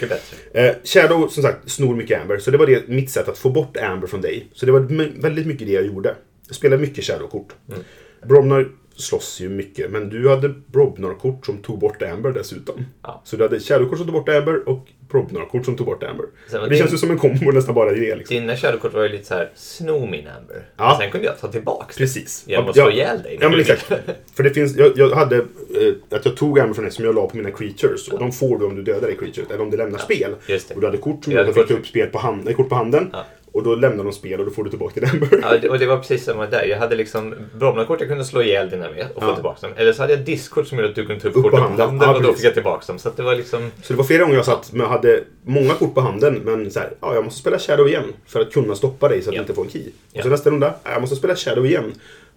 Eh, 0.54 0.72
Shadow, 0.84 1.27
som 1.27 1.44
sagt, 1.44 1.72
snor 1.72 1.96
mycket 1.96 2.22
Amber. 2.22 2.38
Så 2.38 2.51
det 2.51 2.58
var 2.58 2.65
det, 2.68 2.88
mitt 2.88 3.10
sätt 3.10 3.27
att 3.27 3.38
få 3.38 3.50
bort 3.50 3.77
Amber 3.77 4.08
från 4.08 4.22
dig. 4.22 4.48
Så 4.54 4.65
det 4.65 4.72
var 4.72 4.80
väldigt 5.22 5.48
mycket 5.48 5.68
det 5.68 5.74
jag 5.74 5.86
gjorde. 5.86 6.15
Jag 6.48 6.56
spelade 6.56 6.82
mycket 6.82 7.04
Shadow-kort. 7.04 7.54
Mm. 7.70 7.80
Brobnar 8.27 8.68
slåss 8.96 9.40
ju 9.42 9.50
mycket, 9.50 9.92
men 9.92 10.10
du 10.10 10.30
hade 10.30 10.50
Brobnar-kort 10.50 11.46
som 11.46 11.58
tog 11.58 11.80
bort 11.80 12.02
Amber 12.02 12.32
dessutom. 12.32 12.86
Ja. 13.04 13.22
Så 13.25 13.36
du 13.36 13.44
hade 13.44 13.60
Shadow-kort 13.60 13.98
som 13.98 14.08
tog 14.08 14.14
bort 14.16 14.30
Amber 14.30 14.70
och 14.70 14.88
Brobnar-kort 15.10 15.66
som 15.66 15.78
tog 15.78 15.86
bort 15.88 16.04
Amber. 16.04 16.25
Sen 16.52 16.62
Det 16.62 16.70
din- 16.70 16.78
känns 16.80 16.94
ju 16.94 16.98
som 16.98 17.12
en 17.12 17.18
kombo 17.18 17.52
nästan 17.52 17.75
bara 17.75 17.92
i 17.92 18.00
det. 18.00 18.16
Liksom. 18.16 18.36
Dina 18.36 18.56
shadowkort 18.58 18.94
var 18.94 19.04
ju 19.04 19.10
lite 19.10 19.25
så 19.25 19.34
här, 19.34 19.51
sno 19.55 20.00
min 20.05 20.27
amber. 20.27 20.70
Ja. 20.77 20.98
Sen 21.01 21.12
kunde 21.12 21.27
jag 21.27 21.40
ta 21.40 21.48
tillbaks 21.51 21.96
det. 21.96 22.03
Precis. 22.03 22.44
Genom 22.48 22.70
att 22.70 22.75
Ja, 22.75 22.84
slå 22.84 22.92
ihjäl 22.92 23.22
dig. 23.24 23.38
Ja, 23.42 23.50
men 23.50 23.60
exakt. 23.60 23.81
För 24.36 24.44
det 24.44 24.50
finns, 24.50 24.75
jag, 24.77 24.92
jag 24.96 25.10
hade, 25.10 25.36
eh, 25.38 25.44
att 26.10 26.25
jag 26.25 26.38
tog 26.38 26.60
Amber 26.60 26.74
från 26.74 26.86
det 26.86 26.92
som 26.92 27.05
jag 27.05 27.16
la 27.16 27.27
på 27.27 27.38
mina 27.38 27.51
creatures. 27.51 28.08
Och 28.08 28.20
de 28.20 28.31
får 28.31 28.60
du 28.60 28.66
om 28.66 28.75
du 28.75 28.81
dödar 28.84 29.08
det 29.08 29.16
creaturet, 29.16 29.51
eller 29.51 29.62
om 29.64 29.70
du 29.72 29.77
lämnar 29.77 30.00
spel. 30.00 30.36
Och 30.75 30.81
du 30.81 30.86
hade 30.88 30.98
kort 30.98 31.24
som 31.24 31.34
Jag 31.34 31.40
hade 31.40 31.53
fick 31.53 31.72
upp 31.72 31.88
spel 31.88 32.08
på, 32.10 32.18
hand, 32.20 32.55
kort 32.55 32.70
på 32.70 32.75
handen. 32.75 33.16
Och 33.55 33.63
då 33.63 33.75
lämnar 33.75 34.03
de 34.03 34.13
spel 34.13 34.39
och 34.39 34.46
då 34.46 34.51
får 34.51 34.63
du 34.63 34.70
tillbaka 34.70 35.00
din 35.00 35.09
Amber. 35.09 35.39
Ja, 35.41 35.57
det- 35.61 35.70
och 35.70 35.79
det 35.79 35.85
var 35.85 35.98
precis 35.98 36.24
samma 36.24 36.46
där. 36.46 36.63
Jag 36.65 36.77
hade 36.77 36.96
liksom 36.96 37.35
Bromna-kort 37.59 38.00
jag 38.00 38.09
kunde 38.09 38.25
slå 38.25 38.41
ihjäl 38.41 38.70
dina 38.70 38.89
med 38.91 39.07
och 39.15 39.24
få 39.24 39.29
Ja. 39.29 39.33
tillbaka 39.35 39.68
dem. 39.68 39.75
Eller 39.77 39.94
så 39.94 40.01
hade 40.01 40.13
jag 40.13 40.25
diskkort 40.25 40.68
som 40.68 40.77
gjorde 40.77 40.89
att 40.89 40.96
du 40.96 41.05
kunde 41.05 41.22
ta 41.22 41.27
upp 41.27 41.35
Upp 41.35 41.44
på 41.44 41.50
korten 41.50 41.75
på 41.77 41.83
handen. 41.83 42.00
Ja, 42.07 42.15
och 42.15 42.24
då 42.24 42.33
fick 42.33 42.46
jag 42.46 42.53
tillbaka 42.53 42.83
dem. 42.87 43.00
Så 43.00 43.09
det 43.15 43.24
var 43.24 43.35
liksom... 43.35 43.72
Så 43.81 43.94
det 43.94 43.98
var 43.98 44.03
flera 44.05 44.24
gånger 44.24 44.35
jag 44.35 44.46
satt 44.46 44.74
med 44.74 44.87
hade 44.87 45.24
många 45.46 45.74
kort 45.74 45.94
på 45.94 46.01
handen 46.01 46.41
men 46.46 46.72
så 46.72 46.79
här, 46.79 46.89
ja 47.01 47.15
jag 47.15 47.24
måste 47.24 47.39
spela 47.39 47.59
Shadow 47.59 47.87
igen 47.87 48.03
för 48.25 48.39
att 48.41 48.53
kunna 48.53 48.75
stoppa 48.75 49.07
dig 49.09 49.22
så 49.22 49.29
att 49.29 49.35
Ja. 49.35 49.39
du 49.39 49.44
inte 49.44 49.53
får 49.53 49.63
en 49.63 49.70
key. 49.70 49.89
Och 50.15 50.22
så 50.24 50.29
nästa 50.29 50.50
runda, 50.50 50.74
ja, 50.83 50.91
jag 50.91 51.01
måste 51.01 51.15
spela 51.15 51.35
Shadow 51.35 51.65
igen. 51.65 51.94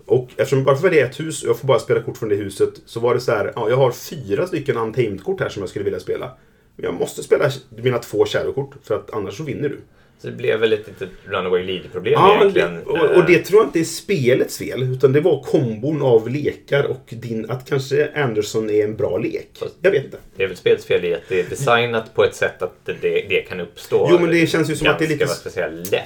Och 0.06 0.28
eftersom 0.36 0.64
bara 0.64 0.76
för 0.76 0.90
det 0.90 1.00
är 1.00 1.04
ett 1.04 1.20
hus 1.20 1.42
och 1.42 1.48
jag 1.48 1.58
får 1.58 1.68
bara 1.68 1.78
spela 1.78 2.00
kort 2.02 2.16
från 2.16 2.28
det 2.28 2.34
huset 2.36 2.70
så 2.86 3.00
var 3.00 3.14
det 3.14 3.20
så 3.20 3.32
här, 3.32 3.52
ja 3.56 3.68
jag 3.70 3.76
har 3.76 3.90
fyra 3.92 4.46
stycken 4.46 4.76
Untamed-kort 4.76 5.40
här 5.40 5.48
som 5.48 5.62
jag 5.62 5.70
skulle 5.70 5.84
vilja 5.84 6.00
spela. 6.00 6.30
Men 6.76 6.84
jag 6.84 6.94
måste 6.94 7.22
spela 7.22 7.50
mina 7.82 7.98
två 7.98 8.24
Shadow-kort 8.26 8.74
för 8.82 8.94
att 8.94 9.10
annars 9.14 9.36
så 9.36 9.42
vinner 9.42 9.68
du. 9.68 9.78
Så 10.20 10.26
det 10.26 10.32
blev 10.32 10.60
väl 10.60 10.72
ett 10.72 10.86
litet 10.86 11.08
runaway 11.26 11.64
lead-problem 11.64 12.12
Ja, 12.12 12.36
egentligen. 12.40 12.74
det, 12.74 12.80
och, 12.82 13.16
och 13.16 13.26
det 13.26 13.38
tror 13.38 13.60
jag 13.60 13.66
inte 13.68 13.80
är 13.80 13.84
spelets 13.84 14.58
fel 14.58 14.82
utan 14.82 15.12
det 15.12 15.20
var 15.20 15.42
kombon 15.42 16.02
av 16.02 16.28
lekar 16.28 16.84
och 16.84 17.04
din, 17.08 17.50
att 17.50 17.68
kanske 17.68 18.10
Anderson 18.14 18.70
är 18.70 18.84
en 18.84 18.96
bra 18.96 19.18
lek. 19.18 19.48
Jag 19.82 19.90
vet 19.90 20.04
inte. 20.04 20.16
Det 20.36 20.42
är 20.44 20.48
väl 20.48 20.56
spelets 20.56 20.84
fel 20.86 21.04
i 21.04 21.14
att 21.14 21.22
det 21.28 21.40
är 21.40 21.44
designat 21.44 22.14
på 22.14 22.24
ett 22.24 22.34
sätt 22.34 22.62
att 22.62 22.74
det, 22.84 23.26
det 23.28 23.46
kan 23.48 23.60
uppstå. 23.60 24.08
Jo, 24.10 24.18
men 24.20 24.30
det 24.30 24.46
känns 24.46 24.70
ju 24.70 24.76
som 24.76 24.88
att 24.88 24.98
det 24.98 25.04
är 25.04 25.08
lite- 25.08 25.24
Ganska, 25.24 25.68
lätt. 25.68 26.02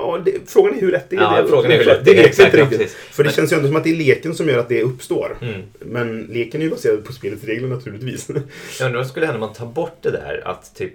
Ja, 0.00 0.22
det, 0.24 0.50
frågan 0.50 0.74
är 0.76 0.80
hur 0.80 0.90
rätt 0.92 1.10
det 1.10 1.16
är. 1.16 1.20
Ja, 1.20 1.42
det, 1.42 1.48
frågan 1.48 1.72
är 1.72 1.78
hur 1.78 1.84
lätt 1.84 2.04
det 2.04 2.12
det 2.14 2.20
är, 2.20 2.24
exakt, 2.26 2.46
inte 2.54 2.58
ja, 2.58 2.64
riktigt. 2.64 2.90
För 2.92 3.22
det 3.22 3.26
Men- 3.26 3.34
känns 3.34 3.52
ju 3.52 3.56
ändå 3.56 3.68
som 3.68 3.76
att 3.76 3.84
det 3.84 3.90
är 3.90 3.96
leken 3.96 4.34
som 4.34 4.48
gör 4.48 4.58
att 4.58 4.68
det 4.68 4.82
uppstår. 4.82 5.36
Mm. 5.42 5.62
Men 5.78 6.22
leken 6.22 6.60
är 6.60 6.64
ju 6.64 6.70
baserad 6.70 7.04
på 7.04 7.12
spelets 7.12 7.44
regler 7.44 7.68
naturligtvis. 7.68 8.28
Jag 8.80 8.86
undrar 8.86 9.00
vad 9.00 9.06
skulle 9.06 9.26
hända 9.26 9.36
om 9.36 9.40
man 9.46 9.52
tar 9.54 9.66
bort 9.66 9.96
det 10.02 10.10
där 10.10 10.42
att 10.44 10.74
typ 10.74 10.92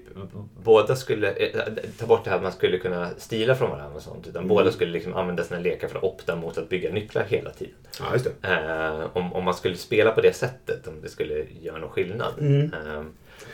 båda 0.64 0.96
skulle 0.96 1.32
eh, 1.32 1.62
ta 2.00 2.06
bort 2.06 2.24
det 2.24 2.30
här 2.30 2.38
att 2.38 2.44
man 2.44 2.52
skulle 2.52 2.78
kunna 2.78 3.10
stila 3.18 3.56
från 3.56 3.70
varandra 3.70 3.96
och 3.96 4.02
sånt. 4.02 4.28
Utan 4.28 4.40
Mm. 4.44 4.48
båda 4.56 4.72
skulle 4.72 4.92
liksom 4.92 5.14
använda 5.14 5.44
sina 5.44 5.60
lekar 5.60 5.88
för 5.88 5.98
att 5.98 6.04
opta 6.04 6.36
mot 6.36 6.58
att 6.58 6.70
bygga 6.70 6.92
nycklar 6.92 7.24
hela 7.28 7.50
tiden. 7.50 7.74
ja, 8.00 8.06
just 8.14 8.26
det. 8.42 8.48
Eh, 8.48 9.18
om, 9.18 9.34
om 9.34 9.44
man 9.44 9.54
skulle 9.54 9.76
spela 9.78 10.12
på 10.12 10.22
det 10.22 10.34
sättet, 10.36 10.88
om 10.88 10.94
det 11.02 11.10
skulle 11.10 11.46
göra 11.62 11.78
någon 11.78 11.90
skillnad. 11.90 12.34
Mm. 12.40 12.62
Eh, 12.74 13.04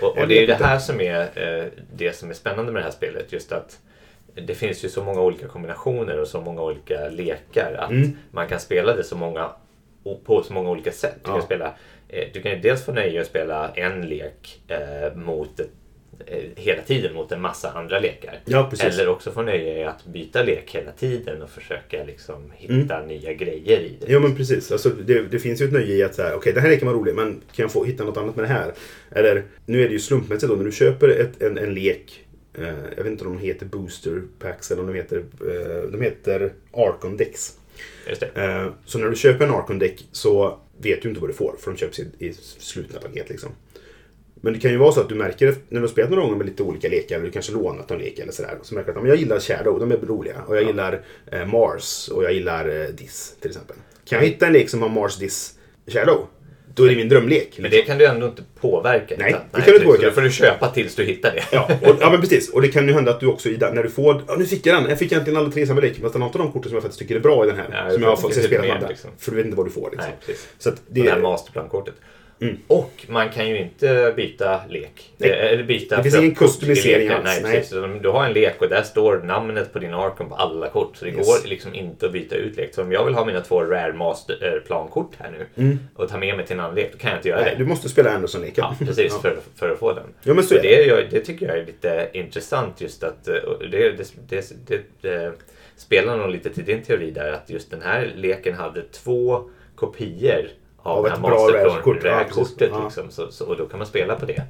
och, 0.02 0.18
och 0.18 0.28
det 0.28 0.38
är 0.38 0.42
ju 0.42 0.48
det 0.48 0.54
här 0.64 0.80
som 0.80 1.02
är 1.02 1.30
det 1.96 2.16
som 2.16 2.30
är 2.30 2.34
spännande 2.34 2.72
med 2.72 2.82
det 2.82 2.84
här 2.84 2.92
spelet. 2.92 3.34
Just 3.34 3.52
att 3.52 3.80
det 4.36 4.56
finns 4.56 4.86
ju 4.86 4.90
så 4.90 5.04
många 5.04 5.22
olika 5.22 5.48
kombinationer 5.48 6.20
och 6.20 6.28
så 6.28 6.42
många 6.42 6.62
olika 6.62 7.10
lekar. 7.10 7.74
Att 7.80 7.92
Mm. 7.92 8.10
man 8.32 8.48
kan 8.48 8.60
spela 8.60 8.96
det 8.96 9.04
så 9.04 9.16
många, 9.18 9.52
på 10.26 10.44
så 10.44 10.54
många 10.54 10.70
olika 10.70 10.92
sätt. 10.92 11.16
Du 11.24 11.26
kan, 11.26 11.36
Ja. 11.36 11.42
spela, 11.42 11.74
eh, 12.10 12.28
du 12.34 12.42
kan 12.42 12.52
ju 12.52 12.60
dels 12.60 12.86
få 12.86 12.92
nöje 12.94 13.22
att 13.22 13.28
spela 13.28 13.72
en 13.76 14.02
lek 14.02 14.62
eh, 14.68 15.16
mot 15.18 15.60
ett, 15.60 15.70
eh, 16.28 16.38
hela 16.56 16.82
tiden 16.82 17.14
mot 17.14 17.32
en 17.32 17.42
massa 17.42 17.72
andra 17.72 18.00
lekar. 18.00 18.40
Ja. 18.46 18.72
Eller 18.84 19.08
också 19.10 19.32
få 19.32 19.42
nöje 19.42 19.80
i 19.80 19.84
att 19.84 20.06
byta 20.06 20.44
lek 20.44 20.76
hela 20.76 20.92
tiden 20.92 21.42
och 21.42 21.50
försöka 21.50 22.04
liksom 22.04 22.52
hitta 22.56 23.02
nya 23.06 23.34
grejer 23.34 23.80
i 23.80 23.98
det. 24.00 24.06
Jo 24.10 24.20
men 24.20 24.36
precis. 24.36 24.72
Alltså, 24.72 24.90
det, 24.90 25.22
det 25.22 25.40
finns 25.40 25.62
ju 25.62 25.66
ett 25.66 25.74
nöje 25.74 25.96
i 25.96 26.04
att 26.04 26.16
säga, 26.16 26.36
okej 26.36 26.54
den 26.54 26.64
här 26.64 26.70
leken 26.70 26.88
var 26.88 26.94
rolig 26.96 27.16
men 27.16 27.32
kan 27.32 27.64
jag 27.64 27.72
få 27.72 27.84
hitta 27.86 28.04
något 28.04 28.18
annat 28.18 28.36
med 28.36 28.46
det 28.46 28.50
här? 28.54 28.74
Eller, 29.12 29.44
nu 29.66 29.84
är 29.84 29.88
det 29.88 29.94
ju 29.94 30.00
slumpmässigt 30.00 30.50
då, 30.52 30.56
när 30.56 30.66
du 30.66 30.72
köper 30.72 31.10
ett, 31.10 31.42
en, 31.42 31.58
en 31.58 31.74
lek, 31.74 32.26
jag 32.98 33.04
vet 33.04 33.06
inte 33.12 33.26
om 33.26 33.34
de 33.38 33.40
heter 33.42 33.66
Booster 33.66 34.22
Packs 34.40 34.72
eller 34.72 34.82
om 34.82 34.88
de 34.88 34.94
heter, 34.94 35.18
eh, 35.18 35.92
de 35.92 36.02
heter 36.02 36.54
Arcon 36.74 37.18
Decks. 37.18 37.58
Just 38.10 38.22
det. 38.22 38.42
Eh, 38.44 38.68
så 38.86 38.98
när 39.00 39.10
du 39.10 39.16
köper 39.16 39.46
en 39.46 39.52
Arcon 39.54 39.80
Deck 39.80 40.08
så 40.12 40.60
vet 40.78 41.02
du 41.02 41.10
inte 41.10 41.22
vad 41.22 41.30
du 41.30 41.34
får 41.34 41.56
för 41.60 41.72
de 41.72 41.78
köps 41.78 42.00
i, 42.00 42.08
i 42.20 42.34
slutna 42.60 43.00
paket 43.00 43.30
liksom. 43.30 43.50
Men 44.44 44.54
det 44.54 44.60
kan 44.60 44.72
ju 44.72 44.78
vara 44.78 44.92
så 44.92 45.02
att 45.02 45.10
du 45.10 45.16
märker 45.16 45.48
när 45.70 45.80
du 45.80 45.80
har 45.80 45.88
spelat 45.88 46.10
några 46.10 46.24
gånger 46.24 46.38
med 46.38 46.46
lite 46.46 46.64
olika 46.64 46.88
lekar, 46.90 47.16
eller 47.16 47.26
du 47.26 47.32
kanske 47.32 47.52
lånat 47.52 47.90
någon 47.90 48.00
lek 48.00 48.20
eller 48.20 48.32
sådär. 48.32 48.58
Så 48.62 48.76
märker 48.76 48.94
du 48.94 49.00
att 49.00 49.06
"Ja, 49.06 49.10
jag 49.10 49.18
gillar 49.18 49.40
Shadow, 49.40 49.80
de 49.80 49.92
är 49.92 49.98
roliga. 49.98 50.42
Och 50.48 50.56
jag 50.58 50.64
gillar 50.64 51.02
eh, 51.32 51.46
Mars 51.46 52.10
och 52.14 52.24
jag 52.24 52.34
gillar 52.34 52.82
eh, 52.82 52.88
Diss 52.88 53.36
till 53.40 53.50
exempel. 53.50 53.76
Kan 54.06 54.20
jag 54.20 54.26
hitta 54.26 54.48
en 54.48 54.54
lek 54.54 54.70
som 54.70 54.82
har 54.82 54.90
Mars, 54.90 55.18
Diss, 55.18 55.60
Shadow? 55.88 56.28
Då 56.76 56.84
är 56.86 56.90
det 56.90 56.96
min 56.96 57.10
drömlek. 57.10 57.56
Men 57.60 57.72
det 57.72 57.82
kan 57.82 57.98
du 57.98 58.06
ändå 58.06 58.26
inte 58.28 58.44
påverka. 58.62 59.16
Nej, 59.20 59.30
utan- 59.30 59.42
det 59.52 59.62
kan 59.62 59.66
du 59.66 59.72
inte 59.72 59.80
så 59.80 59.86
påverka. 59.86 60.06
Det 60.06 60.12
får 60.12 60.22
du 60.22 60.32
köpa 60.32 60.68
tills 60.70 60.96
du 60.96 61.04
hittar 61.04 61.32
det. 61.36 61.44
Ja, 61.52 61.70
och, 61.82 61.96
ja, 62.00 62.10
men 62.10 62.22
precis. 62.22 62.50
Och 62.50 62.62
det 62.62 62.68
kan 62.68 62.88
ju 62.88 62.94
hända 62.94 63.12
att 63.12 63.20
du 63.20 63.28
också, 63.28 63.50
den- 63.50 63.76
när 63.76 63.84
du 63.84 63.90
får... 63.90 64.22
Ja, 64.28 64.36
nu 64.38 64.46
fick 64.46 64.66
jag 64.66 64.76
den! 64.82 64.90
Jag 64.90 65.00
fick 65.00 65.12
egentligen 65.12 65.40
alla 65.40 65.52
tre 65.52 65.62
i 65.64 65.68
samma 65.68 65.82
lek. 65.82 65.94
Men 66.02 66.12
något 66.22 66.36
av 66.36 66.42
de 66.42 66.52
korten 66.52 66.64
som 66.70 66.74
jag 66.74 66.82
faktiskt 66.84 67.00
tycker 67.00 67.16
är 67.16 67.20
bra 67.20 67.46
i 67.46 67.48
den 67.48 67.58
här. 67.58 67.86
Ja, 67.88 67.94
som 67.94 68.02
jag 68.04 68.10
har 68.10 68.16
fått 68.16 68.36
lite 68.36 68.48
spelat 68.48 68.66
med 68.68 68.76
andra. 68.76 68.88
liksom. 68.90 69.10
För 69.20 69.32
du 69.32 69.38
vet 69.38 69.46
inte 69.46 69.58
vad 69.58 69.66
du 69.66 69.72
får 69.72 69.90
liksom. 69.92 70.10
Nej, 70.10 70.18
precis. 70.26 70.48
Så 70.60 70.70
att 70.70 70.76
det, 70.88 71.02
Det 71.04 71.10
här 71.10 71.20
masterplankortet. 71.20 71.94
Och 72.68 73.06
man 73.08 73.30
kan 73.30 73.50
ju 73.50 73.58
inte 73.60 74.14
byta 74.16 74.62
lek. 74.70 75.14
Nej. 75.18 75.30
Eh, 75.32 75.46
Eller 75.54 75.64
byta 75.64 75.98
Det 75.98 76.04
finns 76.04 76.16
ingen 76.16 76.36
customisering 76.36 77.10
alls, 77.10 77.24
Nej, 77.24 77.40
nej. 77.44 77.52
precis. 77.58 77.78
Du 78.02 78.10
har 78.10 78.26
en 78.26 78.34
lek 78.34 78.62
och 78.62 78.70
där 78.70 78.84
står 78.84 79.18
namnet 79.18 79.74
på 79.74 79.80
din 79.80 79.94
Arkham 79.94 80.30
på 80.30 80.36
alla 80.36 80.70
kort. 80.70 80.96
Så 80.98 81.06
det 81.06 81.12
Yes. 81.12 81.28
går 81.28 81.50
liksom 81.50 81.74
inte 81.74 82.06
att 82.06 82.12
byta 82.12 82.36
ut 82.36 82.58
lek. 82.58 82.74
Så 82.76 82.82
om 82.82 82.92
jag 82.92 83.06
vill 83.06 83.14
ha 83.14 83.26
mina 83.26 83.42
två 83.42 83.62
Rare 83.64 83.94
Master 83.94 84.64
plankort 84.68 85.12
här 85.18 85.32
nu 85.58 85.78
och 85.96 86.10
ta 86.10 86.18
med 86.18 86.38
mig 86.38 86.46
till 86.46 86.54
en 86.54 86.60
annan 86.60 86.76
lek, 86.76 86.90
då 86.92 86.98
kan 86.98 87.10
jag 87.10 87.20
inte 87.20 87.30
göra 87.30 87.40
Mm. 87.40 87.48
Nej, 87.50 87.58
det. 87.58 87.64
du 87.64 87.70
måste 87.70 87.90
spela 87.90 88.12
Anderson-leken. 88.12 88.66
Ja, 88.80 88.86
precis. 88.86 89.18
För, 89.22 89.38
för 89.56 89.70
att 89.70 89.80
få 89.80 89.94
den. 89.94 90.04
Ja, 90.24 90.34
men 90.34 90.44
så 90.44 90.56
är 90.56 90.62
det. 90.62 90.86
det, 90.86 91.08
det 91.12 91.20
tycker 91.20 91.48
jag 91.48 91.58
är 91.58 91.66
lite 91.66 92.10
intressant 92.14 92.82
just 92.82 93.04
att 93.04 93.28
eh, 93.28 93.36
det, 93.72 93.92
det, 94.68 94.82
det 95.02 95.32
spelar 95.78 96.18
nog 96.18 96.30
lite 96.30 96.50
till 96.50 96.66
din 96.66 96.82
teori 96.84 97.12
där 97.12 97.32
att 97.32 97.50
just 97.50 97.72
den 97.72 97.82
här 97.82 98.12
leken 98.16 98.54
hade 98.56 98.82
två 98.82 99.50
kopior 99.76 100.48
av, 100.84 100.98
Av 100.98 101.04
det 101.04 101.10
ett 101.10 101.16
här 101.16 101.22
bra 101.22 101.50
ja, 101.52 101.86
precis. 101.88 102.04
Rare-kortet. 102.04 102.70
Ja. 102.74 102.84
liksom, 102.84 103.12
så, 103.12 103.32
så, 103.32 103.46
och 103.46 103.58
då 103.58 103.66
kan 103.66 103.78
man 103.78 103.88
spela 103.88 104.16
på 104.16 104.26
det 104.26 104.44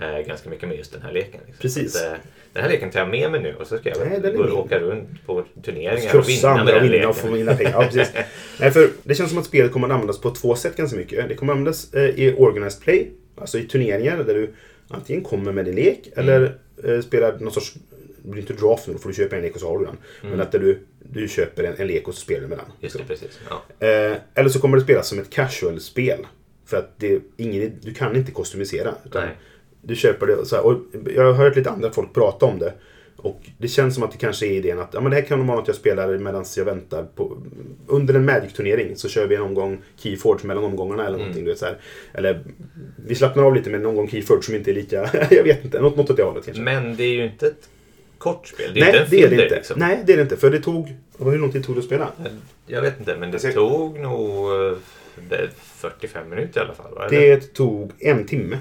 eh, 0.00 0.26
ganska 0.26 0.50
mycket 0.50 0.68
med 0.68 0.78
just 0.78 0.92
den 0.92 1.02
här 1.02 1.12
leken. 1.12 1.40
Liksom. 1.46 1.62
Precis. 1.62 1.96
Att, 1.96 2.12
eh, 2.12 2.18
den 2.52 2.62
här 2.62 2.70
leken 2.70 2.90
tar 2.90 3.00
jag 3.00 3.08
med 3.08 3.30
mig 3.30 3.42
nu 3.42 3.54
och 3.54 3.66
så 3.66 3.78
ska 3.78 3.88
jag 3.88 3.98
Nej, 4.08 4.20
den 4.20 4.36
gå 4.36 4.42
och 4.42 4.64
åka 4.64 4.78
runt 4.78 5.26
på 5.26 5.44
turneringar 5.64 6.16
och 6.16 6.28
vinna 6.28 6.48
med 6.48 6.60
andra 6.60 6.74
och 6.74 6.80
den 6.80 6.90
vinna 6.92 7.08
och 7.08 7.16
få 7.16 7.28
vinna 7.28 7.54
pengar. 7.54 7.90
Ja. 7.92 8.04
Nej, 8.60 8.70
för 8.70 8.90
det 9.02 9.14
känns 9.14 9.30
som 9.30 9.38
att 9.38 9.44
spelet 9.44 9.72
kommer 9.72 9.88
att 9.88 9.94
användas 9.94 10.20
på 10.20 10.30
två 10.30 10.54
sätt 10.54 10.76
ganska 10.76 10.96
mycket. 10.96 11.28
Det 11.28 11.34
kommer 11.34 11.52
att 11.52 11.56
användas 11.58 11.94
eh, 11.94 12.02
i 12.02 12.34
organized 12.38 12.82
play, 12.82 13.10
alltså 13.36 13.58
i 13.58 13.62
turneringar 13.62 14.16
där 14.16 14.34
du 14.34 14.54
antingen 14.88 15.22
kommer 15.24 15.52
med 15.52 15.64
din 15.64 15.74
lek 15.74 16.08
eller 16.16 16.58
eh, 16.84 17.00
spelar 17.00 17.38
någon 17.38 17.52
sorts, 17.52 17.74
det 18.22 18.30
blir 18.30 18.40
inte 18.40 18.52
draft 18.52 18.88
nu, 18.88 18.98
får 18.98 19.08
du 19.08 19.14
köpa 19.14 19.36
en 19.36 19.42
lek 19.42 19.54
och 19.54 19.60
så 19.60 19.68
har 19.68 19.78
du 19.78 19.84
den. 19.84 19.96
Men 20.22 20.40
att 20.40 20.52
du, 20.52 20.86
du 21.16 21.28
köper 21.28 21.64
en, 21.64 21.74
en 21.76 21.86
lek 21.86 22.08
och 22.08 22.14
så 22.14 22.20
spelar 22.20 22.40
du 22.42 22.48
med 22.48 22.58
den. 22.58 22.66
Just 22.80 22.98
det, 22.98 23.04
precis. 23.04 23.40
Ja. 23.48 23.86
Eh, 23.86 24.16
eller 24.34 24.48
så 24.48 24.60
kommer 24.60 24.76
det 24.76 24.82
spelas 24.82 25.08
som 25.08 25.18
ett 25.18 25.30
casual-spel. 25.30 26.26
För 26.66 26.76
att 26.76 26.98
det, 26.98 27.22
ingen, 27.36 27.72
du 27.82 27.94
kan 27.94 28.16
inte 28.16 28.32
Nej. 29.20 29.28
du 29.82 29.96
köper 29.96 30.26
det. 30.26 30.46
Så 30.46 30.56
här, 30.56 30.66
och 30.66 30.80
jag 31.14 31.24
har 31.24 31.32
hört 31.32 31.56
lite 31.56 31.70
andra 31.70 31.90
folk 31.92 32.14
prata 32.14 32.46
om 32.46 32.58
det. 32.58 32.72
Och 33.16 33.40
det 33.58 33.68
känns 33.68 33.94
som 33.94 34.02
att 34.02 34.12
det 34.12 34.18
kanske 34.18 34.46
är 34.46 34.50
idén 34.50 34.78
att 34.78 34.94
ja, 34.94 35.00
men 35.00 35.10
det 35.10 35.16
här 35.16 35.24
kan 35.24 35.46
vara 35.46 35.58
något 35.58 35.66
jag 35.66 35.76
spelar 35.76 36.18
medan 36.18 36.44
jag 36.56 36.64
väntar 36.64 37.02
på... 37.02 37.38
Under 37.86 38.14
en 38.14 38.24
Magic-turnering 38.24 38.96
så 38.96 39.08
kör 39.08 39.26
vi 39.26 39.34
en 39.34 39.42
omgång 39.42 39.82
Keyforge 39.96 40.46
mellan 40.46 40.64
omgångarna 40.64 41.06
eller 41.06 41.18
någonting. 41.18 41.44
Du 41.44 41.50
vet, 41.50 41.58
så 41.58 41.64
här. 41.64 41.78
Eller 42.14 42.44
vi 43.06 43.14
slappnar 43.14 43.42
av 43.42 43.54
lite 43.54 43.70
med 43.70 43.80
en 43.80 43.86
omgång 43.86 44.08
Keyforge 44.08 44.42
som 44.42 44.54
inte 44.54 44.70
är 44.70 44.74
lika... 44.74 45.10
jag 45.30 45.44
vet 45.44 45.64
inte, 45.64 45.80
något, 45.80 45.96
något 45.96 46.10
åt 46.10 46.16
det 46.16 46.22
hållet 46.22 46.44
kanske. 46.44 46.62
Men 46.62 46.96
det 46.96 47.04
är 47.04 47.14
ju 47.14 47.24
inte 47.24 47.46
ett 47.46 47.68
kort 48.18 48.46
spel. 48.48 48.70
Det 48.74 48.80
är 48.80 48.84
Nej, 48.92 49.06
det 49.10 49.22
är 49.22 49.30
det 49.30 49.42
inte. 49.42 49.54
Liksom. 49.56 49.78
Nej, 49.78 50.02
det 50.06 50.12
är 50.12 50.16
det 50.16 50.22
inte. 50.22 50.36
För 50.36 50.50
det 50.50 50.60
tog... 50.60 50.94
Hur 51.18 51.38
lång 51.38 51.52
tid 51.52 51.64
tog 51.64 51.74
det 51.74 51.78
att 51.78 51.84
spela? 51.84 52.12
Jag 52.66 52.82
vet 52.82 52.98
inte, 52.98 53.16
men 53.16 53.30
det 53.30 53.34
Alltså- 53.44 53.52
tog 53.52 54.00
nog 54.00 54.52
eh, 54.52 54.76
det- 55.28 55.50
45 55.56 56.30
minuter 56.30 56.60
i 56.60 56.64
alla 56.64 56.74
fall. 56.74 56.94
Va? 56.94 57.08
Det 57.10 57.54
tog 57.54 57.92
en 57.98 58.26
timme. 58.26 58.58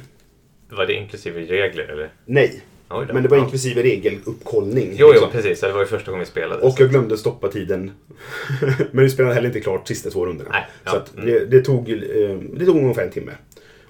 Var 0.69 0.85
det 0.85 0.93
inklusive 0.93 1.41
regler 1.41 1.83
eller? 1.83 2.09
Nej. 2.25 2.61
Då. 2.87 3.05
Men 3.13 3.23
det 3.23 3.29
var 3.29 3.37
Ja. 3.37 3.43
inklusive 3.43 3.83
regeluppkollning. 3.83 4.89
Jo, 4.91 4.97
jo, 5.07 5.11
liksom. 5.11 5.31
precis. 5.31 5.61
Det 5.61 5.71
var 5.71 5.79
ju 5.79 5.85
första 5.85 6.11
gången 6.11 6.25
vi 6.25 6.31
spelade. 6.31 6.61
Och 6.61 6.75
jag 6.79 6.89
glömde 6.89 7.17
stoppa 7.17 7.47
tiden. 7.47 7.91
Men 8.91 9.03
vi 9.03 9.09
spelade 9.09 9.35
heller 9.35 9.47
inte 9.47 9.59
klart 9.59 9.87
sista 9.87 10.09
två 10.09 10.25
rundorna. 10.25 10.49
Nej, 10.51 10.65
ja, 10.83 10.91
så 10.91 11.19
mm. 11.21 11.25
det, 11.33 11.45
det, 11.45 11.61
tog, 11.61 11.89
eh, 11.89 12.37
det 12.53 12.65
tog 12.65 12.77
ungefär 12.77 13.03
en 13.03 13.11
timme. 13.11 13.31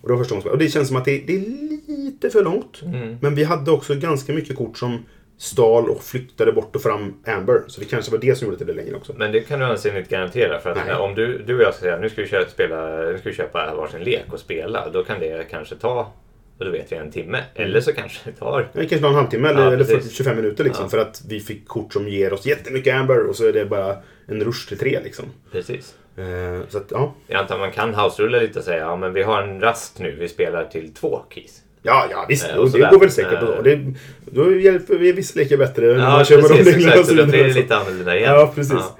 Och 0.01 0.08
det 0.08 0.13
var 0.13 0.23
första 0.23 0.36
gången. 0.36 0.49
Och 0.51 0.58
det 0.58 0.69
känns 0.69 0.88
som 0.88 0.97
att 0.97 1.06
det, 1.06 1.17
det 1.28 1.36
är 1.36 1.43
lite 1.88 2.30
för 2.30 2.43
långt. 2.43 2.82
Mm. 2.82 3.17
Men 3.21 3.36
vi 3.36 3.43
hade 3.43 3.71
också 3.71 3.95
ganska 3.95 4.34
mycket 4.34 4.56
kort 4.56 4.78
som 4.78 5.06
stal 5.38 5.89
och 5.89 6.02
flyttade 6.02 6.52
bort 6.52 6.76
och 6.76 6.82
fram 6.82 7.13
Amber. 7.26 7.63
Så 7.67 7.80
det 7.82 7.86
kanske 7.86 8.12
var 8.12 8.17
det 8.17 8.36
som 8.36 8.45
gjorde 8.45 8.56
att 8.56 8.60
det 8.60 8.65
blev 8.65 8.78
längre 8.78 8.95
också. 8.95 9.13
Men 9.17 9.32
det 9.32 9.39
kan 9.39 9.60
du 9.60 9.65
anse 9.65 9.98
inte 9.98 10.15
garantera. 10.15 10.60
För 10.60 10.69
att 10.69 11.00
om 11.00 11.15
du, 11.15 11.38
du 11.38 11.56
och 11.56 11.62
jag 11.62 11.74
ska 11.74 11.82
säga 11.82 11.98
nu 11.98 12.10
ska 12.10 12.21
vi 12.21 12.28
köpa, 12.28 12.50
spela, 12.50 12.98
nu 12.98 13.17
ska 13.17 13.30
vi 13.30 13.36
köpa 13.36 13.76
varsin 13.76 14.04
lek 14.04 14.34
och 14.34 14.39
spela. 14.39 14.89
Då 14.89 15.04
kan 15.04 15.19
det 15.19 15.50
kanske 15.50 15.76
ta, 15.76 16.12
och 16.58 16.65
då 16.65 16.71
vet 16.71 16.91
vi, 16.91 16.95
en 16.95 17.12
timme. 17.12 17.43
Eller 17.56 17.82
så 17.82 17.93
kanske 17.93 18.30
det 18.30 18.36
tar... 18.36 18.69
Det 18.74 18.80
kanske 18.80 19.00
tar 19.00 19.08
en 19.10 19.15
halvtimme 19.15 19.50
eller, 19.50 19.62
Ja, 19.62 19.67
eller 19.67 19.78
precis. 19.78 20.04
40, 20.04 20.15
25 20.15 20.36
minuter 20.36 20.63
liksom. 20.63 20.86
Ja. 20.86 20.89
För 20.89 20.98
att 20.98 21.21
vi 21.28 21.39
fick 21.39 21.67
kort 21.67 21.93
som 21.93 22.08
ger 22.08 22.34
oss 22.34 22.45
jättemycket 22.45 22.95
Amber 22.95 23.30
och 23.30 23.36
så 23.36 23.48
är 23.48 23.54
det 23.54 23.65
bara 23.65 23.95
en 24.28 24.43
rush 24.43 24.67
till 24.67 24.78
tre 24.78 25.00
liksom. 25.04 25.26
Precis. 25.52 25.95
Eh, 26.17 26.67
så 26.69 26.78
att 26.78 26.91
ja. 26.91 27.13
Jag 27.28 27.39
antar 27.41 27.58
man 27.58 27.71
kan 27.71 27.95
house-rulla 27.95 28.38
lite 28.38 28.60
och 28.60 28.65
säga 28.65 28.80
ja 28.80 28.95
men 28.95 29.13
vi 29.13 29.24
har 29.24 29.41
en 29.41 29.62
rast 29.62 30.00
nu, 30.00 30.15
vi 30.19 30.28
spelar 30.28 30.65
till 30.65 30.93
två 30.93 31.21
keys. 31.30 31.62
Ja, 31.86 32.08
ja 32.12 32.26
visst. 32.30 32.50
Eh, 32.50 32.63
det 32.65 32.80
går 32.80 33.00
väl 33.00 33.12
säkert 33.12 33.34
Eh. 33.34 33.39
då. 33.56 33.62
Det, 33.62 33.80
då 34.26 34.56
hjälper 34.56 34.95
vi 34.95 35.12
vissa 35.12 35.39
lekar 35.39 35.58
bättre. 35.58 35.86
när 35.88 35.93
Ja, 36.04 36.10
man 36.10 36.26
kör 36.26 36.38
med 36.38 36.45
precis. 36.50 36.65
reglerna 36.67 36.91
Exakt, 36.91 37.08
så 37.08 37.13
blir 37.26 37.43
det 37.43 37.54
Så- 37.54 37.60
lite 37.60 37.76
annorlunda 37.78 38.17
igen. 38.17 38.34
Ja, 38.34 38.52
precis. 38.56 38.74
Ja. 38.74 38.98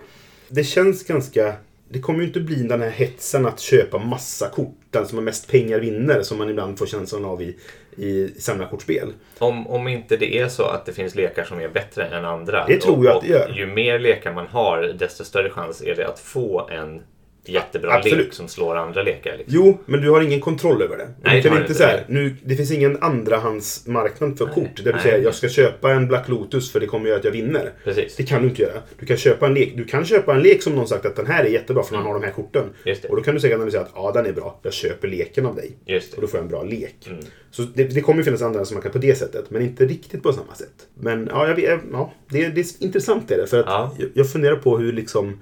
Det 0.50 0.64
känns 0.64 1.04
ganska... 1.08 1.54
Det 1.90 2.00
kommer 2.00 2.20
ju 2.20 2.26
inte 2.26 2.40
bli 2.40 2.56
den 2.56 2.82
här 2.82 2.90
hetsen 2.90 3.46
att 3.46 3.60
köpa 3.60 3.98
massa 3.98 4.50
kort. 4.50 4.76
Den 4.92 5.08
som 5.08 5.18
har 5.18 5.24
mest 5.26 5.52
pengar 5.52 5.80
vinner, 5.80 6.22
som 6.22 6.38
man 6.38 6.50
ibland 6.50 6.78
får 6.80 6.86
känslan 6.86 7.26
av 7.26 7.42
i, 7.42 7.56
i 7.98 8.28
samlarkortspel. 8.40 9.14
Om, 9.38 9.68
om 9.68 9.88
inte 9.88 10.18
det 10.18 10.38
är 10.40 10.48
så 10.48 10.64
att 10.64 10.86
det 10.86 10.94
finns 10.94 11.16
lekar 11.16 11.44
som 11.44 11.60
är 11.60 11.68
bättre 11.70 12.06
än 12.06 12.26
andra. 12.26 12.66
Det 12.68 12.78
tror 12.82 12.98
och, 12.98 13.06
jag 13.06 13.16
att 13.16 13.22
det 13.24 13.28
gör. 13.30 13.54
Ju 13.58 13.66
mer 13.66 14.00
lekar 14.00 14.34
man 14.34 14.48
har, 14.48 14.82
desto 15.00 15.24
större 15.24 15.50
chans 15.50 15.82
är 15.82 15.96
det 15.96 16.08
att 16.08 16.20
få 16.20 16.70
en 16.72 17.02
jättebra 17.50 17.94
Absolut. 17.94 18.26
lek 18.26 18.34
som 18.34 18.48
slår 18.48 18.76
andra 18.76 19.04
lekar. 19.04 19.38
Liksom. 19.38 19.56
Jo, 19.56 19.78
men 19.86 20.02
du 20.02 20.10
har 20.10 20.22
ingen 20.22 20.42
kontroll 20.42 20.82
över 20.82 20.98
det. 20.98 21.08
Nej, 21.24 21.42
du 21.42 21.50
kan 21.50 21.62
inte 21.62 21.74
så 21.74 21.84
här, 21.84 22.06
nu, 22.10 22.36
det 22.44 22.56
finns 22.56 22.72
ingen 22.72 22.98
andrahandsmarknad 23.04 24.38
för 24.38 24.46
Nej, 24.46 24.56
kort. 24.56 24.76
Där 24.78 24.84
du 24.84 24.92
nej. 24.92 25.02
säger 25.02 25.24
jag 25.24 25.36
ska 25.36 25.50
köpa 25.50 25.92
en 25.92 26.08
Black 26.08 26.28
Lotus 26.30 26.72
för 26.72 26.80
det 26.80 26.88
kommer 26.88 27.08
göra 27.08 27.20
att 27.20 27.26
jag 27.26 27.32
vinner. 27.32 27.72
Precis. 27.84 28.16
Det 28.16 28.24
kan 28.24 28.42
du 28.42 28.48
inte 28.50 28.62
göra. 28.62 28.82
Du 29.00 29.06
kan 29.06 29.18
köpa 29.18 29.46
en 29.48 29.54
lek, 29.54 29.74
du 29.78 29.84
kan 29.86 30.06
köpa 30.06 30.34
en 30.36 30.42
lek 30.42 30.64
som 30.64 30.76
någon 30.76 30.88
sagt 30.88 31.06
att 31.06 31.16
den 31.16 31.28
här 31.28 31.44
är 31.44 31.50
jättebra 31.50 31.84
för 31.84 31.96
man 31.96 32.06
har 32.06 32.14
de 32.14 32.24
här 32.24 32.32
korten. 32.32 32.64
Och 33.10 33.16
då 33.16 33.22
kan 33.24 33.34
du 33.34 33.40
säkert 33.40 33.56
analysera 33.56 33.82
att 33.82 33.92
ja, 33.96 34.12
den 34.12 34.26
är 34.26 34.32
bra. 34.34 34.60
Jag 34.64 34.74
köper 34.74 35.08
leken 35.08 35.46
av 35.46 35.56
dig. 35.56 35.78
Och 36.16 36.22
då 36.22 36.28
får 36.28 36.38
jag 36.38 36.44
en 36.44 36.50
bra 36.50 36.64
lek. 36.64 37.08
Mm. 37.08 37.20
Så 37.52 37.62
det, 37.62 37.84
det 37.84 38.02
kommer 38.02 38.20
ju 38.20 38.24
finnas 38.24 38.42
andra 38.42 38.66
som 38.66 38.76
man 38.76 38.82
kan 38.82 38.92
på 38.92 38.98
det 38.98 39.16
sättet. 39.16 39.50
Men 39.50 39.62
inte 39.62 39.86
riktigt 39.86 40.24
på 40.24 40.34
samma 40.34 40.56
sätt. 40.56 40.88
Men 41.00 41.30
ja, 41.32 41.48
jag 41.48 41.60
ja 41.92 42.14
det, 42.30 42.48
det 42.48 42.62
är 42.62 42.84
intressant 42.84 43.32
är 43.32 43.38
det. 43.38 43.48
För 43.48 43.60
att 43.60 43.66
Ja. 43.66 43.96
jag, 44.00 44.10
jag 44.14 44.32
funderar 44.32 44.56
på 44.56 44.78
hur 44.78 44.94
liksom 44.94 45.40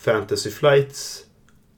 Fantasy 0.00 0.50
Flights 0.50 1.24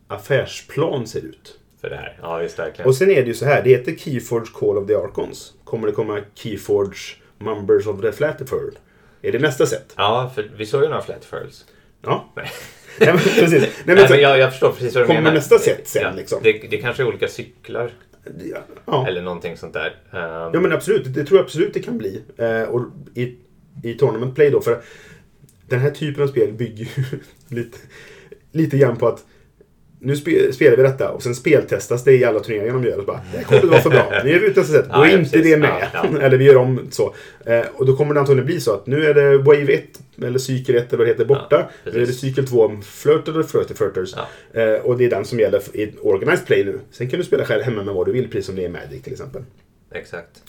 affärsplan 0.08 1.06
ser 1.06 1.20
ut. 1.20 1.58
För 1.80 1.90
det 1.90 1.96
här. 1.96 2.18
Ja, 2.22 2.36
visst 2.36 2.58
verkligen. 2.58 2.88
Och 2.88 2.94
sen 2.94 3.10
är 3.10 3.22
det 3.22 3.28
ju 3.28 3.34
så 3.34 3.44
här. 3.44 3.62
Det 3.62 3.70
heter 3.70 3.94
Keyforge 3.96 4.50
Call 4.54 4.78
of 4.78 4.86
the 4.86 4.94
Archons. 4.94 5.52
Kommer 5.64 5.86
det 5.86 5.92
komma 5.92 6.20
Keyforge 6.34 7.16
Members 7.38 7.86
of 7.86 8.00
the 8.00 8.12
Flatterford? 8.12 8.74
Är 9.22 9.32
det 9.32 9.38
nästa 9.38 9.66
sätt? 9.66 9.94
Ja, 9.96 10.32
för 10.34 10.50
vi 10.56 10.66
såg 10.66 10.82
ju 10.82 10.88
några 10.88 11.02
flat 11.02 11.24
furls. 11.24 11.64
Ja. 12.02 12.32
Nej. 12.36 12.50
Nej, 13.00 13.08
men, 13.08 13.18
precis. 13.18 13.50
Nej, 13.60 13.70
men, 13.84 13.96
Nej, 13.96 14.06
men 14.10 14.20
jag, 14.20 14.38
jag 14.38 14.50
förstår 14.50 14.72
precis 14.72 14.94
vad 14.94 15.02
du 15.02 15.06
Kommer 15.06 15.20
menar. 15.20 15.34
nästa 15.34 15.58
set 15.58 15.88
sen, 15.88 16.16
liksom? 16.16 16.40
Det, 16.42 16.52
det 16.52 16.76
kanske 16.76 17.02
är 17.02 17.06
olika 17.06 17.28
cyklar 17.28 17.90
ja. 18.84 19.06
eller 19.08 19.22
någonting 19.22 19.56
sånt 19.56 19.72
där. 19.72 19.96
Ehm, 20.12 20.50
Ja 20.54 20.60
men 20.60 20.72
absolut, 20.72 21.14
det 21.14 21.24
tror 21.24 21.38
jag 21.38 21.44
absolut 21.44 21.74
det 21.74 21.80
kan 21.80 21.98
bli. 21.98 22.22
Eh, 22.36 22.62
och 22.62 22.82
i, 23.14 23.36
i 23.82 23.94
Tournament 23.94 24.34
Play 24.34 24.50
då, 24.50 24.60
för 24.60 24.82
den 25.72 25.80
här 25.80 25.90
typen 25.90 26.22
av 26.22 26.26
spel 26.26 26.52
bygger 26.52 26.84
ju 26.84 27.04
lite, 27.56 27.78
lite 28.52 28.78
grann 28.78 28.96
på 28.96 29.08
att 29.08 29.24
nu 29.98 30.16
spe, 30.16 30.52
spelar 30.52 30.76
vi 30.76 30.82
detta 30.82 31.10
och 31.10 31.22
sen 31.22 31.34
speltestas 31.34 32.04
det 32.04 32.12
i 32.12 32.24
alla 32.24 32.40
turneringar 32.40 32.74
de 32.74 32.84
gör. 32.84 32.98
Och 32.98 33.02
så 33.02 33.06
bara, 33.06 33.20
det 33.32 33.44
kommer 33.44 33.56
inte 33.56 33.70
vara 33.70 33.80
för 33.80 33.90
bra. 33.90 34.20
Nu 34.24 34.30
gör 34.30 34.38
vi 34.38 34.46
ut 34.46 34.56
nästa 34.56 34.72
sätt. 34.72 34.86
Då 34.88 35.02
är 35.02 35.06
ja, 35.06 35.18
inte 35.18 35.30
precis. 35.30 35.52
det 35.52 35.56
med. 35.56 35.88
Ja, 35.92 36.06
ja. 36.12 36.20
eller 36.20 36.36
vi 36.36 36.44
gör 36.44 36.56
om 36.56 36.80
så. 36.90 37.14
Eh, 37.46 37.64
och 37.74 37.86
då 37.86 37.96
kommer 37.96 38.14
det 38.14 38.20
antagligen 38.20 38.46
bli 38.46 38.60
så 38.60 38.74
att 38.74 38.86
nu 38.86 39.06
är 39.06 39.14
det 39.14 39.38
Wave 39.38 39.72
1 39.72 39.84
eller 40.22 40.38
cykel 40.38 40.74
1 40.74 40.88
eller 40.88 40.98
vad 40.98 41.06
det 41.06 41.12
heter 41.12 41.24
borta. 41.24 41.70
Nu 41.84 42.02
är 42.02 42.06
det 42.06 42.12
cykel 42.12 42.46
2 42.46 42.80
Flirt 42.82 43.28
eller 43.28 43.42
Flirty 43.42 43.74
Flirters. 43.74 44.14
Eh, 44.52 44.72
och 44.72 44.98
det 44.98 45.04
är 45.04 45.10
den 45.10 45.24
som 45.24 45.40
gäller 45.40 45.76
i 45.76 45.94
Organized 46.00 46.46
Play 46.46 46.64
nu. 46.64 46.80
Sen 46.90 47.08
kan 47.08 47.18
du 47.18 47.24
spela 47.24 47.44
själv 47.44 47.62
hemma 47.62 47.82
med 47.82 47.94
vad 47.94 48.06
du 48.06 48.12
vill, 48.12 48.28
precis 48.28 48.46
som 48.46 48.56
det 48.56 48.62
är 48.62 48.66
i 48.66 48.68
Magic 48.68 49.02
till 49.02 49.12
exempel. 49.12 49.42
Exakt. 49.94 50.42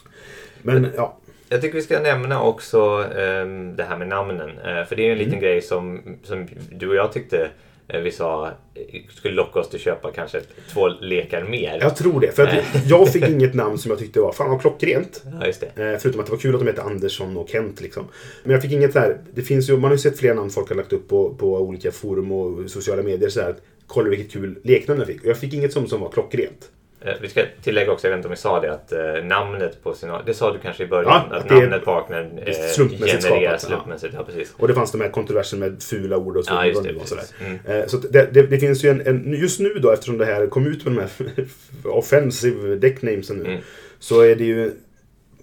Men 0.62 0.88
ja, 0.96 1.18
Jag 1.54 1.62
tycker 1.62 1.76
vi 1.76 1.82
ska 1.82 2.00
nämna 2.00 2.44
också 2.44 3.06
ehm, 3.18 3.76
det 3.76 3.84
här 3.84 3.98
med 3.98 4.08
namnen. 4.08 4.50
Eh, 4.50 4.86
för 4.86 4.96
det 4.96 5.08
är 5.08 5.12
en 5.12 5.18
liten 5.18 5.34
Mm. 5.34 5.44
grej 5.44 5.62
som, 5.62 6.02
som 6.24 6.48
du 6.72 6.90
och 6.90 6.96
jag 6.96 7.14
tyckte 7.14 7.50
eh, 7.88 8.00
vi 8.02 8.12
sa 8.12 8.48
eh, 8.48 9.02
skulle 9.10 9.34
locka 9.36 9.60
oss 9.60 9.70
till 9.70 9.78
att 9.78 9.82
köpa 9.84 10.12
kanske 10.12 10.42
två 10.74 10.88
lekar 10.88 11.44
mer. 11.44 11.78
Jag 11.82 11.96
tror 11.96 12.20
det. 12.20 12.32
För 12.32 12.62
jag 12.86 13.14
fick 13.14 13.30
inget 13.30 13.54
namn 13.54 13.78
som 13.78 13.92
jag 13.92 14.00
tyckte 14.00 14.20
var 14.20 14.32
fan 14.32 14.50
vad 14.50 14.62
klockrent. 14.62 15.24
Ja, 15.26 15.52
förutom 16.00 16.20
att 16.20 16.26
det 16.26 16.32
var 16.32 16.40
kul 16.40 16.56
att 16.56 16.62
de 16.62 16.68
hette 16.68 16.82
Andersson 16.82 17.38
och 17.38 17.50
Kent. 17.50 17.82
Liksom. 17.82 18.06
Men 18.44 18.52
jag 18.52 18.62
fick 18.62 18.72
inget 18.72 18.94
där. 18.94 19.18
Det 19.34 19.42
finns 19.42 19.70
ju, 19.70 19.74
man 19.74 19.84
har 19.84 19.92
ju 19.92 19.98
sett 19.98 20.20
flera 20.20 20.34
namn 20.34 20.50
folk 20.50 20.70
har 20.70 20.76
lagt 20.76 20.94
upp 20.94 21.10
på, 21.10 21.34
på 21.34 21.58
olika 21.58 21.92
forum 21.92 22.32
och 22.32 22.70
sociala 22.70 23.04
medier. 23.04 23.30
Så 23.30 23.42
här, 23.42 23.56
Kolla 23.88 24.10
vilket 24.10 24.32
kul 24.32 24.60
leknamn 24.64 25.00
jag 25.00 25.08
fick. 25.08 25.22
Och 25.22 25.28
jag 25.28 25.38
fick 25.38 25.54
inget 25.54 25.74
som, 25.74 25.88
som 25.88 26.02
var 26.02 26.10
klockrent. 26.10 26.70
Eh, 27.06 27.14
Vi 27.22 27.30
ska 27.30 27.44
tillägga 27.64 27.92
också, 27.92 28.08
jag 28.08 28.12
vet 28.12 28.18
inte 28.18 28.28
om 28.28 28.32
vi 28.32 28.38
sa 28.38 28.60
det, 28.60 28.74
att 28.74 28.92
eh, 28.92 29.24
namnet 29.24 29.84
på 29.84 29.94
sina... 29.94 30.22
Det 30.26 30.34
sa 30.34 30.54
du 30.54 30.60
kanske 30.60 30.84
i 30.84 30.88
början, 30.88 31.22
Ja, 31.30 31.36
att 31.38 31.44
att 31.44 31.50
namnet 31.50 31.86
på 31.86 32.06
är 32.10 32.50
eh, 32.50 32.54
slumpmässigt 32.54 33.24
genereras 33.24 33.24
skapat, 33.24 33.52
ja. 33.52 33.58
slumpmässigt. 33.58 34.14
Ja, 34.18 34.24
precis. 34.24 34.54
Och 34.58 34.68
det 34.68 34.74
fanns 34.74 34.92
de 34.92 35.02
här 35.02 35.10
kontroversen 35.10 35.60
med 35.60 35.84
fula 35.84 36.18
ord 36.18 36.38
och. 36.38 36.44
Ja, 36.48 36.62
det, 36.64 36.94
var, 36.94 37.06
sådär. 37.06 37.24
Mm. 37.40 37.60
Eh, 37.66 37.88
Så 37.88 37.98
det, 37.98 38.34
det, 38.34 38.44
det 38.44 38.58
finns 38.60 38.84
ju 38.84 38.90
en, 38.90 39.08
en, 39.08 39.34
just 39.34 39.60
nu 39.60 39.74
då 39.74 39.92
eftersom 39.92 40.18
det 40.18 40.26
här 40.26 40.48
kom 40.48 40.68
ut 40.68 40.86
med 40.86 40.94
de 40.94 41.00
här 41.00 41.48
offensive 41.84 42.76
decknamesen 42.76 43.38
nu. 43.38 43.46
Mm. 43.46 43.62
Så 44.00 44.22
är 44.22 44.36
det 44.36 44.44
ju 44.44 44.72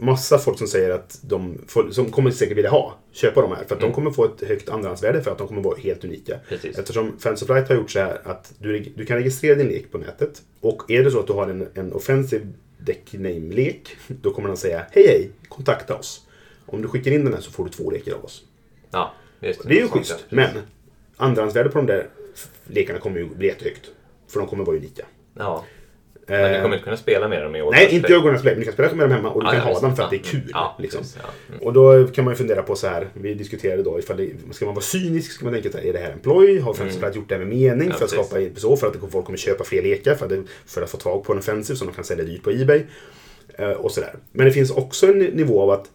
massa 0.01 0.39
folk 0.39 0.59
som 0.59 0.67
säger 0.67 0.91
att 0.91 1.19
de 1.23 1.59
folk- 1.67 1.95
som 1.95 2.11
kommer 2.11 2.31
säkert 2.31 2.57
vilja 2.57 2.71
ha, 2.71 2.99
köpa 3.13 3.41
de 3.41 3.51
här. 3.51 3.57
För 3.57 3.65
att 3.65 3.73
Mm. 3.73 3.89
de 3.91 3.93
kommer 3.95 4.11
få 4.11 4.25
ett 4.25 4.49
högt 4.49 4.69
andrahandsvärde 4.69 5.23
för 5.23 5.31
att 5.31 5.39
de 5.39 5.49
kommer 5.49 5.63
vara 5.63 5.79
helt 5.79 6.05
unika. 6.05 6.39
Precis. 6.49 6.79
Eftersom 6.79 7.19
Fancy 7.19 7.47
Flight 7.47 7.69
har 7.69 7.75
gjort 7.75 7.91
så 7.91 7.99
här 7.99 8.21
att 8.25 8.53
du, 8.59 8.79
du 8.97 9.07
kan 9.07 9.17
registrera 9.17 9.55
din 9.55 9.69
lek 9.69 9.93
på 9.93 9.99
nätet. 9.99 10.43
Och 10.61 10.91
är 10.91 11.05
det 11.05 11.11
så 11.11 11.21
att 11.21 11.27
du 11.27 11.33
har 11.33 11.49
en, 11.49 11.69
en 11.75 11.93
offensive 11.93 12.47
deck 12.79 13.13
name-lek, 13.13 13.97
då 14.09 14.31
kommer 14.31 14.49
den 14.49 14.57
säga 14.57 14.87
hej 14.93 15.07
hej, 15.07 15.31
kontakta 15.49 15.95
oss. 15.97 16.27
Om 16.67 16.83
du 16.83 16.89
skickar 16.89 17.11
in 17.11 17.25
den 17.25 17.35
här 17.35 17.41
så 17.41 17.51
får 17.51 17.65
du 17.65 17.71
två 17.71 17.91
lekar 17.91 18.13
av 18.15 18.25
oss. 18.25 18.43
Ja, 18.91 19.15
just 19.41 19.69
Det 19.69 19.79
är 19.79 19.83
ju 19.83 19.89
schysst, 19.89 20.25
ja. 20.29 20.37
men 20.37 20.49
andrahandsvärdet 21.17 21.73
på 21.73 21.79
de 21.79 21.87
där 21.87 22.09
lekarna 22.67 22.99
kommer 22.99 23.19
ju 23.19 23.27
bli 23.29 23.47
jättehögt. 23.47 23.91
För 24.29 24.41
de 24.41 24.49
kommer 24.49 24.65
vara 24.65 24.77
unika. 24.77 25.05
Ja. 25.35 25.65
Men 26.31 26.51
du 26.51 26.57
Eh, 26.57 26.63
kommer 26.63 26.75
inte 26.75 26.85
kunna 26.85 26.97
spela 26.97 27.29
med 27.29 27.43
dem 27.43 27.57
i 27.57 27.63
år. 27.63 27.73
Nej, 27.73 27.95
inte 27.95 28.15
ögonen 28.15 28.41
play, 28.41 28.55
men 28.55 28.61
du 28.61 28.65
kan 28.65 28.75
spela 28.75 28.95
med 28.95 29.09
dem 29.09 29.13
hemma 29.13 29.31
och 29.31 29.41
du 29.41 29.47
Ja, 29.47 29.53
kan 29.53 29.69
ja, 29.69 29.75
ha 29.75 29.81
dem 29.81 29.97
för 29.97 30.03
att 30.03 30.11
det 30.11 30.17
är 30.17 30.23
kul. 30.23 30.51
Ja, 30.53 30.77
liksom. 30.79 31.01
Mm. 31.49 31.63
Och 31.63 31.73
då 31.73 32.07
kan 32.07 32.25
man 32.25 32.33
ju 32.35 32.39
fundera 32.39 32.63
på 32.63 32.77
så 32.77 32.87
här, 32.87 33.09
vi 33.15 33.35
diskuterade 33.35 33.83
då 33.83 33.99
ifall 33.99 34.17
det, 34.17 34.31
ska 34.51 34.65
man 34.65 34.75
vara 34.75 34.83
cynisk 34.83 35.33
ska 35.33 35.45
man 35.45 35.55
tänka 35.55 35.71
så 35.71 35.79
här, 35.79 35.85
är 35.85 35.93
det 35.93 35.99
här 35.99 36.11
en 36.11 36.19
ploj? 36.19 36.59
Har 36.59 36.75
Fantasy 36.75 36.99
Flight 36.99 37.17
gjort 37.17 37.29
det 37.29 37.35
här 37.35 37.45
med 37.45 37.57
mening 37.57 37.87
Mm. 37.87 37.99
För 37.99 38.05
att 38.05 38.11
skapa 38.11 38.37
så? 38.57 38.77
För 38.77 38.87
att 38.87 39.13
folk 39.13 39.27
kommer 39.27 39.39
köpa 39.39 39.65
fler 39.65 39.83
lekar 39.83 40.15
för 40.15 40.27
att, 40.27 40.33
för 40.67 40.83
att 40.83 40.91
få 40.91 40.97
tag 40.97 41.25
på 41.25 41.33
en 41.33 41.39
offensiv 41.39 41.75
som 41.75 41.87
de 41.87 41.93
kan 41.93 42.05
sälja 42.05 42.25
dyrt 42.25 42.43
på 42.43 42.51
Ebay. 42.51 42.83
Eh, 43.59 43.71
och 43.71 43.93
sådär. 43.93 44.15
Men 44.33 44.47
det 44.47 44.53
finns 44.53 44.71
också 44.71 45.07
en 45.07 45.19
nivå 45.19 45.63
av 45.63 45.71
att 45.71 45.91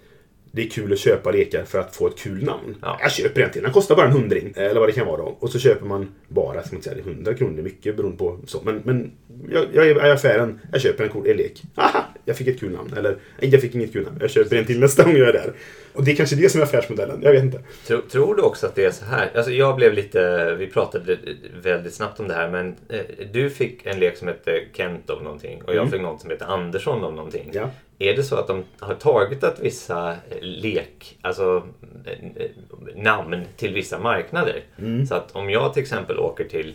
det 0.55 0.65
är 0.65 0.69
kul 0.69 0.93
att 0.93 0.99
köpa 0.99 1.31
lekar 1.31 1.63
för 1.63 1.79
att 1.79 1.95
få 1.95 2.07
ett 2.07 2.17
kul 2.19 2.43
namn. 2.43 2.75
Ja. 2.81 2.97
Jag 3.01 3.11
köper 3.11 3.41
en 3.41 3.51
till, 3.51 3.63
den 3.63 3.71
kostar 3.71 3.95
bara 3.95 4.05
en 4.05 4.11
hundring. 4.11 4.53
Eller 4.55 4.79
vad 4.79 4.89
det 4.89 4.93
kan 4.93 5.07
vara 5.07 5.17
då. 5.17 5.37
Och 5.39 5.49
så 5.49 5.59
köper 5.59 5.85
man 5.85 6.07
bara, 6.27 6.63
ska 6.63 6.75
man 6.75 6.83
säga, 6.83 6.97
100 6.97 7.33
kronor, 7.33 7.61
mycket 7.61 7.97
beroende 7.97 8.17
på 8.17 8.39
så. 8.45 8.61
Men, 8.63 8.81
men 8.83 9.11
jag, 9.49 9.65
jag 9.73 9.87
är 9.87 10.07
i 10.07 10.11
affären, 10.11 10.59
jag 10.71 10.81
köper 10.81 11.03
en 11.03 11.09
cool 11.09 11.23
lek. 11.25 11.61
Aha, 11.75 12.05
jag 12.25 12.37
fick 12.37 12.47
ett 12.47 12.59
kul 12.59 12.71
namn. 12.71 12.93
Eller, 12.97 13.17
nej 13.41 13.49
jag 13.51 13.61
fick 13.61 13.75
inget 13.75 13.93
kul 13.93 14.03
namn. 14.03 14.17
Jag 14.35 14.53
en 14.53 14.65
till 14.65 14.79
nästa 14.79 15.03
gång 15.03 15.15
jag 15.15 15.29
är 15.29 15.33
där. 15.33 15.53
Och 15.93 16.03
det 16.03 16.11
är 16.11 16.15
kanske 16.15 16.35
det 16.35 16.49
som 16.49 16.61
är 16.61 16.65
affärsmodellen, 16.65 17.19
jag 17.23 17.31
vet 17.31 17.43
inte. 17.43 17.59
Tror, 17.87 18.01
tror 18.01 18.35
du 18.35 18.41
också 18.41 18.67
att 18.67 18.75
det 18.75 18.85
är 18.85 18.91
så 18.91 19.05
här? 19.05 19.31
Alltså 19.35 19.51
jag 19.51 19.75
blev 19.75 19.93
lite, 19.93 20.55
vi 20.55 20.67
pratade 20.67 21.17
väldigt 21.61 21.93
snabbt 21.93 22.19
om 22.19 22.27
det 22.27 22.33
här, 22.33 22.49
men 22.49 22.75
eh, 22.89 22.99
du 23.33 23.49
fick 23.49 23.85
en 23.85 23.99
lek 23.99 24.17
som 24.17 24.27
hette 24.27 24.63
Kent 24.73 25.09
av 25.09 25.23
någonting 25.23 25.61
och 25.63 25.75
jag 25.75 25.91
fick 25.91 26.01
något 26.01 26.21
som 26.21 26.29
hette 26.29 26.45
Andersson 26.45 27.03
av 27.03 27.13
någonting. 27.13 27.41
Mm. 27.43 27.55
Ja. 27.55 27.69
Är 27.99 28.15
det 28.15 28.23
så 28.23 28.35
att 28.35 28.47
de 28.47 28.63
har 28.79 28.93
tagit 28.93 29.43
att 29.43 29.59
vissa 29.59 30.11
eh, 30.11 30.17
lek, 30.41 31.17
alltså 31.21 31.63
eh, 32.05 32.49
namn 32.95 33.41
till 33.57 33.73
vissa 33.73 33.99
marknader? 33.99 34.63
Mm. 34.79 35.05
Så 35.05 35.15
att 35.15 35.35
om 35.35 35.49
jag 35.49 35.73
till 35.73 35.83
exempel 35.83 36.19
åker 36.19 36.43
till 36.43 36.73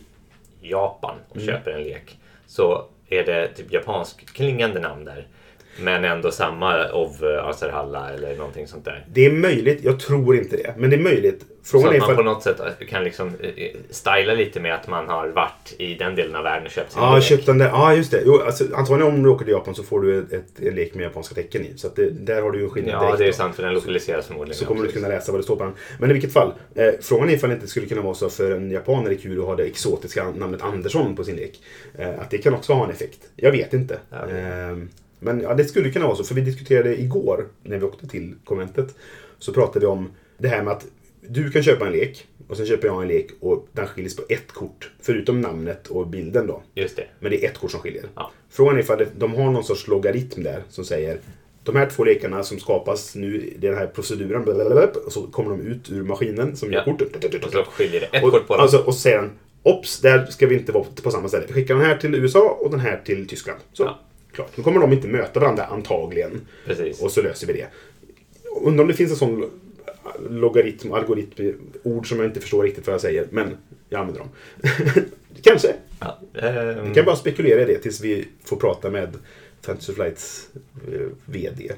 Japan 0.60 1.16
och 1.28 1.36
Mm. 1.36 1.48
köper 1.48 1.70
en 1.70 1.82
lek 1.82 2.18
så 2.46 2.84
är 3.10 3.24
det 3.24 3.48
typ 3.48 3.72
japansk 3.72 4.26
klingande 4.34 4.80
namn 4.80 5.04
där. 5.04 5.26
Men 5.78 6.04
ändå 6.04 6.30
samma 6.30 6.88
of 6.92 7.22
eh, 7.22 7.44
Aserhalla 7.46 8.10
eller 8.10 8.36
någonting 8.36 8.66
sånt 8.66 8.84
där. 8.84 9.04
Det 9.12 9.26
är 9.26 9.32
möjligt, 9.32 9.84
jag 9.84 10.00
tror 10.00 10.36
inte 10.36 10.56
det. 10.56 10.74
Men 10.78 10.90
det 10.90 10.96
är 10.96 11.00
möjligt. 11.00 11.44
Så 11.62 11.70
Frågan 11.70 11.88
att 11.88 11.94
är 11.94 11.98
man 12.00 12.06
på 12.08 12.12
ifall... 12.12 12.24
något 12.24 12.42
sätt 12.42 12.60
kan 12.88 13.04
liksom 13.04 13.28
eh, 13.56 13.66
styla 13.90 14.34
lite 14.34 14.60
med 14.60 14.74
att 14.74 14.88
man 14.88 15.08
har 15.08 15.28
varit 15.28 15.74
i 15.78 15.94
den 15.94 16.14
delen 16.16 16.36
av 16.36 16.42
världen 16.44 16.64
och 16.66 16.70
köpt 16.72 16.92
sin 16.92 17.02
Ja, 17.02 17.14
lek. 17.14 17.24
köpt 17.24 17.46
den 17.46 17.58
där. 17.58 17.66
Ja, 17.68 17.94
just 17.94 18.10
det. 18.10 18.22
Jo, 18.26 18.40
alltså, 18.46 18.64
antagligen 18.74 19.12
om 19.14 19.22
du 19.22 19.28
åker 19.30 19.44
till 19.44 19.52
Japan 19.54 19.74
så 19.74 19.82
får 19.82 20.00
du 20.00 20.18
ett, 20.18 20.32
ett, 20.32 20.60
en 20.62 20.74
lek 20.74 20.94
med 20.94 21.04
japanska 21.04 21.34
tecken 21.34 21.62
i. 21.66 21.72
Så 21.76 21.86
att 21.86 21.96
det, 21.96 22.10
där 22.10 22.42
har 22.42 22.50
du 22.50 22.58
ju 22.58 22.64
en 22.64 22.70
skillnad 22.70 22.94
Ja, 22.94 23.00
direkt 23.00 23.18
det 23.18 23.28
är 23.28 23.32
sant 23.32 23.56
för 23.56 23.62
den 23.62 23.74
lokaliseras 23.74 24.26
förmodligen. 24.26 24.58
Så 24.58 24.64
kommer 24.66 24.82
du 24.82 24.92
kunna 24.92 25.08
läsa 25.08 25.32
vad 25.32 25.38
det 25.40 25.44
står 25.44 25.56
på 25.56 25.64
den. 25.64 25.72
Men 25.98 26.10
i 26.10 26.12
vilket 26.12 26.32
fall. 26.32 26.52
Eh, 26.74 26.88
frågan 27.00 27.28
är 27.28 27.32
ifall 27.34 27.50
det 27.50 27.54
inte 27.54 27.66
skulle 27.66 27.86
kunna 27.86 28.02
vara 28.02 28.14
så 28.14 28.28
för 28.30 28.50
en 28.50 28.70
japan 28.70 29.04
är 29.06 29.10
det 29.10 29.16
kul 29.16 29.38
att 29.40 29.46
ha 29.46 29.56
det 29.56 29.64
exotiska 29.64 30.30
namnet 30.30 30.62
Andersson 30.62 31.16
på 31.16 31.24
sin 31.24 31.36
lek. 31.36 31.60
Eh, 31.98 32.20
att 32.20 32.30
det 32.30 32.38
kan 32.38 32.54
också 32.54 32.72
ha 32.72 32.84
en 32.84 32.90
effekt. 32.90 33.18
Jag 33.36 33.52
vet 33.52 33.74
inte. 33.74 33.98
Ja, 34.10 34.16
det- 34.26 34.40
Eh, 34.40 34.76
men 35.20 35.40
ja, 35.40 35.54
det 35.54 35.64
skulle 35.64 35.90
kunna 35.90 36.06
vara 36.06 36.16
så. 36.16 36.24
För 36.24 36.34
vi 36.34 36.40
diskuterade 36.40 37.00
igår 37.00 37.46
när 37.62 37.78
vi 37.78 37.84
åkte 37.84 38.06
till 38.08 38.34
konventet. 38.44 38.94
Så 39.38 39.52
pratade 39.52 39.80
vi 39.80 39.86
om 39.86 40.10
det 40.38 40.48
här 40.48 40.62
med 40.62 40.72
att 40.72 40.86
du 41.28 41.50
kan 41.50 41.62
köpa 41.62 41.86
en 41.86 41.92
lek. 41.92 42.26
Och 42.48 42.56
sen 42.56 42.66
köper 42.66 42.88
jag 42.88 43.02
en 43.02 43.08
lek 43.08 43.26
och 43.40 43.68
den 43.72 43.86
skiljs 43.86 44.16
på 44.16 44.22
ett 44.28 44.52
kort. 44.52 44.90
Förutom 45.00 45.40
namnet 45.40 45.86
och 45.86 46.06
bilden 46.06 46.46
då. 46.46 46.62
Just 46.74 46.96
det. 46.96 47.04
Men 47.20 47.30
det 47.30 47.44
är 47.44 47.50
ett 47.50 47.58
kort 47.58 47.70
som 47.70 47.80
skiljer. 47.80 48.04
Ja. 48.14 48.30
Frågan 48.50 48.76
är 48.76 48.80
ifall 48.80 49.06
de 49.18 49.34
har 49.34 49.50
någon 49.50 49.64
sorts 49.64 49.88
logaritm 49.88 50.42
där 50.42 50.62
som 50.68 50.84
säger 50.84 51.18
de 51.64 51.76
här 51.76 51.86
två 51.90 52.04
lekarna 52.04 52.42
som 52.42 52.58
skapas 52.58 53.14
nu 53.14 53.36
i 53.36 53.56
den 53.58 53.74
här 53.74 53.86
proceduren 53.86 54.44
blablabla, 54.44 54.86
och 55.06 55.12
så 55.12 55.22
kommer 55.22 55.50
de 55.50 55.60
ut 55.60 55.90
ur 55.90 56.02
maskinen 56.02 56.56
som 56.56 56.72
gör 56.72 56.78
Ja. 56.78 56.84
kort. 56.84 57.02
Och 57.44 57.52
så 57.52 57.62
skiljer 57.64 58.00
det 58.00 58.06
ett 58.18 58.24
Och, 58.24 58.30
kort 58.30 58.46
på 58.46 58.54
dem. 58.54 58.62
alltså, 58.62 58.78
och 58.78 58.94
så 58.94 59.00
säger 59.00 59.30
Ops, 59.62 60.00
där 60.00 60.26
ska 60.26 60.46
vi 60.46 60.54
inte 60.54 60.72
vara 60.72 60.84
på 61.02 61.10
samma 61.10 61.28
ställe. 61.28 61.44
Vi 61.46 61.52
skickar 61.52 61.74
den 61.74 61.84
här 61.84 61.96
till 61.96 62.14
USA 62.14 62.58
och 62.60 62.70
den 62.70 62.80
här 62.80 63.00
till 63.04 63.28
Tyskland. 63.28 63.60
Så, 63.72 63.82
Ja. 63.82 63.98
Klart. 64.34 64.56
Nu 64.56 64.62
kommer 64.64 64.80
de 64.80 64.92
inte 64.92 65.08
möta 65.08 65.40
varandra 65.40 65.64
antagligen. 65.64 66.40
Precis. 66.66 67.02
Och 67.02 67.10
så 67.10 67.22
löser 67.22 67.46
vi 67.46 67.52
det. 67.52 67.66
Undrar 68.64 68.82
om 68.82 68.88
det 68.88 68.94
finns 68.94 69.10
en 69.10 69.16
sån 69.16 69.50
logaritm, 70.30 70.92
algoritm, 70.92 71.52
ord 71.82 72.08
som 72.08 72.18
jag 72.18 72.26
inte 72.26 72.40
förstår 72.40 72.62
riktigt 72.62 72.86
vad 72.86 72.94
jag 72.94 73.00
säger. 73.00 73.26
Men 73.30 73.56
jag 73.88 74.00
använder 74.00 74.20
dem. 74.20 74.28
Kanske. 75.42 75.68
Ja. 76.00 76.18
ehm, 76.42 76.88
Vi 76.88 76.94
kan 76.94 77.04
bara 77.04 77.16
spekulera 77.16 77.60
i 77.62 77.64
det 77.64 77.78
tills 77.78 78.00
vi 78.00 78.28
får 78.44 78.56
prata 78.56 78.90
med 78.90 79.08
Fantasy 79.62 79.92
Flights 79.92 80.48
eh, 80.92 81.00
VD. 81.24 81.72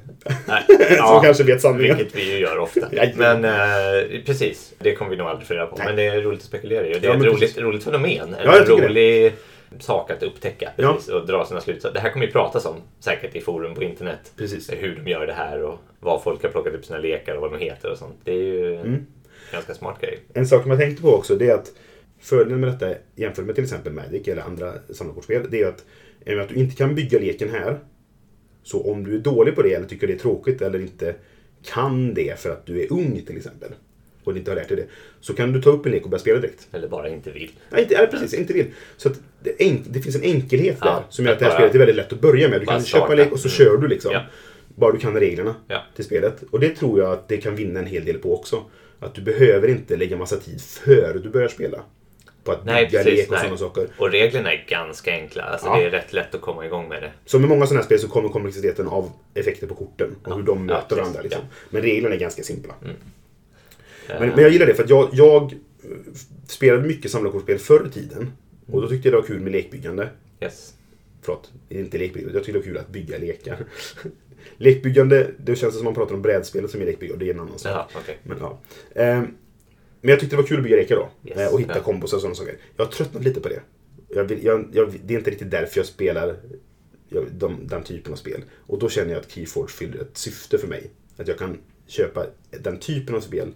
nej, 0.48 0.62
Som 0.96 1.22
kanske 1.22 1.44
vet 1.44 1.60
sanningen. 1.60 1.96
Vilket 1.96 2.16
vi 2.16 2.32
ju 2.32 2.38
gör 2.38 2.58
ofta. 2.58 2.88
Men 3.16 3.44
eh, 3.44 4.22
precis, 4.26 4.72
det 4.78 4.94
kommer 4.94 5.10
vi 5.10 5.16
nog 5.16 5.26
aldrig 5.26 5.48
få 5.48 5.54
reda 5.54 5.66
på. 5.66 5.76
Nej. 5.76 5.86
Men 5.86 5.96
det 5.96 6.02
är 6.02 6.20
roligt 6.22 6.40
att 6.40 6.46
spekulera 6.46 6.86
i. 6.86 6.92
Det 6.92 7.06
Ja, 7.06 7.12
är 7.12 7.18
men 7.18 7.26
ett 7.28 7.34
roligt, 7.34 7.58
roligt 7.58 7.84
fenomen. 7.84 8.36
Ja, 8.44 8.58
en 8.58 8.66
rolig 8.66 9.32
sak 9.80 10.10
att 10.10 10.22
upptäcka. 10.22 10.72
Ja. 10.76 10.92
Precis, 10.94 11.08
Och 11.10 11.26
dra 11.26 11.44
sina 11.46 11.60
slutsatser. 11.60 11.94
Det 11.94 12.00
här 12.00 12.10
kommer 12.10 12.26
ju 12.26 12.32
pratas 12.32 12.66
om 12.66 12.76
säkert 13.00 13.36
i 13.36 13.40
forum 13.40 13.74
på 13.74 13.82
internet. 13.82 14.32
Precis. 14.36 14.70
Hur 14.72 15.00
de 15.04 15.10
gör 15.10 15.26
det 15.26 15.32
här 15.32 15.62
och 15.62 15.78
vad 16.00 16.22
folk 16.22 16.42
har 16.42 16.50
plockat 16.50 16.74
upp 16.74 16.84
sina 16.84 16.98
lekar 16.98 17.34
och 17.34 17.40
vad 17.40 17.52
de 17.52 17.58
heter 17.64 17.90
och 17.90 17.98
sånt. 17.98 18.14
Det 18.24 18.32
är 18.32 18.36
ju 18.36 18.74
en 18.74 18.86
Mm. 18.86 19.06
ganska 19.52 19.74
smart 19.74 20.00
grej. 20.00 20.18
En 20.34 20.46
sak 20.46 20.62
som 20.62 20.70
jag 20.70 20.80
tänkte 20.80 21.02
på 21.02 21.08
också 21.14 21.36
det 21.36 21.48
är 21.50 21.54
att 21.54 21.72
fördelen 22.20 22.60
med 22.60 22.72
detta 22.72 22.94
jämfört 23.14 23.44
med 23.44 23.54
till 23.54 23.64
exempel 23.64 23.92
Magic 23.92 24.28
eller 24.28 24.42
andra 24.42 24.72
samlarkortspel 24.90 25.46
det 25.50 25.62
är 25.62 25.66
att, 25.68 25.84
att 26.42 26.48
du 26.48 26.54
inte 26.54 26.76
kan 26.76 26.94
bygga 26.94 27.18
leken 27.18 27.50
här 27.50 27.78
så 28.62 28.90
om 28.92 29.04
du 29.04 29.14
är 29.14 29.18
dålig 29.18 29.54
på 29.54 29.62
det 29.62 29.74
eller 29.74 29.86
tycker 29.86 30.06
det 30.06 30.12
är 30.12 30.18
tråkigt 30.18 30.62
eller 30.62 30.78
inte 30.78 31.14
kan 31.64 32.14
det 32.14 32.38
för 32.40 32.50
att 32.50 32.66
du 32.66 32.82
är 32.82 32.92
ung 32.92 33.22
till 33.26 33.36
exempel 33.36 33.68
och 34.24 34.36
inte 34.36 34.50
har 34.50 34.56
lärt 34.56 34.68
dig 34.68 34.76
det 34.76 34.86
så 35.20 35.34
kan 35.34 35.52
du 35.52 35.62
ta 35.62 35.70
upp 35.70 35.86
en 35.86 35.92
lek 35.92 36.04
och 36.04 36.10
börja 36.10 36.20
spela 36.20 36.40
direkt. 36.40 36.68
Eller 36.72 36.88
bara 36.88 37.08
inte 37.08 37.30
vill. 37.30 37.50
Nej, 37.70 37.82
inte, 37.82 37.94
ja, 37.94 38.06
precis, 38.10 38.34
inte 38.34 38.52
vill. 38.52 38.66
Så 38.96 39.08
att 39.08 39.20
det, 39.42 39.62
enk, 39.62 39.82
det 39.90 40.00
finns 40.00 40.16
en 40.16 40.22
enkelhet 40.22 40.76
Ja, 40.80 40.86
där 40.86 41.02
som 41.08 41.24
gör 41.24 41.32
att 41.32 41.38
det 41.38 41.44
här 41.44 41.54
spelet 41.54 41.74
är 41.74 41.78
väldigt 41.78 41.96
lätt 41.96 42.12
att 42.12 42.20
börja 42.20 42.48
med. 42.48 42.60
Du 42.60 42.66
kan 42.66 42.84
köpa 42.84 43.12
en 43.12 43.18
lek 43.18 43.32
och 43.32 43.38
så 43.40 43.48
Mm. 43.48 43.56
kör 43.56 43.76
du 43.82 43.88
liksom. 43.88 44.12
Ja. 44.12 44.22
Bara 44.74 44.92
du 44.92 44.98
kan 44.98 45.20
reglerna 45.20 45.54
Ja. 45.68 45.82
till 45.96 46.04
spelet. 46.04 46.42
Och 46.50 46.60
det 46.60 46.70
tror 46.76 47.00
jag 47.00 47.12
att 47.12 47.28
det 47.28 47.36
kan 47.36 47.56
vinna 47.56 47.80
en 47.80 47.86
hel 47.86 48.04
del 48.04 48.18
på 48.18 48.34
också. 48.38 48.62
Att 49.00 49.14
du 49.14 49.22
behöver 49.22 49.68
inte 49.68 49.96
lägga 49.96 50.16
massa 50.16 50.36
tid 50.36 50.60
före 50.62 51.18
du 51.18 51.28
börjar 51.28 51.48
spela. 51.48 51.78
På 52.44 52.52
att 52.52 52.64
Nej, 52.64 52.86
bygga 52.86 53.02
precis. 53.04 53.18
lek 53.18 53.30
och 53.32 53.38
sådana 53.38 53.56
saker. 53.56 53.86
Och 53.98 54.10
reglerna 54.10 54.52
är 54.52 54.64
ganska 54.68 55.10
enkla. 55.12 55.42
Alltså, 55.42 55.66
Ja. 55.66 55.76
Det 55.76 55.84
är 55.84 55.90
rätt 55.90 56.12
lätt 56.12 56.34
att 56.34 56.40
komma 56.40 56.66
igång 56.66 56.88
med 56.88 57.02
det. 57.02 57.10
Som 57.24 57.40
med 57.40 57.50
många 57.50 57.66
sådana 57.66 57.80
här 57.80 57.86
spel 57.86 57.98
så 57.98 58.08
kommer 58.08 58.28
komplexiteten 58.28 58.86
av 58.88 59.10
effekter 59.34 59.66
på 59.66 59.74
korten 59.74 60.16
och 60.24 60.36
hur 60.36 60.42
de 60.42 60.66
möter 60.66 60.96
varandra. 60.96 61.20
Liksom. 61.22 61.42
Men 61.70 61.82
reglerna 61.82 62.14
är 62.14 62.18
ganska 62.18 62.42
simpla. 62.42 62.74
Eh, 62.84 62.90
Men, 64.20 64.28
men 64.28 64.38
jag 64.42 64.50
gillar 64.50 64.66
det 64.66 64.74
för 64.74 64.82
att 64.84 64.90
jag, 64.90 65.08
jag 65.12 65.42
eh, 65.42 65.88
spelade 66.48 66.82
mycket 66.88 67.10
samlarkortspel 67.10 67.58
förr 67.58 67.86
i 67.86 67.90
tiden. 67.90 68.32
Och 68.72 68.82
då 68.82 68.88
tyckte 68.88 69.08
jag 69.08 69.12
det 69.12 69.20
var 69.20 69.26
kul 69.26 69.40
med 69.40 69.52
lekbyggande. 69.52 70.10
Yes. 70.40 70.74
Förlåt, 71.22 71.52
inte 71.68 71.98
lekbyggande. 71.98 72.34
Jag 72.34 72.44
tycker 72.44 72.58
det 72.58 72.64
är 72.64 72.68
kul 72.68 72.78
att 72.78 72.88
bygga 72.88 73.18
lekar. 73.18 73.64
lekbyggande, 74.56 75.30
det 75.38 75.56
känns 75.56 75.74
som 75.74 75.84
man 75.84 75.94
pratar 75.94 76.14
om 76.14 76.22
brädspelet 76.22 76.70
som 76.70 76.80
är 76.80 76.86
lekbyggande. 76.86 77.24
Det 77.24 77.30
är 77.30 77.34
en 77.34 77.40
annan 77.40 77.58
sak. 77.58 77.72
Jaha, 77.72 77.86
okej. 78.02 78.18
Men, 78.22 78.38
ja. 78.40 78.60
Ehm, 78.94 79.26
men 80.00 80.10
jag 80.10 80.20
tyckte 80.20 80.36
det 80.36 80.42
var 80.42 80.48
kul 80.48 80.56
att 80.56 80.62
bygga 80.62 80.76
lekar 80.76 80.96
då. 80.96 81.10
Yes, 81.24 81.38
Eh, 81.38 81.54
och 81.54 81.60
hitta 81.60 81.76
ja. 81.76 81.82
kombos 81.82 82.12
och 82.12 82.20
sådana 82.20 82.34
saker. 82.34 82.56
Jag 82.76 82.84
har 82.84 82.92
tröttnat 82.92 83.24
lite 83.24 83.40
på 83.40 83.48
det. 83.48 83.60
Jag 84.08 84.24
vill, 84.24 84.44
jag, 84.44 84.68
jag, 84.72 84.94
det 85.04 85.14
är 85.14 85.18
inte 85.18 85.30
riktigt 85.30 85.50
därför 85.50 85.78
jag 85.78 85.86
spelar 85.86 86.36
jag, 87.08 87.24
de, 87.32 87.66
den 87.66 87.82
typen 87.82 88.12
av 88.12 88.16
spel. 88.16 88.44
Och 88.66 88.78
då 88.78 88.88
känner 88.88 89.12
jag 89.12 89.20
att 89.20 89.30
Keyforge 89.30 89.72
fyller 89.72 90.00
ett 90.00 90.16
syfte 90.16 90.58
för 90.58 90.68
mig. 90.68 90.90
Att 91.16 91.28
jag 91.28 91.38
kan 91.38 91.58
köpa 91.86 92.26
den 92.50 92.78
typen 92.78 93.14
av 93.14 93.20
spel 93.20 93.48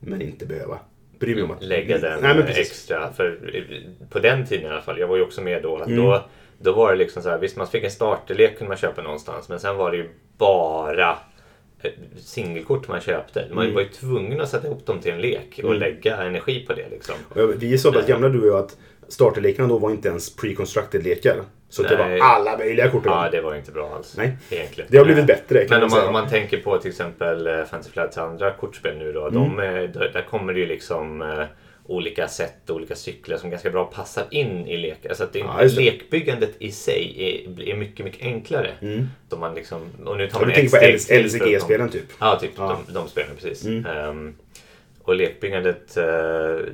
men 0.00 0.22
inte 0.22 0.46
behöva 0.46 0.78
bry 1.18 1.34
mig 1.34 1.44
om 1.44 1.50
att... 1.50 1.62
lägga 1.62 1.98
den 1.98 2.20
Nej, 2.20 2.38
eh, 2.38 2.58
extra. 2.58 3.12
För 3.12 3.50
eh, 3.54 3.62
på 4.10 4.18
den 4.18 4.46
tiden 4.46 4.66
i 4.66 4.68
alla 4.68 4.80
fall, 4.82 4.98
jag 4.98 5.08
var 5.08 5.16
ju 5.16 5.22
också 5.22 5.40
med 5.40 5.62
då, 5.62 5.76
att 5.76 5.86
Mm. 5.86 6.04
då, 6.04 6.24
då 6.58 6.72
var 6.72 6.92
det 6.92 6.98
liksom 6.98 7.22
så 7.22 7.28
här, 7.28 7.38
visst 7.38 7.56
man 7.56 7.66
fick 7.66 7.84
en 7.84 7.90
starterlek 7.90 8.58
kunde 8.58 8.68
man 8.68 8.76
köpa 8.78 9.02
någonstans, 9.02 9.48
men 9.48 9.60
sen 9.60 9.76
var 9.76 9.90
det 9.90 9.96
ju 9.96 10.08
bara 10.38 11.18
eh, 11.82 11.90
singelkort 12.16 12.88
man 12.88 13.00
köpte. 13.00 13.46
Man 13.52 13.64
Mm. 13.64 13.74
var 13.74 13.82
ju 13.82 13.88
tvungen 13.88 14.40
att 14.40 14.48
sätta 14.48 14.66
ihop 14.66 14.86
dem 14.86 15.00
till 15.00 15.12
en 15.12 15.20
lek 15.20 15.60
och 15.64 15.74
lägga 15.74 16.16
energi 16.16 16.66
på 16.66 16.72
det 16.72 16.88
liksom. 16.90 17.14
Vi 17.58 17.72
är 17.74 17.78
så 17.78 17.92
pass 17.92 18.06
gamla 18.06 18.28
du 18.28 18.40
och 18.40 18.46
jag 18.46 18.58
att 18.64 18.76
starterlekarna 19.08 19.68
då 19.68 19.78
var 19.78 19.90
inte 19.90 20.08
ens 20.08 20.36
pre-constructed 20.36 21.02
lekar. 21.02 21.36
Så 21.70 21.82
det 21.82 21.96
var 21.96 22.18
alla 22.20 22.58
möjliga 22.58 22.90
kort. 22.90 23.02
Ja, 23.04 23.28
det 23.32 23.40
var 23.40 23.54
inte 23.54 23.72
bra 23.72 23.94
alls. 23.94 24.14
Nej. 24.16 24.36
Egentligen. 24.50 24.88
Det 24.90 24.98
har 24.98 25.04
blivit 25.04 25.26
bättre, 25.26 25.66
Men 25.70 25.82
om 25.82 25.90
man, 25.90 26.06
om 26.06 26.12
man 26.12 26.28
tänker 26.28 26.60
på 26.60 26.78
till 26.78 26.90
exempel 26.90 27.46
eh, 27.46 27.64
Fantasy 27.64 27.90
Flights 27.90 28.18
andra 28.18 28.50
kortspel 28.50 28.98
nu 28.98 29.12
då. 29.12 29.26
Mm. 29.26 29.34
De, 29.34 29.60
eh, 29.60 29.72
där, 29.72 30.10
där 30.12 30.26
kommer 30.30 30.52
det 30.52 30.60
ju 30.60 30.66
liksom 30.66 31.22
eh, 31.22 31.44
olika 31.86 32.28
sätt 32.28 32.70
och 32.70 32.76
olika 32.76 32.94
cykler 32.94 33.36
som 33.36 33.50
ganska 33.50 33.70
bra 33.70 33.84
passar 33.84 34.24
in 34.30 34.66
i 34.66 34.76
lekar. 34.76 35.14
Så 35.14 35.24
att 35.24 35.32
det, 35.32 35.38
Ja, 35.38 35.60
lekbyggandet 35.62 36.54
i 36.58 36.72
sig 36.72 37.14
är, 37.18 37.62
är 37.68 37.76
mycket, 37.76 38.04
mycket 38.04 38.22
enklare. 38.22 38.70
Då 39.28 39.36
man 39.36 39.54
liksom, 39.54 39.80
och 40.04 40.16
nu 40.16 40.28
tar 40.28 40.40
man 40.40 40.48
du 40.48 40.54
tänker 40.54 40.78
på 40.78 41.16
LCG-spelen 41.22 41.88
typ? 41.88 42.04
Ja, 42.18 42.38
typ 42.40 42.50
Ja. 42.56 42.80
De, 42.86 42.92
de 42.92 43.08
spelen 43.08 43.36
precis. 43.36 43.66
Ehm, 43.66 44.34
och 45.08 45.14
lekbyggandet, 45.16 45.96
uh, 45.96 46.04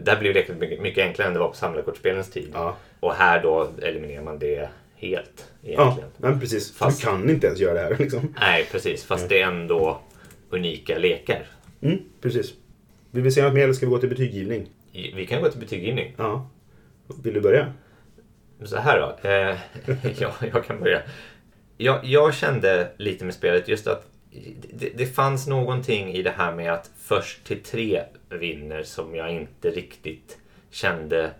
där 0.03 0.16
blir 0.20 0.35
lekbyggandet 0.35 0.81
mycket, 0.81 1.05
enklare 1.05 1.29
än 1.29 1.35
det 1.35 1.40
var 1.40 1.49
på 1.49 1.55
samlarkortspelens 1.57 2.31
tid. 2.31 2.51
Ja. 2.55 2.77
Och 3.01 3.14
här 3.14 3.42
då 3.42 3.68
eliminerar 3.83 4.23
man 4.23 4.38
det 4.38 4.68
helt 4.97 5.51
Ja, 5.62 5.70
egentligen. 5.83 6.11
men 6.16 6.40
precis. 6.40 6.77
Fast- 6.77 7.01
Du 7.01 7.07
kan 7.07 7.31
inte 7.31 7.47
ens 7.47 7.61
göra 7.61 7.75
det 7.75 7.81
här 7.81 7.97
liksom. 7.99 8.35
Nej, 8.40 8.68
precis. 8.73 9.05
Fast 9.05 9.29
det 9.29 9.40
är 9.42 9.47
ändå 9.47 10.01
unika 10.51 10.99
lekar. 10.99 11.47
Mm, 11.83 11.99
precis. 12.20 12.53
Vill 13.11 13.23
vi 13.23 13.31
säga 13.31 13.47
något 13.47 13.55
mer 13.55 13.62
eller 13.64 13.73
ska 13.73 13.87
vi 13.87 13.90
gå 13.90 13.99
till 13.99 14.09
betyggivning? 14.09 14.68
Vi 14.92 15.27
kan 15.27 15.42
gå 15.42 15.51
till 15.51 15.61
betyggivning. 15.61 16.14
Ja. 16.18 16.51
Vill 17.23 17.35
du 17.35 17.40
börja? 17.40 17.73
Så 18.64 18.77
här 18.77 19.01
då. 19.01 19.29
Eh, 19.29 19.57
ja, 20.18 20.33
jag 20.53 20.64
kan 20.64 20.81
börja. 20.81 21.03
Jag, 21.77 22.05
jag 22.05 22.35
kände 22.35 22.88
lite 22.97 23.25
med 23.25 23.35
spelet 23.35 23.68
just 23.68 23.87
att 23.87 24.07
det, 24.73 24.90
det 24.94 25.07
fanns 25.07 25.47
någonting 25.47 26.12
i 26.12 26.23
det 26.23 26.33
här 26.37 26.53
med 26.55 26.73
att 26.73 26.90
först 27.03 27.44
till 27.44 27.62
tre 27.62 28.03
vinner 28.35 28.83
som 28.83 29.14
jag 29.14 29.31
inte 29.33 29.70
riktigt 29.70 30.38
kände. 30.70 31.31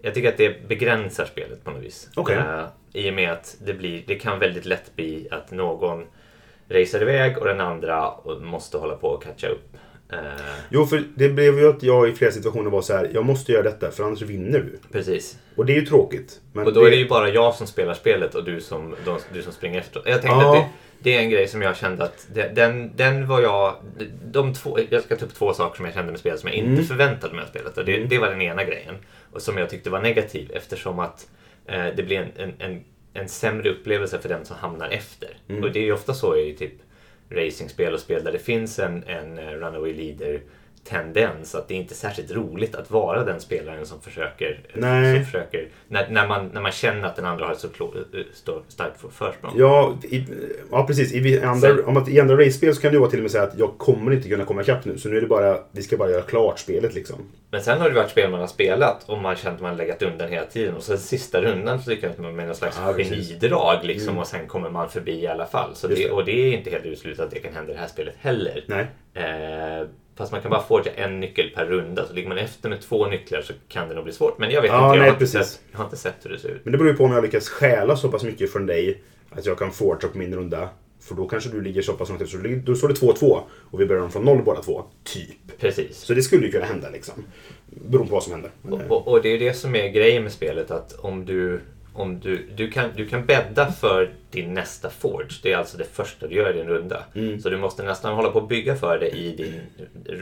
Jag 0.00 0.14
tycker 0.14 0.28
att 0.28 0.36
det 0.36 0.68
begränsar 0.68 1.24
spelet 1.24 1.64
på 1.64 1.70
något 1.70 1.82
vis. 1.82 2.08
Okej. 2.16 2.36
Eh, 2.36 2.64
I 2.92 3.10
och 3.10 3.14
med 3.14 3.32
att 3.32 3.56
det, 3.64 3.74
blir, 3.74 4.02
det 4.06 4.14
kan 4.14 4.38
väldigt 4.38 4.64
lätt 4.64 4.96
bli 4.96 5.28
att 5.30 5.50
någon 5.50 6.06
racear 6.68 7.02
iväg 7.02 7.38
och 7.38 7.44
den 7.46 7.60
andra 7.60 8.10
måste 8.42 8.76
hålla 8.78 8.96
på 8.96 9.14
att 9.14 9.24
catcha 9.24 9.48
upp. 9.48 9.76
Eh, 10.12 10.18
Jo, 10.70 10.86
för 10.86 11.02
det 11.14 11.28
blev 11.28 11.58
ju 11.58 11.68
att 11.70 11.82
jag 11.82 12.08
i 12.08 12.12
flera 12.12 12.30
situationer 12.32 12.70
var 12.70 12.82
så 12.82 12.92
här. 12.92 13.10
Jag 13.14 13.24
måste 13.24 13.52
göra 13.52 13.62
detta 13.62 13.90
för 13.90 14.04
annars 14.04 14.22
vinner 14.22 14.58
du. 14.58 14.78
precis. 14.92 15.38
Och 15.56 15.66
det 15.66 15.72
är 15.72 15.80
ju 15.80 15.86
tråkigt. 15.86 16.40
Och 16.54 16.72
då 16.72 16.84
är 16.84 16.90
det 16.90 16.96
ju 16.96 17.08
bara 17.08 17.28
jag 17.28 17.54
som 17.54 17.66
spelar 17.66 17.94
spelet 17.94 18.34
och 18.34 18.44
du 18.44 18.60
som, 18.60 18.94
de, 19.04 19.18
du 19.32 19.42
som 19.42 19.52
springer 19.52 19.78
efter. 19.80 20.02
Jag 20.06 20.22
tänkte 20.22 20.28
Ja. 20.40 20.56
att 20.58 20.64
det, 20.64 20.68
det 21.02 21.16
är 21.16 21.20
en 21.20 21.30
grej 21.30 21.48
som 21.48 21.62
jag 21.62 21.76
kände 21.76 22.04
att 22.04 22.28
den, 22.54 22.96
den 22.96 23.26
var 23.26 23.40
jag... 23.40 23.76
De 24.24 24.54
två, 24.54 24.78
jag 24.90 25.02
ska 25.02 25.16
ta 25.16 25.24
upp 25.24 25.34
två 25.34 25.54
saker 25.54 25.76
som 25.76 25.84
jag 25.84 25.94
kände 25.94 26.12
med 26.12 26.20
spelet 26.20 26.40
som 26.40 26.48
jag 26.48 26.56
inte 26.56 26.82
förväntade 26.82 27.34
mig 27.34 27.42
av 27.42 27.48
spelet. 27.48 27.78
Och 27.78 27.84
det, 27.84 28.04
det 28.04 28.18
var 28.18 28.30
den 28.30 28.42
ena 28.42 28.64
grejen. 28.64 28.94
Och 29.32 29.42
som 29.42 29.58
jag 29.58 29.70
tyckte 29.70 29.90
var 29.90 30.00
negativ 30.00 30.50
eftersom 30.54 30.98
att 30.98 31.28
eh, 31.66 31.86
det 31.96 32.02
blir 32.02 32.18
en, 32.18 32.30
en, 32.36 32.54
en, 32.58 32.84
en 33.14 33.28
sämre 33.28 33.70
upplevelse 33.70 34.18
för 34.18 34.28
den 34.28 34.44
som 34.44 34.56
hamnar 34.56 34.88
efter. 34.88 35.28
Och 35.62 35.72
det 35.72 35.78
är 35.78 35.84
ju 35.84 35.92
ofta 35.92 36.14
så 36.14 36.36
i 36.36 36.54
typ 36.54 36.74
racingspel 37.30 37.94
och 37.94 38.00
spel 38.00 38.24
där 38.24 38.32
det 38.32 38.38
finns 38.38 38.78
en, 38.78 39.04
en 39.04 39.38
eh, 39.38 39.50
runaway 39.50 39.94
leader 39.94 40.40
tendens 40.84 41.54
att 41.54 41.68
det 41.68 41.74
är 41.74 41.78
inte 41.78 41.94
är 41.94 41.96
särskilt 41.96 42.30
roligt 42.30 42.74
att 42.74 42.90
vara 42.90 43.24
den 43.24 43.40
spelaren 43.40 43.86
som 43.86 44.00
försöker, 44.00 44.60
som 45.14 45.24
försöker 45.24 45.68
när, 45.88 46.08
när, 46.10 46.28
man, 46.28 46.50
när 46.52 46.60
man 46.60 46.72
känner 46.72 47.08
att 47.08 47.16
den 47.16 47.24
andra 47.24 47.44
har 47.44 47.52
ett 47.52 47.58
så 47.58 47.66
eh, 47.66 48.62
starkt 48.68 49.00
försprång. 49.12 49.52
Ja, 49.56 49.98
i, 50.02 50.24
ja 50.70 50.86
precis. 50.86 51.12
I 51.12 51.40
andra, 51.40 51.68
Sen- 51.68 51.84
om 51.84 51.96
att, 51.96 52.08
I 52.08 52.20
andra 52.20 52.36
race-spel 52.36 52.74
så 52.74 52.80
kan 52.80 52.92
ju 52.92 52.98
vara 52.98 53.10
till 53.10 53.18
och 53.18 53.22
med 53.22 53.30
säga 53.30 53.44
att 53.44 53.58
jag 53.58 53.78
kommer 53.78 54.12
inte 54.12 54.28
kunna 54.28 54.44
komma 54.44 54.62
ikapp 54.62 54.84
nu. 54.84 54.98
Så 54.98 55.08
nu 55.08 55.16
är 55.16 55.20
det 55.20 55.26
bara, 55.26 55.58
vi 55.72 55.82
ska 55.82 55.96
bara 55.96 56.10
göra 56.10 56.22
klart 56.22 56.58
spelet 56.58 56.94
liksom. 56.94 57.16
Men 57.50 57.62
sen 57.62 57.80
har 57.80 57.88
det 57.88 57.94
varit 57.94 58.10
spel 58.10 58.30
man 58.30 58.40
har 58.40 58.46
spelat 58.46 59.08
och 59.08 59.18
man 59.18 59.36
känt 59.36 59.54
att 59.54 59.60
man 59.60 59.70
har 59.70 59.78
legat 59.78 60.02
undan 60.02 60.28
hela 60.28 60.46
tiden 60.46 60.74
och 60.76 60.82
sen 60.82 60.98
sista 60.98 61.42
rundan 61.42 61.82
så 61.82 61.90
lyckas 61.90 62.18
man 62.18 62.36
med 62.36 62.46
någon 62.46 62.54
slags 62.54 62.78
Ja. 62.84 62.90
Mm. 62.90 63.04
genidrag 63.04 63.84
liksom 63.84 64.18
och 64.18 64.26
sen 64.26 64.46
kommer 64.46 64.70
man 64.70 64.88
förbi 64.88 65.12
i 65.20 65.26
alla 65.26 65.46
fall. 65.46 65.70
Så 65.74 65.88
det, 65.88 65.94
det. 65.94 66.10
och 66.10 66.24
det 66.24 66.32
är 66.32 66.56
inte 66.58 66.70
helt 66.70 66.84
uteslutet 66.84 67.24
att 67.24 67.30
det 67.30 67.38
kan 67.38 67.54
hända 67.54 67.70
i 67.72 67.74
det 67.74 67.80
här 67.80 67.88
spelet 67.88 68.14
heller. 68.20 68.64
Nej. 68.66 68.86
Eh, 69.14 69.86
fast 70.16 70.32
man 70.32 70.40
kan 70.42 70.50
bara 70.50 70.62
forga 70.62 70.92
en 70.92 71.20
nyckel 71.20 71.50
per 71.54 71.66
runda. 71.66 72.06
Så 72.06 72.12
ligger 72.14 72.28
man 72.28 72.38
efter 72.38 72.68
med 72.68 72.80
två 72.80 73.06
nycklar 73.06 73.42
så 73.42 73.52
kan 73.68 73.88
det 73.88 73.94
nog 73.94 74.04
bli 74.04 74.12
svårt. 74.12 74.38
Men 74.38 74.50
jag 74.50 74.62
vet 74.62 74.70
Ja, 74.70 74.76
inte, 74.76 74.96
jag, 74.96 75.00
nej, 75.00 75.08
har 75.08 75.14
inte 75.14 75.26
sett, 75.26 75.60
jag 75.72 75.78
har 75.78 75.84
inte 75.84 75.96
sett 75.96 76.14
hur 76.22 76.30
det 76.30 76.38
ser 76.38 76.48
ut. 76.48 76.60
Men 76.64 76.72
det 76.72 76.78
beror 76.78 76.90
ju 76.90 76.96
på 76.96 77.04
om 77.04 77.12
jag 77.12 77.24
lyckas 77.24 77.48
stjäla 77.48 77.96
så 77.96 78.08
pass 78.08 78.22
mycket 78.24 78.52
från 78.52 78.66
dig 78.66 79.02
att 79.30 79.46
jag 79.46 79.58
kan 79.58 79.70
forga 79.70 80.08
på 80.08 80.18
min 80.18 80.34
runda. 80.34 80.68
För 81.00 81.14
då 81.14 81.28
kanske 81.28 81.50
du 81.50 81.60
ligger 81.60 81.82
så 81.82 81.92
pass 81.92 82.08
långt 82.08 82.22
efter. 82.22 82.56
Då 82.56 82.74
står 82.74 82.88
det 82.88 82.94
2-2 82.94 83.40
och 83.70 83.80
vi 83.80 83.86
börjar 83.86 84.08
från 84.08 84.24
noll 84.24 84.42
båda 84.44 84.62
två. 84.62 84.84
Typ. 85.04 85.58
Precis. 85.60 85.96
Så 85.98 86.14
det 86.14 86.22
skulle 86.22 86.46
ju 86.46 86.52
kunna 86.52 86.64
hända 86.64 86.90
liksom. 86.90 87.14
Beroende 87.66 88.08
på 88.08 88.14
vad 88.14 88.22
som 88.22 88.32
händer. 88.32 88.50
Eh, 88.64 88.90
Och, 88.92 89.08
och 89.08 89.22
det 89.22 89.28
är 89.28 89.38
det 89.38 89.54
som 89.54 89.74
är 89.74 89.88
grejen 89.88 90.22
med 90.22 90.32
spelet 90.32 90.70
att 90.70 90.92
om 90.92 91.24
du, 91.24 91.60
om 91.94 92.20
du, 92.20 92.48
du, 92.54 92.70
kan, 92.70 92.90
du 92.96 93.08
kan 93.08 93.26
bädda 93.26 93.72
för 93.72 94.10
din 94.30 94.54
nästa 94.54 94.90
forge. 94.90 95.40
Det 95.42 95.52
är 95.52 95.56
alltså 95.56 95.78
det 95.78 95.84
första 95.84 96.26
du 96.26 96.34
gör 96.34 96.50
i 96.50 96.58
din 96.58 96.68
runda. 96.68 97.04
Så 97.42 97.50
du 97.50 97.56
måste 97.56 97.82
nästan 97.82 98.14
hålla 98.14 98.30
på 98.30 98.38
att 98.38 98.48
bygga 98.48 98.76
för 98.76 98.98
det 98.98 99.08
i 99.08 99.36
din 99.36 99.60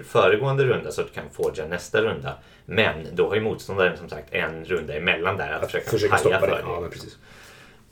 föregående 0.04 0.64
runda 0.64 0.92
så 0.92 1.00
att 1.00 1.06
du 1.06 1.12
kan 1.12 1.30
forga 1.32 1.66
nästa 1.66 2.02
runda. 2.02 2.34
Men 2.66 2.94
då 3.12 3.28
har 3.28 3.34
ju 3.34 3.40
motståndaren 3.40 3.96
som 3.96 4.08
sagt 4.08 4.34
en 4.34 4.64
runda 4.64 4.94
emellan 4.94 5.36
där 5.36 5.52
att, 5.52 5.62
att 5.62 5.70
försöka, 5.70 5.90
försöka 5.90 6.16
stoppa 6.16 6.40
för 6.40 6.46
det. 6.46 6.60
Ja, 6.62 6.88
precis. 6.92 7.18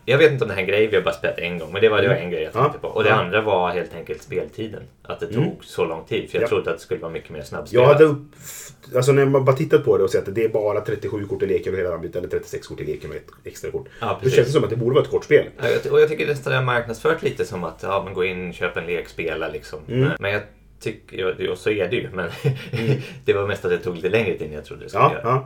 Jag 0.08 0.18
vet 0.18 0.32
inte 0.32 0.44
om 0.44 0.48
det 0.48 0.54
här 0.54 0.60
är 0.62 0.64
en 0.64 0.68
grej, 0.70 0.86
vi 0.86 0.96
har 0.96 1.02
bara 1.02 1.14
spelat 1.14 1.38
en 1.38 1.58
gång. 1.58 1.72
Men 1.72 1.82
det 1.82 1.88
var, 1.88 2.02
det 2.02 2.08
var 2.08 2.14
en 2.14 2.30
grej 2.30 2.42
jag 2.42 2.52
tänkte 2.52 2.78
Ja. 2.82 2.88
på. 2.88 2.94
Och 2.94 3.02
det 3.04 3.08
Ja. 3.10 3.14
andra 3.14 3.40
var 3.40 3.70
helt 3.70 3.94
enkelt 3.94 4.22
speltiden. 4.22 4.82
Att 5.02 5.20
det 5.20 5.26
tog 5.26 5.64
så 5.64 5.84
lång 5.84 6.04
tid. 6.04 6.30
För 6.30 6.36
jag 6.38 6.42
Ja. 6.44 6.48
trodde 6.48 6.70
att 6.70 6.76
det 6.76 6.82
skulle 6.82 7.00
vara 7.00 7.12
mycket 7.12 7.30
mer 7.30 7.42
snabbspelat. 7.42 7.82
Jag 7.86 7.92
hade 7.92 8.04
upp... 8.04 8.22
Alltså 8.96 9.12
när 9.12 9.24
man 9.26 9.44
bara 9.44 9.56
tittat 9.56 9.84
på 9.84 9.98
det 9.98 10.04
och 10.04 10.10
sett 10.10 10.28
att 10.28 10.34
det 10.34 10.44
är 10.44 10.48
bara 10.48 10.80
37 10.80 11.24
kort 11.26 11.42
i 11.42 11.46
leken 11.46 11.72
över 11.72 11.82
hela 11.82 11.94
landet 11.94 12.16
eller 12.16 12.28
36 12.28 12.66
kort 12.66 12.80
i 12.80 12.84
leken 12.84 13.10
med 13.10 13.16
ett 13.18 13.28
extra 13.44 13.70
kort. 13.70 13.86
Ja, 14.00 14.18
precis. 14.22 14.36
känns 14.36 14.48
det 14.48 14.52
som 14.52 14.64
att 14.64 14.70
det 14.70 14.76
borde 14.76 14.94
vara 14.94 15.04
ett 15.04 15.10
kort 15.10 15.24
spel. 15.24 15.46
Och 15.90 16.00
jag 16.00 16.08
tycker 16.08 16.26
nästan 16.26 16.50
det 16.50 16.56
har 16.56 16.64
marknadsfört 16.64 17.22
lite 17.22 17.44
som 17.44 17.64
att 17.64 17.80
ja, 17.82 18.02
men 18.04 18.14
gå 18.14 18.24
in, 18.24 18.52
köp 18.52 18.76
en 18.76 18.86
lek, 18.86 19.08
spela 19.08 19.48
liksom. 19.48 19.78
Mm. 19.88 20.10
Men 20.20 20.32
jag 20.32 20.42
tycker, 20.80 21.48
och 21.50 21.58
så 21.58 21.70
är 21.70 21.88
det 21.88 21.96
ju, 21.96 22.08
men 22.12 22.30
det 23.24 23.32
var 23.32 23.46
mest 23.46 23.64
att 23.64 23.70
det 23.70 23.78
tog 23.78 23.94
lite 23.96 24.08
längre 24.08 24.38
tid 24.38 24.46
än 24.48 24.52
jag 24.52 24.64
trodde 24.64 24.82
det 24.84 24.88
skulle 24.88 25.04
göra. 25.04 25.44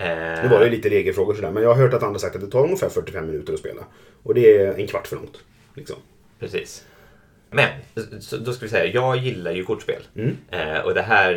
Eh, 0.00 0.42
Det 0.42 0.48
var 0.50 0.64
ju 0.64 0.70
lite 0.70 0.88
regelfrågor 0.88 1.34
sådär. 1.34 1.50
Men 1.50 1.62
jag 1.62 1.74
har 1.74 1.82
hört 1.82 1.94
att 1.94 2.02
andra 2.02 2.18
sagt 2.18 2.34
att 2.36 2.40
det 2.40 2.50
tar 2.50 2.64
ungefär 2.64 2.88
45 2.88 3.26
minuter 3.26 3.52
att 3.52 3.58
spela. 3.58 3.82
Och 4.22 4.34
det 4.34 4.56
är 4.56 4.74
en 4.74 4.86
kvart 4.86 5.06
för 5.06 5.16
långt. 5.16 5.38
Liksom. 5.74 5.96
Precis. 6.38 6.86
Men, 7.50 7.68
då 8.40 8.52
ska 8.52 8.64
vi 8.66 8.70
säga, 8.70 8.92
jag 8.94 9.16
gillar 9.16 9.52
ju 9.52 9.64
kortspel. 9.64 10.02
Mm. 10.16 10.36
Eh, 10.50 10.78
och 10.80 10.94
det 10.94 11.02
här, 11.02 11.34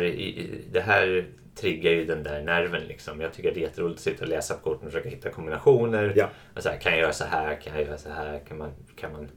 det 0.72 0.80
här 0.80 1.26
triggar 1.54 1.90
ju 1.92 2.04
den 2.04 2.22
där 2.22 2.42
nerven 2.42 2.82
liksom. 2.88 3.20
Jag 3.20 3.32
tycker 3.32 3.54
det 3.54 3.60
är 3.60 3.62
jätteroligt 3.62 3.98
att 3.98 4.02
sitta 4.04 4.22
och 4.24 4.28
läsa 4.28 4.54
på 4.54 4.60
korten 4.60 4.86
och 4.86 4.92
försöka 4.92 5.08
hitta 5.08 5.30
kombinationer. 5.30 6.12
Ja. 6.16 6.30
Och 6.56 6.62
så 6.62 6.68
här, 6.68 6.78
kan 6.78 6.92
jag 6.92 7.00
göra 7.00 7.12
så 7.12 7.24
här? 7.24 7.60
Kan 7.60 7.74
jag 7.78 7.86
göra 7.86 7.98
så 7.98 8.10
här? 8.10 8.40
Kan 8.48 8.58
man, 8.58 8.70
kan 8.96 9.12
man 9.12 9.28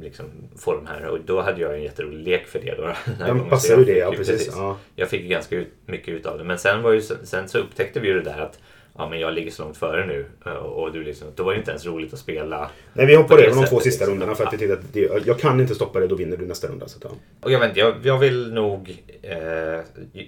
liksom 0.00 0.24
få 0.56 0.74
de 0.74 0.86
här? 0.86 1.06
Och 1.06 1.20
då 1.20 1.40
hade 1.40 1.60
jag 1.60 1.74
en 1.74 1.82
jätterolig 1.82 2.18
lek 2.18 2.46
för 2.46 2.60
det. 2.60 2.74
Då, 2.74 2.82
den 3.24 3.48
jag 3.50 3.78
ju 3.78 3.84
det, 3.84 3.98
ja, 3.98 4.12
precis. 4.12 4.50
Ja. 4.56 4.78
Jag 4.94 5.08
fick 5.08 5.30
ganska 5.30 5.56
ut, 5.56 5.72
mycket 5.86 6.08
ut 6.08 6.26
av 6.26 6.38
det. 6.38 6.44
Men 6.44 6.58
sen, 6.58 6.82
var 6.82 6.92
ju, 6.92 7.00
sen 7.00 7.48
så 7.48 7.58
upptäckte 7.58 8.00
vi 8.00 8.08
ju 8.08 8.14
det 8.14 8.30
där 8.30 8.40
att 8.40 8.60
ja, 8.98 9.08
men 9.08 9.20
jag 9.20 9.34
ligger 9.34 9.50
så 9.50 9.62
långt 9.62 9.76
före 9.76 10.06
nu. 10.06 10.26
eh, 10.46 10.52
Och 10.52 10.92
du 10.92 11.04
liksom, 11.04 11.28
då 11.34 11.42
var 11.42 11.52
det 11.52 11.58
inte 11.58 11.70
ens 11.70 11.86
roligt 11.86 12.12
att 12.12 12.18
spela. 12.18 12.70
Nej, 12.92 13.06
vi 13.06 13.14
hoppar 13.14 13.38
över 13.38 13.54
de 13.56 13.66
två 13.66 13.80
sista 13.80 14.04
liksom. 14.04 14.12
rundorna 14.14 14.34
för 14.34 14.44
att 14.44 14.52
Ja. 14.52 14.58
vi 14.58 14.66
tyckte 14.68 14.74
att 14.74 14.92
det, 15.22 15.26
jag 15.26 15.38
kan 15.38 15.60
inte 15.60 15.74
stoppa 15.74 16.00
det, 16.00 16.06
då 16.06 16.14
vinner 16.14 16.36
du 16.36 16.46
nästa 16.46 16.68
runda. 16.68 16.88
Så 16.88 16.98
ja. 17.02 17.10
Och 17.40 17.52
jag, 17.52 17.58
vet 17.60 17.68
inte, 17.68 17.80
jag, 17.80 17.94
jag 18.02 18.18
vill 18.18 18.52
nog 18.52 19.02
eh, 19.22 19.32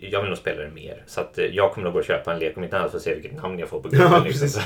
jag 0.00 0.20
vill 0.20 0.28
nog 0.28 0.38
spela 0.38 0.62
det 0.62 0.70
mer. 0.70 1.02
Så 1.06 1.20
att, 1.20 1.38
eh, 1.38 1.44
jag 1.44 1.72
kommer 1.72 1.84
nog 1.84 1.92
gå 1.92 1.98
och 1.98 2.04
köpa 2.04 2.32
en 2.32 2.38
lek 2.38 2.56
om 2.56 2.64
inte 2.64 2.78
annat 2.78 2.90
för 2.90 2.98
att 2.98 3.02
se 3.04 3.14
vilket 3.14 3.42
namn 3.42 3.58
jag 3.58 3.68
får 3.68 3.80
på 3.80 3.88
Ja, 3.92 3.98
gruppen. 4.08 4.24
liksom. 4.24 4.62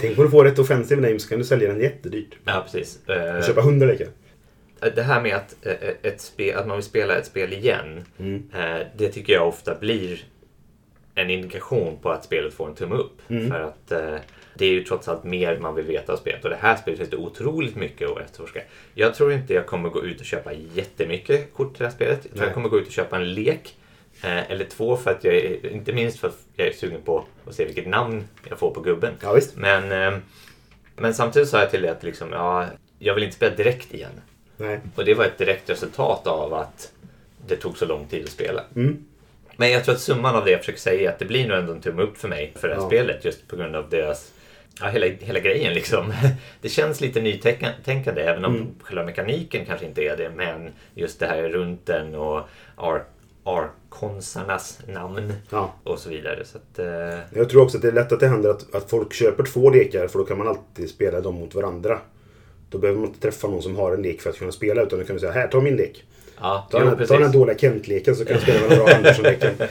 Tänk 0.00 0.18
om 0.18 0.24
du 0.24 0.30
får 0.30 0.46
ett 0.46 0.58
offensive 0.58 1.00
name 1.00 1.18
så 1.18 1.28
kan 1.28 1.38
du 1.38 1.44
sälja 1.44 1.68
den 1.68 1.80
jättedyrt. 1.80 2.34
ja, 2.44 2.62
precis. 2.64 3.08
Eh, 3.08 3.42
Köpa 3.46 3.60
100 3.60 3.86
lekar. 3.86 4.06
det 4.94 5.02
här 5.02 5.20
med 5.22 5.36
att, 5.36 5.56
eh, 5.66 5.72
ett 6.02 6.20
spel, 6.20 6.56
att 6.58 6.66
man 6.66 6.76
vill 6.76 6.84
spela 6.84 7.16
ett 7.16 7.26
spel 7.26 7.52
igen. 7.52 8.04
Mm. 8.18 8.42
Eh, 8.54 8.86
det 8.96 9.08
tycker 9.08 9.32
jag 9.32 9.48
ofta 9.48 9.74
blir 9.80 10.24
en 11.20 11.30
indikation 11.30 11.98
på 12.02 12.10
att 12.10 12.24
spelet 12.24 12.54
får 12.54 12.68
en 12.68 12.74
tumme 12.74 12.94
upp. 12.94 13.20
Mm. 13.28 13.50
För 13.50 13.60
att 13.60 13.92
eh, 13.92 14.20
det 14.54 14.66
är 14.66 14.70
ju 14.70 14.84
trots 14.84 15.08
allt 15.08 15.24
mer 15.24 15.58
man 15.58 15.74
vill 15.74 15.84
veta 15.84 16.12
av 16.12 16.16
spelet. 16.16 16.44
Och 16.44 16.50
det 16.50 16.58
här 16.60 16.76
spelet 16.76 16.98
finns 16.98 17.10
det 17.10 17.16
otroligt 17.16 17.76
mycket 17.76 18.10
att 18.10 18.20
efterforska. 18.20 18.60
Jag 18.94 19.14
tror 19.14 19.32
inte 19.32 19.54
jag 19.54 19.66
kommer 19.66 19.88
gå 19.88 20.04
ut 20.04 20.20
och 20.20 20.26
köpa 20.26 20.52
jättemycket 20.52 21.54
kort 21.54 21.74
till 21.74 21.78
det 21.78 21.88
här 21.88 21.94
spelet. 21.94 22.18
Jag 22.22 22.30
tror 22.30 22.38
Nej. 22.38 22.46
jag 22.46 22.54
kommer 22.54 22.68
gå 22.68 22.78
ut 22.78 22.86
och 22.86 22.92
köpa 22.92 23.16
en 23.16 23.34
lek. 23.34 23.76
Eh, 24.22 24.50
eller 24.50 24.64
två 24.64 24.96
för 24.96 25.10
att 25.10 25.24
jag 25.24 25.34
är, 25.34 25.72
inte 25.72 25.92
minst 25.92 26.18
för 26.18 26.28
att 26.28 26.38
jag 26.56 26.66
är 26.66 26.72
sugen 26.72 27.02
på 27.02 27.24
att 27.46 27.54
se 27.54 27.64
vilket 27.64 27.86
namn 27.86 28.28
jag 28.48 28.58
får 28.58 28.70
på 28.70 28.80
gubben. 28.80 29.14
Ja. 29.22 29.40
Men, 29.54 29.92
eh, 29.92 30.18
men 30.96 31.14
samtidigt 31.14 31.48
sa 31.48 31.60
jag 31.60 31.70
till 31.70 31.82
dig 31.82 31.90
att 31.90 32.02
liksom, 32.02 32.32
ja, 32.32 32.66
jag 32.98 33.14
vill 33.14 33.24
inte 33.24 33.36
spela 33.36 33.56
direkt 33.56 33.94
igen. 33.94 34.20
Nej. 34.56 34.80
Och 34.94 35.04
det 35.04 35.14
var 35.14 35.24
ett 35.24 35.38
direkt 35.38 35.70
resultat 35.70 36.26
av 36.26 36.54
att 36.54 36.92
det 37.46 37.56
tog 37.56 37.78
så 37.78 37.86
lång 37.86 38.06
tid 38.06 38.24
att 38.24 38.30
spela. 38.30 38.62
Mm. 38.76 39.04
Men 39.60 39.70
jag 39.70 39.84
tror 39.84 39.94
att 39.94 40.00
summan 40.00 40.36
av 40.36 40.44
det 40.44 40.50
jag 40.50 40.60
försöker 40.60 40.78
säga 40.80 41.10
är 41.10 41.12
att 41.14 41.18
det 41.18 41.24
blir 41.24 41.48
nog 41.48 41.58
ändå 41.58 41.72
en 41.72 41.80
tumme 41.80 42.02
upp 42.02 42.16
för 42.18 42.28
mig 42.28 42.52
för 42.56 42.68
det 42.68 42.74
här 42.74 42.80
Ja. 42.82 42.86
spelet 42.86 43.24
just 43.24 43.48
på 43.48 43.56
grund 43.56 43.76
av 43.76 43.88
deras 43.90 44.32
Ja, 44.80 44.86
hela, 44.86 45.06
hela 45.06 45.40
grejen 45.40 45.74
liksom. 45.74 46.12
Det 46.60 46.68
känns 46.68 47.00
lite 47.00 47.20
nytänkande 47.20 48.20
även 48.22 48.44
om 48.44 48.54
Mm. 48.56 48.66
själva 48.82 49.04
mekaniken 49.04 49.64
kanske 49.66 49.86
inte 49.86 50.02
är 50.02 50.16
det. 50.16 50.30
Men 50.36 50.70
just 50.94 51.20
det 51.20 51.26
här 51.26 51.42
runt 51.42 51.86
den 51.86 52.14
och 52.14 52.40
ar- 52.76 53.04
arkonsarnas 53.44 54.78
namn 54.88 55.32
Ja. 55.50 55.74
och 55.84 55.98
så 55.98 56.10
vidare. 56.10 56.44
Så 56.44 56.58
att, 56.58 56.78
eh, 56.78 57.18
Jag 57.38 57.48
tror 57.48 57.62
också 57.62 57.76
att 57.76 57.82
det 57.82 57.88
är 57.88 57.92
lätt 57.92 58.12
att 58.12 58.20
det 58.20 58.28
händer 58.28 58.50
att, 58.50 58.74
att 58.74 58.90
folk 58.90 59.12
köper 59.12 59.44
två 59.44 59.70
lekar 59.70 60.08
för 60.08 60.18
då 60.18 60.24
kan 60.24 60.38
man 60.38 60.48
alltid 60.48 60.90
spela 60.90 61.20
dem 61.20 61.34
mot 61.34 61.54
varandra. 61.54 61.98
Då 62.70 62.78
behöver 62.78 63.00
man 63.00 63.08
inte 63.08 63.20
träffa 63.20 63.48
någon 63.48 63.62
som 63.62 63.76
har 63.76 63.92
en 63.92 64.02
lek 64.02 64.20
för 64.20 64.30
att 64.30 64.38
kunna 64.38 64.52
spela 64.52 64.82
utan 64.82 64.98
då 64.98 65.04
kan 65.04 65.16
vi 65.16 65.20
säga 65.20 65.32
här, 65.32 65.48
ta 65.48 65.60
min 65.60 65.76
lek. 65.76 66.04
Ja, 66.40 66.68
Ta, 66.70 66.80
jo, 66.84 66.94
den, 66.96 67.06
ta 67.06 67.18
den 67.18 67.32
dåliga 67.32 67.58
Kent-leken 67.58 68.16
så 68.16 68.24
kan 68.24 68.32
jag 68.32 68.42
spela 68.42 68.68
med 68.68 68.78
några 68.78 68.94
Andersson-leken. 68.94 69.54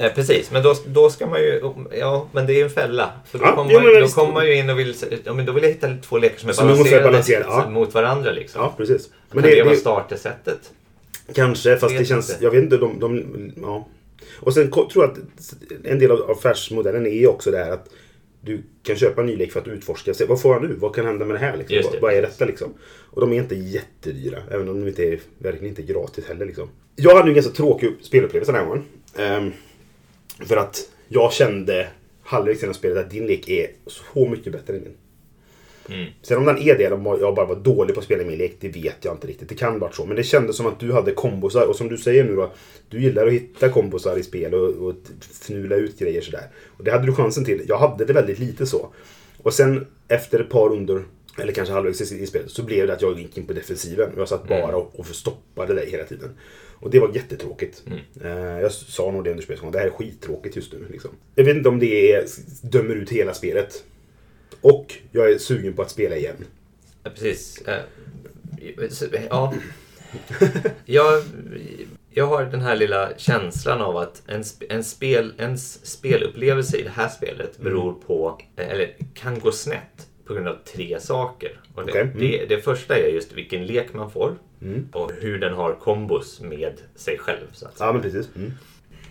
Eh, 0.00 0.12
precis, 0.14 0.50
men 0.50 0.62
då, 0.62 0.74
då 0.86 1.10
ska 1.10 1.26
man 1.26 1.40
ju... 1.40 1.72
Ja, 1.98 2.28
men 2.32 2.46
det 2.46 2.52
är 2.52 2.54
ju 2.54 2.62
en 2.62 2.70
fälla. 2.70 3.12
För 3.30 3.38
då, 3.38 3.44
Ja, 3.44 3.56
kommer, 3.56 3.74
man, 3.74 4.02
då 4.02 4.08
kommer 4.08 4.32
man 4.32 4.46
ju 4.46 4.54
in 4.54 4.70
och 4.70 4.78
vill... 4.78 4.94
Ja, 5.24 5.32
men 5.32 5.46
då 5.46 5.52
vill 5.52 5.62
jag 5.62 5.70
hitta 5.70 5.88
två 6.08 6.18
lekar 6.18 6.38
som 6.38 6.48
är 6.48 6.52
Som 6.52 6.68
balanserade, 6.68 7.04
balanserade, 7.04 7.46
ja. 7.48 7.70
mot 7.70 7.94
varandra. 7.94 8.32
Liksom. 8.32 8.62
Ja, 8.62 8.74
precis. 8.76 9.08
Men 9.08 9.42
Men 9.42 9.50
det, 9.50 9.56
det, 9.56 9.62
vara 9.62 9.76
startersättet? 9.76 10.58
kanske, 11.34 11.76
fast 11.76 11.98
det 11.98 12.04
känns... 12.04 12.30
inte. 12.30 12.44
Jag 12.44 12.50
vet 12.50 12.62
inte, 12.62 12.76
de... 12.76 13.00
de 13.00 13.52
ja. 13.62 13.88
Och 14.40 14.54
sen 14.54 14.70
tror 14.70 14.90
jag 14.94 15.04
att 15.04 15.18
en 15.84 15.98
del 15.98 16.10
av 16.10 16.30
affärsmodellen 16.30 17.06
är 17.06 17.28
också 17.28 17.50
det 17.50 17.58
här 17.58 17.70
att 17.70 17.88
du 18.40 18.62
kan 18.82 18.96
köpa 18.96 19.20
en 19.20 19.26
ny 19.26 19.36
lek 19.36 19.52
för 19.52 19.60
att 19.60 19.68
utforska. 19.68 20.14
Se, 20.14 20.24
vad 20.24 20.40
får 20.40 20.54
jag 20.54 20.62
nu? 20.62 20.74
Vad 20.74 20.94
kan 20.94 21.06
hända 21.06 21.24
med 21.24 21.34
det 21.34 21.40
här? 21.40 21.56
Liksom? 21.56 21.76
Det, 21.76 21.82
vad, 21.82 22.00
vad 22.00 22.14
är 22.14 22.22
detta 22.22 22.44
liksom? 22.44 22.74
Och 23.10 23.20
de 23.20 23.32
är 23.32 23.36
inte 23.36 23.54
jättedyra. 23.54 24.38
Även 24.50 24.68
om 24.68 24.80
de 24.80 24.88
inte 24.88 25.04
är, 25.04 25.20
verkligen 25.38 25.68
inte 25.68 25.82
är 25.82 25.86
gratis 25.86 26.26
heller. 26.28 26.46
Liksom. 26.46 26.68
Jag 26.96 27.16
hade 27.16 27.30
en 27.30 27.34
ganska 27.34 27.52
tråkig 27.52 27.90
spelupplevelse 28.00 28.52
den 28.52 28.60
här 28.60 28.68
gången. 28.68 28.84
Ehm, 29.16 29.52
för 30.46 30.56
att 30.56 30.90
jag 31.08 31.32
kände 31.32 31.88
halvvägs 32.22 32.60
genom 32.62 32.74
spelet 32.74 32.98
att 32.98 33.10
din 33.10 33.26
lek 33.26 33.48
är 33.48 33.70
så 33.86 34.28
mycket 34.28 34.52
bättre 34.52 34.76
än 34.76 34.82
min. 34.82 34.94
Mm. 35.88 36.06
Sen 36.22 36.38
om 36.38 36.44
den 36.44 36.58
är 36.58 36.78
det 36.78 36.84
eller 36.84 36.96
om 36.96 37.18
jag 37.20 37.34
bara 37.34 37.46
var 37.46 37.56
dålig 37.56 37.94
på 37.94 38.00
att 38.00 38.04
spela 38.04 38.24
min 38.24 38.38
lek, 38.38 38.56
det 38.60 38.68
vet 38.68 38.96
jag 39.04 39.14
inte 39.14 39.26
riktigt. 39.26 39.48
Det 39.48 39.54
kan 39.54 39.78
vara 39.78 39.92
så. 39.92 40.06
Men 40.06 40.16
det 40.16 40.22
kändes 40.22 40.56
som 40.56 40.66
att 40.66 40.80
du 40.80 40.92
hade 40.92 41.12
kombosar. 41.12 41.66
Och 41.66 41.76
som 41.76 41.88
du 41.88 41.98
säger 41.98 42.24
nu 42.24 42.36
då, 42.36 42.52
du 42.88 43.00
gillar 43.00 43.26
att 43.26 43.32
hitta 43.32 43.68
kombosar 43.68 44.16
i 44.16 44.22
spel 44.22 44.54
och, 44.54 44.88
och 44.88 44.94
fnula 45.20 45.76
ut 45.76 45.98
grejer 45.98 46.20
sådär. 46.20 46.44
Och 46.76 46.84
det 46.84 46.90
hade 46.90 47.06
du 47.06 47.14
chansen 47.14 47.44
till. 47.44 47.62
Jag 47.68 47.78
hade 47.78 48.04
det 48.04 48.12
väldigt 48.12 48.38
lite 48.38 48.66
så. 48.66 48.88
Och 49.42 49.54
sen 49.54 49.86
efter 50.08 50.40
ett 50.40 50.50
par 50.50 50.68
rundor, 50.68 51.04
eller 51.38 51.52
kanske 51.52 51.74
halvvägs 51.74 52.12
i, 52.12 52.22
i 52.22 52.26
spelet, 52.26 52.50
så 52.50 52.62
blev 52.62 52.86
det 52.86 52.92
att 52.92 53.02
jag 53.02 53.18
gick 53.18 53.38
in 53.38 53.46
på 53.46 53.52
defensiven. 53.52 54.10
Jag 54.16 54.28
satt 54.28 54.48
bara 54.48 54.76
och, 54.76 55.00
och 55.00 55.06
stoppade 55.06 55.74
dig 55.74 55.90
hela 55.90 56.04
tiden. 56.04 56.30
Och 56.80 56.90
det 56.90 57.00
var 57.00 57.10
jättetråkigt. 57.14 57.82
Eh, 58.24 58.30
jag 58.60 58.72
sa 58.72 59.10
nog 59.10 59.24
det 59.24 59.30
under 59.30 59.42
spelets 59.42 59.62
gång. 59.62 59.72
Det 59.72 59.78
här 59.78 59.86
är 59.86 59.90
skittråkigt 59.90 60.56
just 60.56 60.72
nu. 60.72 60.86
Liksom. 60.90 61.10
Jag 61.34 61.44
vet 61.44 61.56
inte 61.56 61.68
om 61.68 61.78
det 61.78 62.12
är, 62.12 62.24
dömer 62.62 62.94
ut 62.94 63.10
hela 63.10 63.34
spelet. 63.34 63.84
Och 64.60 64.94
jag 65.12 65.30
är 65.30 65.38
sugen 65.38 65.72
på 65.72 65.82
att 65.82 65.90
spela 65.90 66.16
igen. 66.16 66.36
Ja, 67.02 67.10
precis. 67.10 67.62
Ja. 67.66 69.52
Jag, 70.84 71.22
jag 72.10 72.26
har 72.26 72.44
den 72.44 72.60
här 72.60 72.76
lilla 72.76 73.10
känslan 73.16 73.80
av 73.80 73.96
att 73.96 74.22
en, 74.26 74.44
en 74.68 74.84
spel, 74.84 75.34
ens 75.38 75.86
spelupplevelse 75.86 76.76
i 76.76 76.82
det 76.82 76.90
här 76.90 77.08
spelet 77.08 77.58
beror 77.58 77.92
på, 77.92 78.40
eller 78.56 78.96
kan 79.14 79.38
gå 79.38 79.52
snett 79.52 80.08
på 80.24 80.34
grund 80.34 80.48
av 80.48 80.56
tre 80.64 81.00
saker. 81.00 81.60
Och 81.74 81.86
det, 81.86 81.90
Okej, 81.90 82.02
mm. 82.02 82.18
det, 82.18 82.46
det 82.48 82.60
första 82.60 82.96
är 82.96 83.08
just 83.08 83.32
vilken 83.32 83.66
lek 83.66 83.92
man 83.92 84.10
får 84.10 84.38
och 84.92 85.12
hur 85.20 85.38
den 85.38 85.54
har 85.54 85.74
kombos 85.74 86.40
med 86.40 86.72
sig 86.94 87.18
själv. 87.18 87.46
Så 87.52 87.66
att 87.66 87.78
säga. 87.78 87.86
Ja, 87.86 87.92
men 87.92 88.02
precis. 88.02 88.28
Mm. 88.36 88.52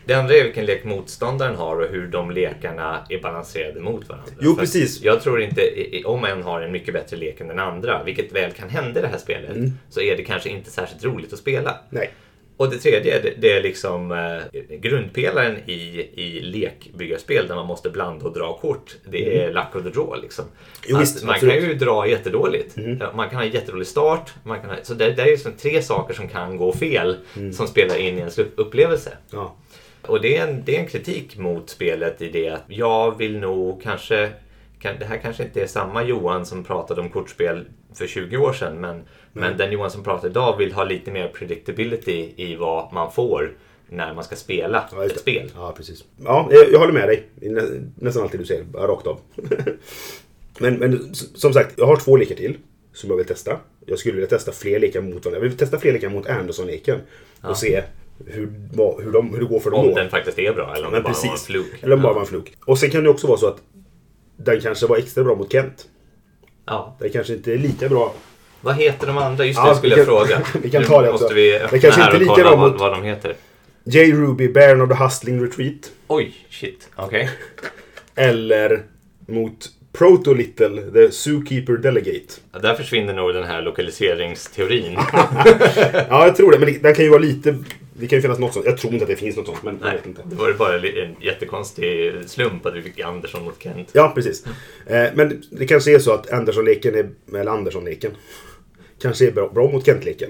Det 0.08 0.14
andra 0.14 0.34
är 0.36 0.44
vilken 0.44 0.66
lek 0.66 0.84
motståndaren 0.84 1.56
har 1.56 1.80
och 1.82 1.88
hur 1.90 2.08
de 2.08 2.32
lekarna 2.32 3.06
är 3.10 3.20
balanserade 3.22 3.80
mot 3.80 4.10
varandra. 4.10 4.32
Jo, 4.42 4.54
För 4.54 4.62
precis. 4.62 5.02
Jag 5.02 5.22
tror 5.22 5.42
inte, 5.42 5.62
om 6.06 6.26
en 6.26 6.44
har 6.44 6.62
en 6.62 6.72
mycket 6.72 6.94
bättre 6.94 7.18
lek 7.18 7.42
än 7.42 7.48
den 7.48 7.60
andra, 7.60 8.04
vilket 8.04 8.32
väl 8.32 8.52
kan 8.52 8.70
hända 8.70 9.00
i 9.00 9.04
det 9.04 9.10
här 9.10 9.18
spelet, 9.18 9.56
Mm. 9.56 9.72
så 9.90 10.02
är 10.02 10.18
det 10.18 10.24
kanske 10.24 10.50
inte 10.50 10.72
särskilt 10.72 11.04
roligt 11.04 11.34
att 11.34 11.40
spela. 11.40 11.78
Nej. 11.90 12.10
Och 12.58 12.70
det 12.70 12.78
tredje, 12.78 13.20
det, 13.22 13.34
det 13.38 13.52
är 13.54 13.62
liksom 13.64 14.12
eh, 14.12 14.78
grundpelaren 14.78 15.58
i, 15.66 16.10
i 16.14 16.42
lekbyggarspel 16.42 17.48
där 17.48 17.56
man 17.56 17.66
måste 17.68 17.90
blanda 17.90 18.26
och 18.26 18.34
dra 18.34 18.58
kort. 18.58 18.96
Det 19.10 19.44
är 19.44 19.54
luck 19.54 19.76
of 19.76 19.84
the 19.84 19.90
draw 19.90 20.22
liksom. 20.22 20.46
Mm. 20.46 20.56
Jo, 20.88 20.98
visst, 20.98 21.24
man 21.24 21.34
absolut. 21.36 21.54
Mm. 21.56 21.64
kan 21.64 21.72
ju 21.74 21.78
dra 21.86 22.08
jättedåligt. 22.08 22.76
Ja, 23.00 23.12
Man 23.16 23.30
kan 23.30 23.38
ha 23.38 23.46
en 23.46 23.52
jättedålig 23.52 23.88
start. 23.88 24.34
Man 24.44 24.62
kan 24.62 24.70
ha, 24.70 24.76
så 24.84 24.94
det, 24.94 25.12
det 25.12 25.22
är 25.22 25.26
ju 25.26 25.32
liksom 25.32 25.52
tre 25.54 25.82
saker 25.82 26.14
som 26.14 26.28
kan 26.28 26.58
gå 26.58 26.72
fel 26.74 27.18
Mm. 27.38 27.54
som 27.54 27.68
spelar 27.68 27.96
in 27.98 28.16
i 28.16 28.20
ens 28.20 28.38
upplevelse. 28.40 29.18
Ja. 29.32 29.56
Och 30.08 30.22
det 30.22 30.38
är, 30.38 30.48
en, 30.48 30.64
det 30.66 30.76
är 30.76 30.80
en 30.80 30.88
kritik 30.88 31.38
mot 31.38 31.70
spelet 31.70 32.22
i 32.22 32.30
det 32.30 32.50
att 32.50 32.64
jag 32.68 33.18
vill 33.18 33.40
nog 33.40 33.82
kanske... 33.82 34.32
Kan, 34.80 35.00
det 35.00 35.06
här 35.06 35.18
kanske 35.18 35.44
inte 35.44 35.62
är 35.62 35.68
samma 35.68 36.04
Johan 36.04 36.46
som 36.46 36.64
pratade 36.64 37.02
om 37.02 37.10
kortspel 37.10 37.66
för 37.94 38.08
20 38.08 38.38
år 38.38 38.54
sedan 38.54 38.82
men, 38.82 39.04
men 39.34 39.58
den 39.58 39.72
Johan 39.72 39.92
som 39.92 40.04
pratar 40.04 40.30
idag 40.30 40.58
vill 40.58 40.74
ha 40.74 40.84
lite 40.84 41.12
mer 41.12 41.28
predictability 41.28 42.34
i 42.36 42.56
vad 42.56 42.94
man 42.94 43.12
får 43.12 43.52
när 43.90 44.14
man 44.14 44.24
ska 44.24 44.36
spela 44.36 44.90
Ja, 44.92 45.06
ett 45.06 45.20
spel. 45.20 45.52
Ja, 45.56 45.74
precis. 45.78 46.04
Ja, 46.24 46.48
jag, 46.52 46.72
jag 46.72 46.80
håller 46.80 46.94
med 46.94 47.08
dig. 47.08 47.28
nästan 47.96 48.24
alltid 48.24 48.40
du 48.40 48.46
säger, 48.46 48.66
rakt 48.74 49.08
av. 49.08 49.20
men, 50.60 50.76
men 50.76 51.16
som 51.16 51.54
sagt, 51.54 51.74
jag 51.78 51.86
har 51.86 51.96
två 51.96 52.18
lekar 52.18 52.36
till 52.36 52.58
som 52.94 53.10
jag 53.10 53.18
vill 53.18 53.26
testa. 53.26 53.60
Jag 53.86 54.00
skulle 54.00 54.16
vilja 54.16 54.30
testa 54.30 54.52
fler 54.52 54.80
lekar 54.80 55.02
mot 55.02 55.26
varandra. 55.26 55.32
Jag 55.32 55.50
vill 55.50 55.58
testa 55.58 55.80
fler 55.80 55.94
lekar 55.94 56.10
mot 56.10 56.28
Anderson-leken. 56.28 57.00
Och 57.42 57.58
se 57.58 57.84
hur, 58.26 58.54
vad, 58.74 59.04
hur, 59.04 59.12
de, 59.12 59.30
hur 59.34 59.40
det 59.40 59.46
går 59.46 59.60
för 59.60 59.72
dem 59.72 59.80
Om 59.80 59.88
då. 59.90 59.96
den 59.96 60.10
faktiskt 60.10 60.40
är 60.40 60.54
bra 60.54 60.76
eller 60.76 60.88
om 60.88 60.94
det 60.94 61.02
bara 61.02 61.10
precis. 61.14 61.26
var 61.26 61.32
en 61.34 61.38
fluk. 61.40 61.74
Eller 61.84 61.96
om 61.96 62.02
bara 62.02 62.10
ja. 62.10 62.14
var 62.14 62.22
en 62.22 62.28
fluk. 62.28 62.54
Och 62.66 62.80
sen 62.80 62.90
kan 62.90 63.04
det 63.04 63.10
också 63.10 63.28
vara 63.28 63.38
så 63.38 63.48
att 63.48 63.58
den 64.38 64.62
kanske 64.62 64.86
var 64.88 64.98
extra 64.98 65.24
bra 65.24 65.36
mot 65.36 65.52
Kent. 65.52 65.88
ja. 66.66 66.96
Den 67.00 67.10
kanske 67.10 67.34
inte 67.34 67.54
är 67.54 67.58
lika 67.58 67.90
bra. 67.90 68.14
Vad 68.62 68.76
heter 68.76 69.08
de 69.08 69.18
andra? 69.18 69.46
Just 69.46 69.60
det, 69.64 69.68
Ja, 69.68 69.76
skulle 69.76 69.96
vi 69.96 70.02
jag 70.02 70.08
kan- 70.08 70.28
fråga. 70.28 70.42
vi 70.64 70.70
kan 70.70 70.82
Nu 70.82 70.88
ta 70.88 71.02
det 71.02 71.12
måste 71.12 71.26
också. 71.26 71.36
vi 71.36 71.50
Det 71.52 71.60
öppna 71.64 71.78
kanske 71.80 72.02
här 72.02 72.14
inte 72.22 72.30
och 72.30 72.36
kolla 72.36 72.50
bra 72.50 72.56
vad, 72.56 72.72
mot- 72.72 72.80
vad 72.80 72.92
de 72.92 73.04
heter. 73.04 73.36
J. 73.84 74.12
Ruby, 74.12 74.50
Baron 74.54 74.82
of 74.82 74.90
the 74.90 75.04
Hustling 75.04 75.44
Retreat. 75.44 75.92
Oj, 76.08 76.36
shit. 76.50 76.90
Okej. 76.96 77.30
Eller 78.16 78.84
mot 79.28 79.70
Proto 79.94 80.34
Little, 80.34 80.82
The 80.94 81.12
Zookeeper 81.12 81.74
Delegate. 81.74 82.34
Ja, 82.54 82.60
Där 82.60 82.76
försvinner 82.76 83.14
nog 83.14 83.34
den 83.34 83.44
här 83.44 83.62
lokaliseringsteorin. 83.62 84.94
Ja, 86.10 86.26
jag 86.26 86.36
tror 86.36 86.52
det. 86.52 86.60
Men 86.60 86.82
den 86.82 86.96
kan 86.96 87.06
ju 87.06 87.10
vara 87.12 87.22
lite... 87.22 87.56
Det 88.00 88.08
kan 88.08 88.18
ju 88.18 88.22
finnas 88.22 88.40
något 88.40 88.54
sånt. 88.54 88.66
Jag 88.66 88.78
tror 88.78 88.94
inte 88.94 89.04
att 89.04 89.10
det 89.10 89.16
finns 89.16 89.38
något 89.38 89.46
sånt, 89.46 89.64
men 89.64 89.78
jag 89.82 89.88
Nej, 89.88 89.96
vet 89.98 90.06
inte. 90.06 90.22
det 90.30 90.36
var 90.36 90.48
ju 90.48 90.54
bara 90.54 90.76
en 90.76 91.16
jättekonstig 91.22 92.14
slump 92.26 92.66
att 92.66 92.76
vi 92.76 92.82
fick 92.82 93.00
Andersson 93.00 93.44
mot 93.44 93.64
Kent. 93.64 93.90
Ja, 93.94 94.12
precis. 94.16 94.46
Eh, 94.86 95.10
men 95.16 95.44
det 95.52 95.68
kanske 95.68 95.96
är 95.96 96.00
så 96.00 96.14
att 96.14 96.32
Andersson-leken 96.32 96.96
är... 96.96 97.10
Eller 97.40 97.52
Andersson-leken. 97.52 98.12
Kanske 99.02 99.28
är 99.28 99.32
bra, 99.32 99.50
bra 99.50 99.72
mot 99.72 99.86
Kent-leken. 99.86 100.30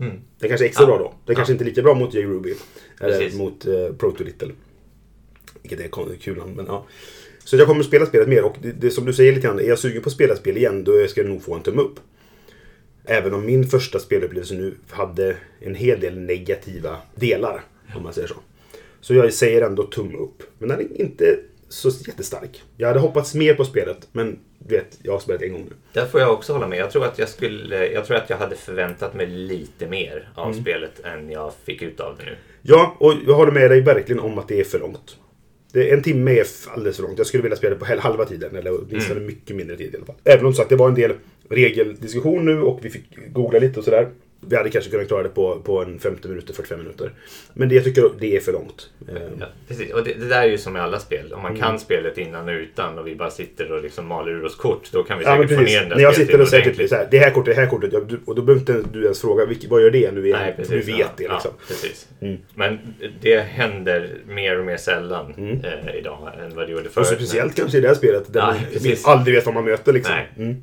Mm. 0.00 0.20
Den 0.38 0.48
kanske 0.48 0.64
är 0.64 0.68
extra 0.68 0.82
Ja. 0.84 0.86
bra 0.86 0.98
då. 0.98 1.14
Den 1.26 1.36
kanske 1.36 1.52
inte 1.52 1.64
är 1.64 1.66
lika 1.66 1.82
bra 1.82 1.94
mot 1.94 2.14
J. 2.14 2.22
Ruby. 2.22 2.54
Eller 3.00 3.18
Precis. 3.18 3.38
mot 3.38 3.66
eh, 3.66 3.92
Proto 3.98 4.24
Little. 4.24 4.52
Vilket 5.62 5.80
är 5.80 6.16
kul 6.16 6.42
men 6.56 6.66
ja. 6.66 6.86
Så 7.44 7.56
jag 7.56 7.66
kommer 7.66 7.80
att 7.80 7.86
spela 7.86 8.06
spelet 8.06 8.28
mer 8.28 8.44
och 8.44 8.56
det, 8.62 8.72
det 8.72 8.90
som 8.90 9.04
du 9.04 9.12
säger 9.12 9.32
lite 9.32 9.46
grann, 9.46 9.58
är 9.58 9.64
jag 9.64 9.78
sugen 9.78 10.02
på 10.02 10.08
att 10.08 10.12
spela 10.12 10.36
spel 10.36 10.56
igen 10.56 10.84
då 10.84 11.06
ska 11.08 11.20
jag 11.20 11.30
nog 11.30 11.42
få 11.42 11.54
en 11.54 11.62
tumme 11.62 11.82
upp. 11.82 12.00
Även 13.04 13.34
om 13.34 13.46
min 13.46 13.64
första 13.64 13.98
spelupplevelse 13.98 14.54
nu 14.54 14.74
hade 14.90 15.36
en 15.60 15.74
hel 15.74 16.00
del 16.00 16.18
negativa 16.18 16.96
delar, 17.14 17.60
om 17.96 18.02
man 18.02 18.12
säger 18.12 18.28
så. 18.28 18.34
Så 19.00 19.14
jag 19.14 19.32
säger 19.32 19.62
ändå 19.62 19.82
tumme 19.82 20.16
upp. 20.18 20.42
Men 20.58 20.68
den 20.68 20.80
är 20.80 21.00
inte 21.00 21.38
så 21.68 21.90
jättestark. 22.06 22.62
Jag 22.76 22.88
hade 22.88 23.00
hoppats 23.00 23.34
mer 23.34 23.54
på 23.54 23.64
spelet, 23.64 24.08
men 24.12 24.38
du 24.58 24.74
vet, 24.76 24.98
jag 25.02 25.12
har 25.12 25.20
spelat 25.20 25.42
en 25.42 25.52
gång 25.52 25.64
nu. 25.70 25.76
Där 25.92 26.06
får 26.06 26.20
jag 26.20 26.32
också 26.32 26.52
hålla 26.52 26.68
med. 26.68 26.78
Jag 26.78 26.90
tror 26.90 27.04
att 27.04 27.18
jag, 27.18 27.28
skulle, 27.28 27.86
jag, 27.86 28.06
tror 28.06 28.16
att 28.16 28.30
jag 28.30 28.36
hade 28.36 28.56
förväntat 28.56 29.14
mig 29.14 29.26
lite 29.26 29.86
mer 29.88 30.28
av 30.34 30.50
Mm. 30.50 30.62
spelet 30.62 31.00
än 31.04 31.30
jag 31.30 31.52
fick 31.64 31.82
ut 31.82 32.00
av 32.00 32.16
det 32.18 32.24
nu. 32.24 32.36
Ja, 32.62 32.96
och 32.98 33.14
jag 33.26 33.34
håller 33.34 33.52
med 33.52 33.70
dig 33.70 33.80
verkligen 33.80 34.20
om 34.20 34.38
att 34.38 34.48
det 34.48 34.60
är 34.60 34.64
för 34.64 34.78
långt. 34.78 35.16
Det, 35.72 35.90
en 35.92 36.02
timme 36.02 36.38
är 36.38 36.46
alldeles 36.74 36.96
för 36.96 37.02
långt. 37.02 37.18
Jag 37.18 37.26
skulle 37.26 37.42
vilja 37.42 37.56
spela 37.56 37.74
det 37.74 37.80
på 37.80 38.00
halva 38.00 38.24
tiden, 38.24 38.56
eller 38.56 38.80
åtminstone 38.80 39.20
mycket 39.20 39.56
mindre 39.56 39.76
tid 39.76 39.94
i 39.94 39.96
alla 39.96 40.06
fall. 40.06 40.14
Även 40.24 40.46
om 40.46 40.54
sagt, 40.54 40.68
det 40.68 40.76
var 40.76 40.88
en 40.88 40.94
del 40.94 41.12
regeldiskussion 41.52 42.44
nu 42.44 42.62
och 42.62 42.78
vi 42.82 42.90
fick 42.90 43.04
googla 43.32 43.58
lite 43.58 43.78
och 43.78 43.84
sådär. 43.84 44.08
Vi 44.48 44.56
hade 44.56 44.70
kanske 44.70 44.90
kunnat 44.90 45.08
klara 45.08 45.22
det 45.22 45.28
på, 45.28 45.60
på 45.64 45.82
en 45.82 45.98
50 45.98 46.28
minuter, 46.28 46.54
45 46.54 46.78
minuter. 46.78 47.10
Men 47.54 47.68
det 47.68 47.74
jag 47.74 47.84
tycker 47.84 48.10
det 48.18 48.36
är 48.36 48.40
för 48.40 48.52
långt. 48.52 48.90
Eh, 49.08 49.14
Ja, 49.40 49.46
precis. 49.68 49.92
Och 49.92 50.04
det, 50.04 50.14
det 50.14 50.28
där 50.28 50.42
är 50.42 50.46
ju 50.46 50.58
som 50.58 50.72
med 50.72 50.82
alla 50.82 50.98
spel. 50.98 51.32
Om 51.32 51.42
man 51.42 51.50
Mm. 51.52 51.62
kan 51.62 51.78
spelet 51.78 52.18
innan 52.18 52.48
och 52.48 52.52
utan 52.54 52.98
och 52.98 53.06
vi 53.06 53.14
bara 53.16 53.30
sitter 53.30 53.72
och 53.72 53.82
liksom 53.82 54.06
maler 54.06 54.32
ur 54.32 54.44
oss 54.44 54.56
kort, 54.56 54.92
då 54.92 55.02
kan 55.02 55.18
vi 55.18 55.24
Ja, 55.24 55.36
säkert 55.36 55.50
men 55.50 55.58
få 55.58 55.64
ner 55.64 55.80
den 55.80 55.88
där 55.88 55.96
När 55.96 56.02
jag 56.02 56.14
sitter 56.14 56.40
och 56.40 56.48
säger 56.48 56.74
typ 56.74 56.88
så 56.88 56.94
här, 56.94 57.08
det 57.10 57.18
här 57.18 57.30
kortet, 57.30 57.54
det 57.56 57.60
här 57.60 57.68
kortet. 57.68 57.90
Ja, 57.92 58.00
och 58.24 58.34
då 58.34 58.42
behöver 58.42 58.60
inte 58.60 58.88
du 58.92 59.02
ens 59.02 59.20
fråga, 59.20 59.46
vad 59.68 59.82
gör 59.82 59.90
det 59.90 60.12
nu? 60.12 60.20
Vi, 60.20 60.32
Nej, 60.32 60.54
precis. 60.56 60.70
du 60.86 60.92
vet 60.92 60.98
ja, 60.98 61.06
det 61.16 61.22
liksom. 61.28 61.50
Ja, 61.58 61.64
precis. 61.68 62.08
Mm. 62.20 62.36
Men 62.54 62.78
det 63.20 63.38
händer 63.40 64.10
mer 64.26 64.58
och 64.58 64.64
mer 64.66 64.76
sällan 64.76 65.34
eh, 65.64 65.96
idag 65.98 66.28
än 66.44 66.54
vad 66.54 66.66
det 66.66 66.72
gjorde 66.72 66.88
förut. 66.88 67.06
Och 67.10 67.14
speciellt 67.16 67.54
kanske 67.56 67.78
i 67.78 67.80
det 67.80 67.88
här 67.88 67.94
spelet, 67.94 68.32
där 68.32 68.40
Ja, 68.40 68.46
man 68.84 68.96
aldrig 69.04 69.36
vet 69.36 69.46
vad 69.46 69.54
man 69.54 69.64
möter. 69.64 69.92
Liksom. 69.92 70.14
Nej. 70.36 70.56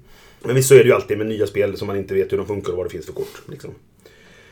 Men 0.43 0.55
visst 0.55 0.69
så 0.69 0.75
är 0.75 0.79
det 0.79 0.85
ju 0.85 0.93
alltid 0.93 1.17
med 1.17 1.27
nya 1.27 1.47
spel 1.47 1.77
som 1.77 1.87
man 1.87 1.97
inte 1.97 2.13
vet 2.13 2.31
hur 2.31 2.37
de 2.37 2.47
funkar 2.47 2.71
och 2.71 2.77
vad 2.77 2.85
det 2.85 2.89
finns 2.89 3.05
för 3.05 3.13
kort. 3.13 3.41
Liksom. 3.45 3.71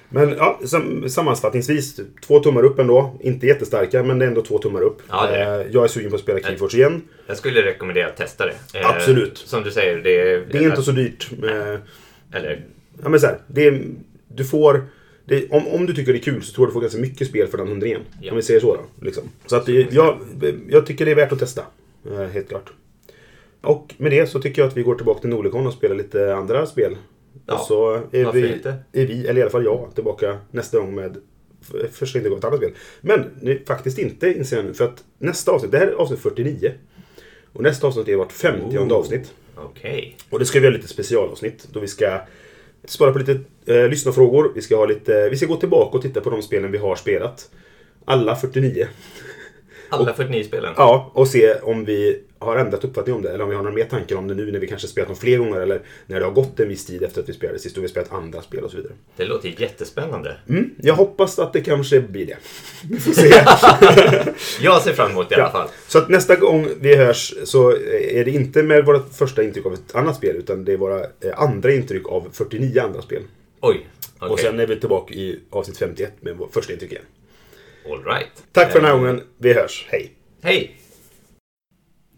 Men 0.10 0.30
ja, 0.38 0.60
sam 0.66 1.10
sammanfattningsvis, 1.10 2.00
två 2.26 2.40
tummar 2.40 2.64
upp 2.64 2.80
ändå. 2.80 3.18
Inte 3.22 3.48
jättestarka, 3.48 4.04
men 4.04 4.20
det 4.20 4.26
är 4.26 4.28
ändå 4.30 4.42
två 4.42 4.58
tummar 4.58 4.82
upp. 4.82 5.02
Ja, 5.10 5.28
det 5.28 5.38
är 5.38 5.60
Eh, 5.60 5.66
jag 5.72 5.84
är 5.84 5.88
sugen 5.88 6.10
på 6.10 6.16
att 6.16 6.22
spela 6.22 6.40
Keyforge 6.40 6.78
igen. 6.78 7.02
Jag 7.28 7.38
skulle 7.38 7.62
rekommendera 7.62 8.08
att 8.08 8.18
testa 8.18 8.46
det. 8.46 8.80
Eh, 8.80 8.90
Absolut. 8.90 9.38
Som 9.38 9.64
du 9.64 9.72
säger, 9.72 9.98
det 9.98 10.22
är... 10.22 10.46
Det 10.52 10.58
är 10.58 10.70
inte 10.70 10.84
så 10.84 10.92
dyrt. 10.92 11.30
Eh, 11.44 11.80
Eller, 12.38 12.66
ja, 13.04 13.10
men 13.10 13.20
så 13.20 13.28
här, 13.28 13.38
det 13.48 13.68
är, 13.68 13.82
du 14.28 14.46
får... 14.46 14.86
Det, 15.26 15.50
om, 15.50 15.68
om 15.68 15.86
du 15.86 15.94
tycker 15.94 16.14
det 16.14 16.20
är 16.20 16.24
kul 16.24 16.44
så 16.44 16.54
tror 16.54 16.66
jag 16.66 16.70
du 16.70 16.74
får 16.74 16.82
ganska 16.82 17.00
mycket 17.00 17.28
spel 17.28 17.48
för 17.48 17.58
den 17.58 17.68
100 17.68 17.88
igen. 17.88 18.02
Ja. 18.22 18.32
Om 18.32 18.36
vi 18.38 18.44
säger 18.44 18.60
så 18.60 18.76
då. 18.76 19.06
Liksom. 19.06 19.24
Så 19.46 19.56
att 19.56 19.68
jag, 19.68 20.20
jag 20.70 20.86
tycker 20.86 21.06
det 21.06 21.12
är 21.12 21.16
värt 21.16 21.32
att 21.32 21.40
testa. 21.40 21.64
Helt 22.34 22.50
klart. 22.50 22.72
Och 23.62 23.94
med 23.98 24.12
det 24.12 24.28
så 24.28 24.42
tycker 24.42 24.62
jag 24.62 24.68
att 24.70 24.78
vi 24.78 24.84
går 24.84 24.96
tillbaka 24.96 25.20
till 25.20 25.30
Norlicon 25.30 25.68
och 25.68 25.74
spelar 25.74 25.96
lite 25.96 26.36
andra 26.36 26.66
spel. 26.66 26.98
Ja, 27.46 27.54
och 27.54 27.60
så 27.60 27.94
är 28.12 28.32
vi, 28.32 28.54
inte? 28.54 28.76
är 28.94 29.06
vi, 29.06 29.28
eller 29.28 29.40
i 29.40 29.42
alla 29.42 29.52
fall 29.52 29.64
jag, 29.66 29.92
tillbaka 29.96 30.38
nästa 30.52 30.80
gång 30.80 30.96
med 30.96 31.18
f- 31.62 31.90
första 31.92 32.20
intryck 32.20 32.32
av 32.34 32.38
ett 32.40 32.46
annat 32.46 32.58
spel. 32.60 32.72
Men 33.02 33.26
nu, 33.42 33.64
faktiskt 33.68 33.98
inte 34.00 34.34
inser 34.34 34.56
jag 34.58 34.66
nu. 34.66 34.74
För 34.74 34.86
att 34.86 35.04
nästa 35.20 35.52
avsnitt, 35.52 35.72
det 35.72 35.78
här 35.78 35.88
är 35.88 35.92
avsnitt 35.92 36.20
49. 36.20 36.72
Och 37.54 37.64
nästa 37.64 37.88
avsnitt 37.88 38.08
är 38.08 38.16
vårt 38.16 38.32
50 38.32 38.78
Oh. 38.78 38.94
avsnitt. 38.94 39.34
Okej. 39.56 40.18
Och 40.30 40.40
det 40.40 40.46
ska 40.46 40.60
vi 40.60 40.66
göra 40.66 40.76
lite 40.76 40.88
specialavsnitt. 40.88 41.68
Då 41.72 41.80
vi 41.80 41.88
ska 41.88 42.20
svara 42.86 43.12
på 43.12 43.20
lite 43.20 43.40
eh, 43.66 43.90
lyssnarfrågor. 43.90 44.52
Vi 44.56 44.62
ska, 44.62 44.76
ha 44.78 44.86
lite, 44.86 45.30
vi 45.30 45.38
ska 45.38 45.46
gå 45.46 45.56
tillbaka 45.56 45.98
och 45.98 46.04
titta 46.04 46.22
på 46.22 46.30
de 46.30 46.42
spelen 46.42 46.72
vi 46.72 46.78
har 46.78 46.96
spelat. 46.96 47.50
Alla 48.06 48.36
49. 48.36 48.88
Alla 49.90 50.14
49 50.14 50.44
spelen? 50.44 50.74
Ja, 50.78 51.12
och 51.14 51.28
se 51.28 51.54
om 51.56 51.86
vi 51.86 52.24
har 52.40 52.56
ändrat 52.58 52.84
uppfattning 52.84 53.16
om 53.16 53.22
det. 53.22 53.30
Eller 53.32 53.44
om 53.44 53.50
vi 53.50 53.56
har 53.56 53.64
några 53.64 53.76
mer 53.76 53.86
tankar 53.86 54.16
om 54.16 54.28
det 54.28 54.34
nu 54.36 54.52
när 54.52 54.60
vi 54.60 54.68
kanske 54.68 54.88
spelat 54.88 55.08
dem 55.08 55.18
fler 55.18 55.38
gånger. 55.38 55.60
Eller 55.60 55.82
när 56.06 56.20
det 56.20 56.26
har 56.26 56.32
gått 56.34 56.60
en 56.60 56.68
viss 56.70 56.86
tid 56.86 57.04
efter 57.04 57.22
att 57.22 57.30
vi 57.30 57.34
spelade 57.34 57.60
sist 57.60 57.78
och 57.78 57.84
vi 57.84 57.88
spelat 57.88 58.12
andra 58.14 58.42
spel 58.42 58.64
och 58.64 58.72
så 58.72 58.78
vidare. 58.78 58.94
Det 59.18 59.26
låter 59.26 59.62
jättespännande. 59.62 60.38
Mm, 60.50 60.70
jag 60.82 60.94
hoppas 60.94 61.40
att 61.40 61.54
det 61.54 61.62
kanske 61.62 62.00
blir 62.00 62.26
det. 62.26 62.38
Vi 62.90 63.00
får 63.00 63.12
se. 63.12 63.28
Jag 64.62 64.82
ser 64.82 64.94
fram 64.94 65.12
emot 65.12 65.30
det 65.30 65.36
i 65.36 65.40
alla 65.40 65.48
Ja. 65.48 65.52
fall. 65.52 65.68
Så 65.88 65.98
att 65.98 66.10
nästa 66.10 66.36
gång 66.36 66.68
vi 66.80 66.96
hörs 66.96 67.34
så 67.44 67.72
är 68.12 68.26
det 68.26 68.32
inte 68.32 68.64
med 68.64 68.86
våra 68.86 69.00
första 69.04 69.44
intryck 69.44 69.66
av 69.66 69.74
ett 69.74 69.96
annat 69.96 70.16
spel. 70.16 70.36
Utan 70.36 70.66
det 70.66 70.74
är 70.74 70.78
våra 70.78 71.00
eh, 71.00 71.08
andra 71.36 71.72
intryck 71.74 72.08
av 72.10 72.28
49 72.34 72.82
andra 72.82 73.02
spel. 73.02 73.22
Oj. 73.62 73.88
Okej. 74.20 74.30
Och 74.30 74.40
sen 74.40 74.60
är 74.60 74.68
vi 74.68 74.80
tillbaka 74.80 75.14
i 75.14 75.40
avsnitt 75.50 75.78
51 75.78 76.12
med 76.20 76.38
vår 76.38 76.48
första 76.52 76.74
intryck 76.74 76.92
igen. 76.92 77.04
All 77.92 78.04
right. 78.04 78.28
Tack 78.52 78.72
för 78.72 78.80
den 78.80 78.86
här 78.86 78.94
Eh, 78.96 79.00
gången. 79.00 79.22
Vi 79.38 79.54
hörs. 79.54 79.88
Hej! 79.92 80.12
Hej! 80.42 80.76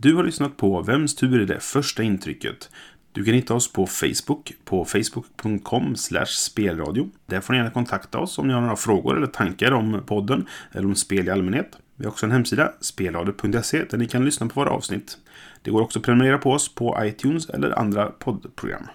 Du 0.02 0.16
har 0.16 0.24
lyssnat 0.24 0.58
på 0.58 0.82
Vems 0.82 1.16
tur 1.16 1.42
är 1.42 1.46
det 1.46 1.60
första 1.60 2.04
intrycket? 2.04 2.70
Du 3.12 3.24
kan 3.24 3.34
hitta 3.34 3.54
oss 3.54 3.74
på 3.74 3.88
Facebook 3.88 4.54
på 4.66 4.86
facebook.com 4.86 5.96
spelradio. 6.26 7.10
Där 7.26 7.42
får 7.42 7.54
ni 7.54 7.60
gärna 7.60 7.72
kontakta 7.72 8.20
oss 8.20 8.38
om 8.38 8.48
ni 8.48 8.54
har 8.54 8.62
några 8.62 8.76
frågor 8.76 9.18
eller 9.18 9.28
tankar 9.28 9.72
om 9.72 10.02
podden 10.06 10.48
eller 10.72 10.88
om 10.88 10.96
spel 10.96 11.28
i 11.28 11.32
allmänhet. 11.32 11.78
Vi 11.96 12.06
har 12.06 12.12
också 12.12 12.26
en 12.26 12.32
hemsida, 12.32 12.74
spelradio.se, 12.82 13.84
där 13.84 13.98
ni 13.98 14.08
kan 14.08 14.26
lyssna 14.26 14.48
på 14.48 14.60
våra 14.60 14.70
avsnitt. 14.70 15.18
Det 15.62 15.72
går 15.72 15.82
också 15.82 16.00
att 16.00 16.06
prenumerera 16.06 16.38
på 16.38 16.52
oss 16.52 16.76
på 16.76 16.98
iTunes 17.02 17.50
eller 17.50 17.80
andra 17.80 18.06
poddprogram. 18.06 18.88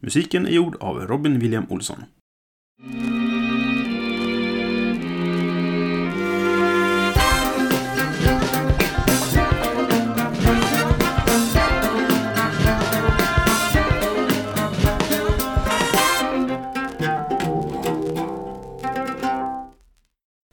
Musiken 0.00 0.46
är 0.46 0.50
gjord 0.50 0.76
av 0.80 1.06
Robin 1.06 1.38
William 1.38 1.66
Olsson. 1.68 2.04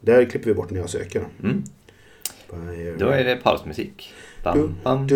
Där 0.02 0.26
klipper 0.26 0.47
vi 0.47 0.54
bort 0.54 0.72
när 0.72 0.80
jag 0.80 0.89
söker. 0.89 1.26
Mm. 1.43 1.64
Då 2.97 3.08
är 3.10 3.24
det 3.24 3.36
pausmusik. 3.36 4.14
Bam, 4.43 4.76
bam, 4.84 5.08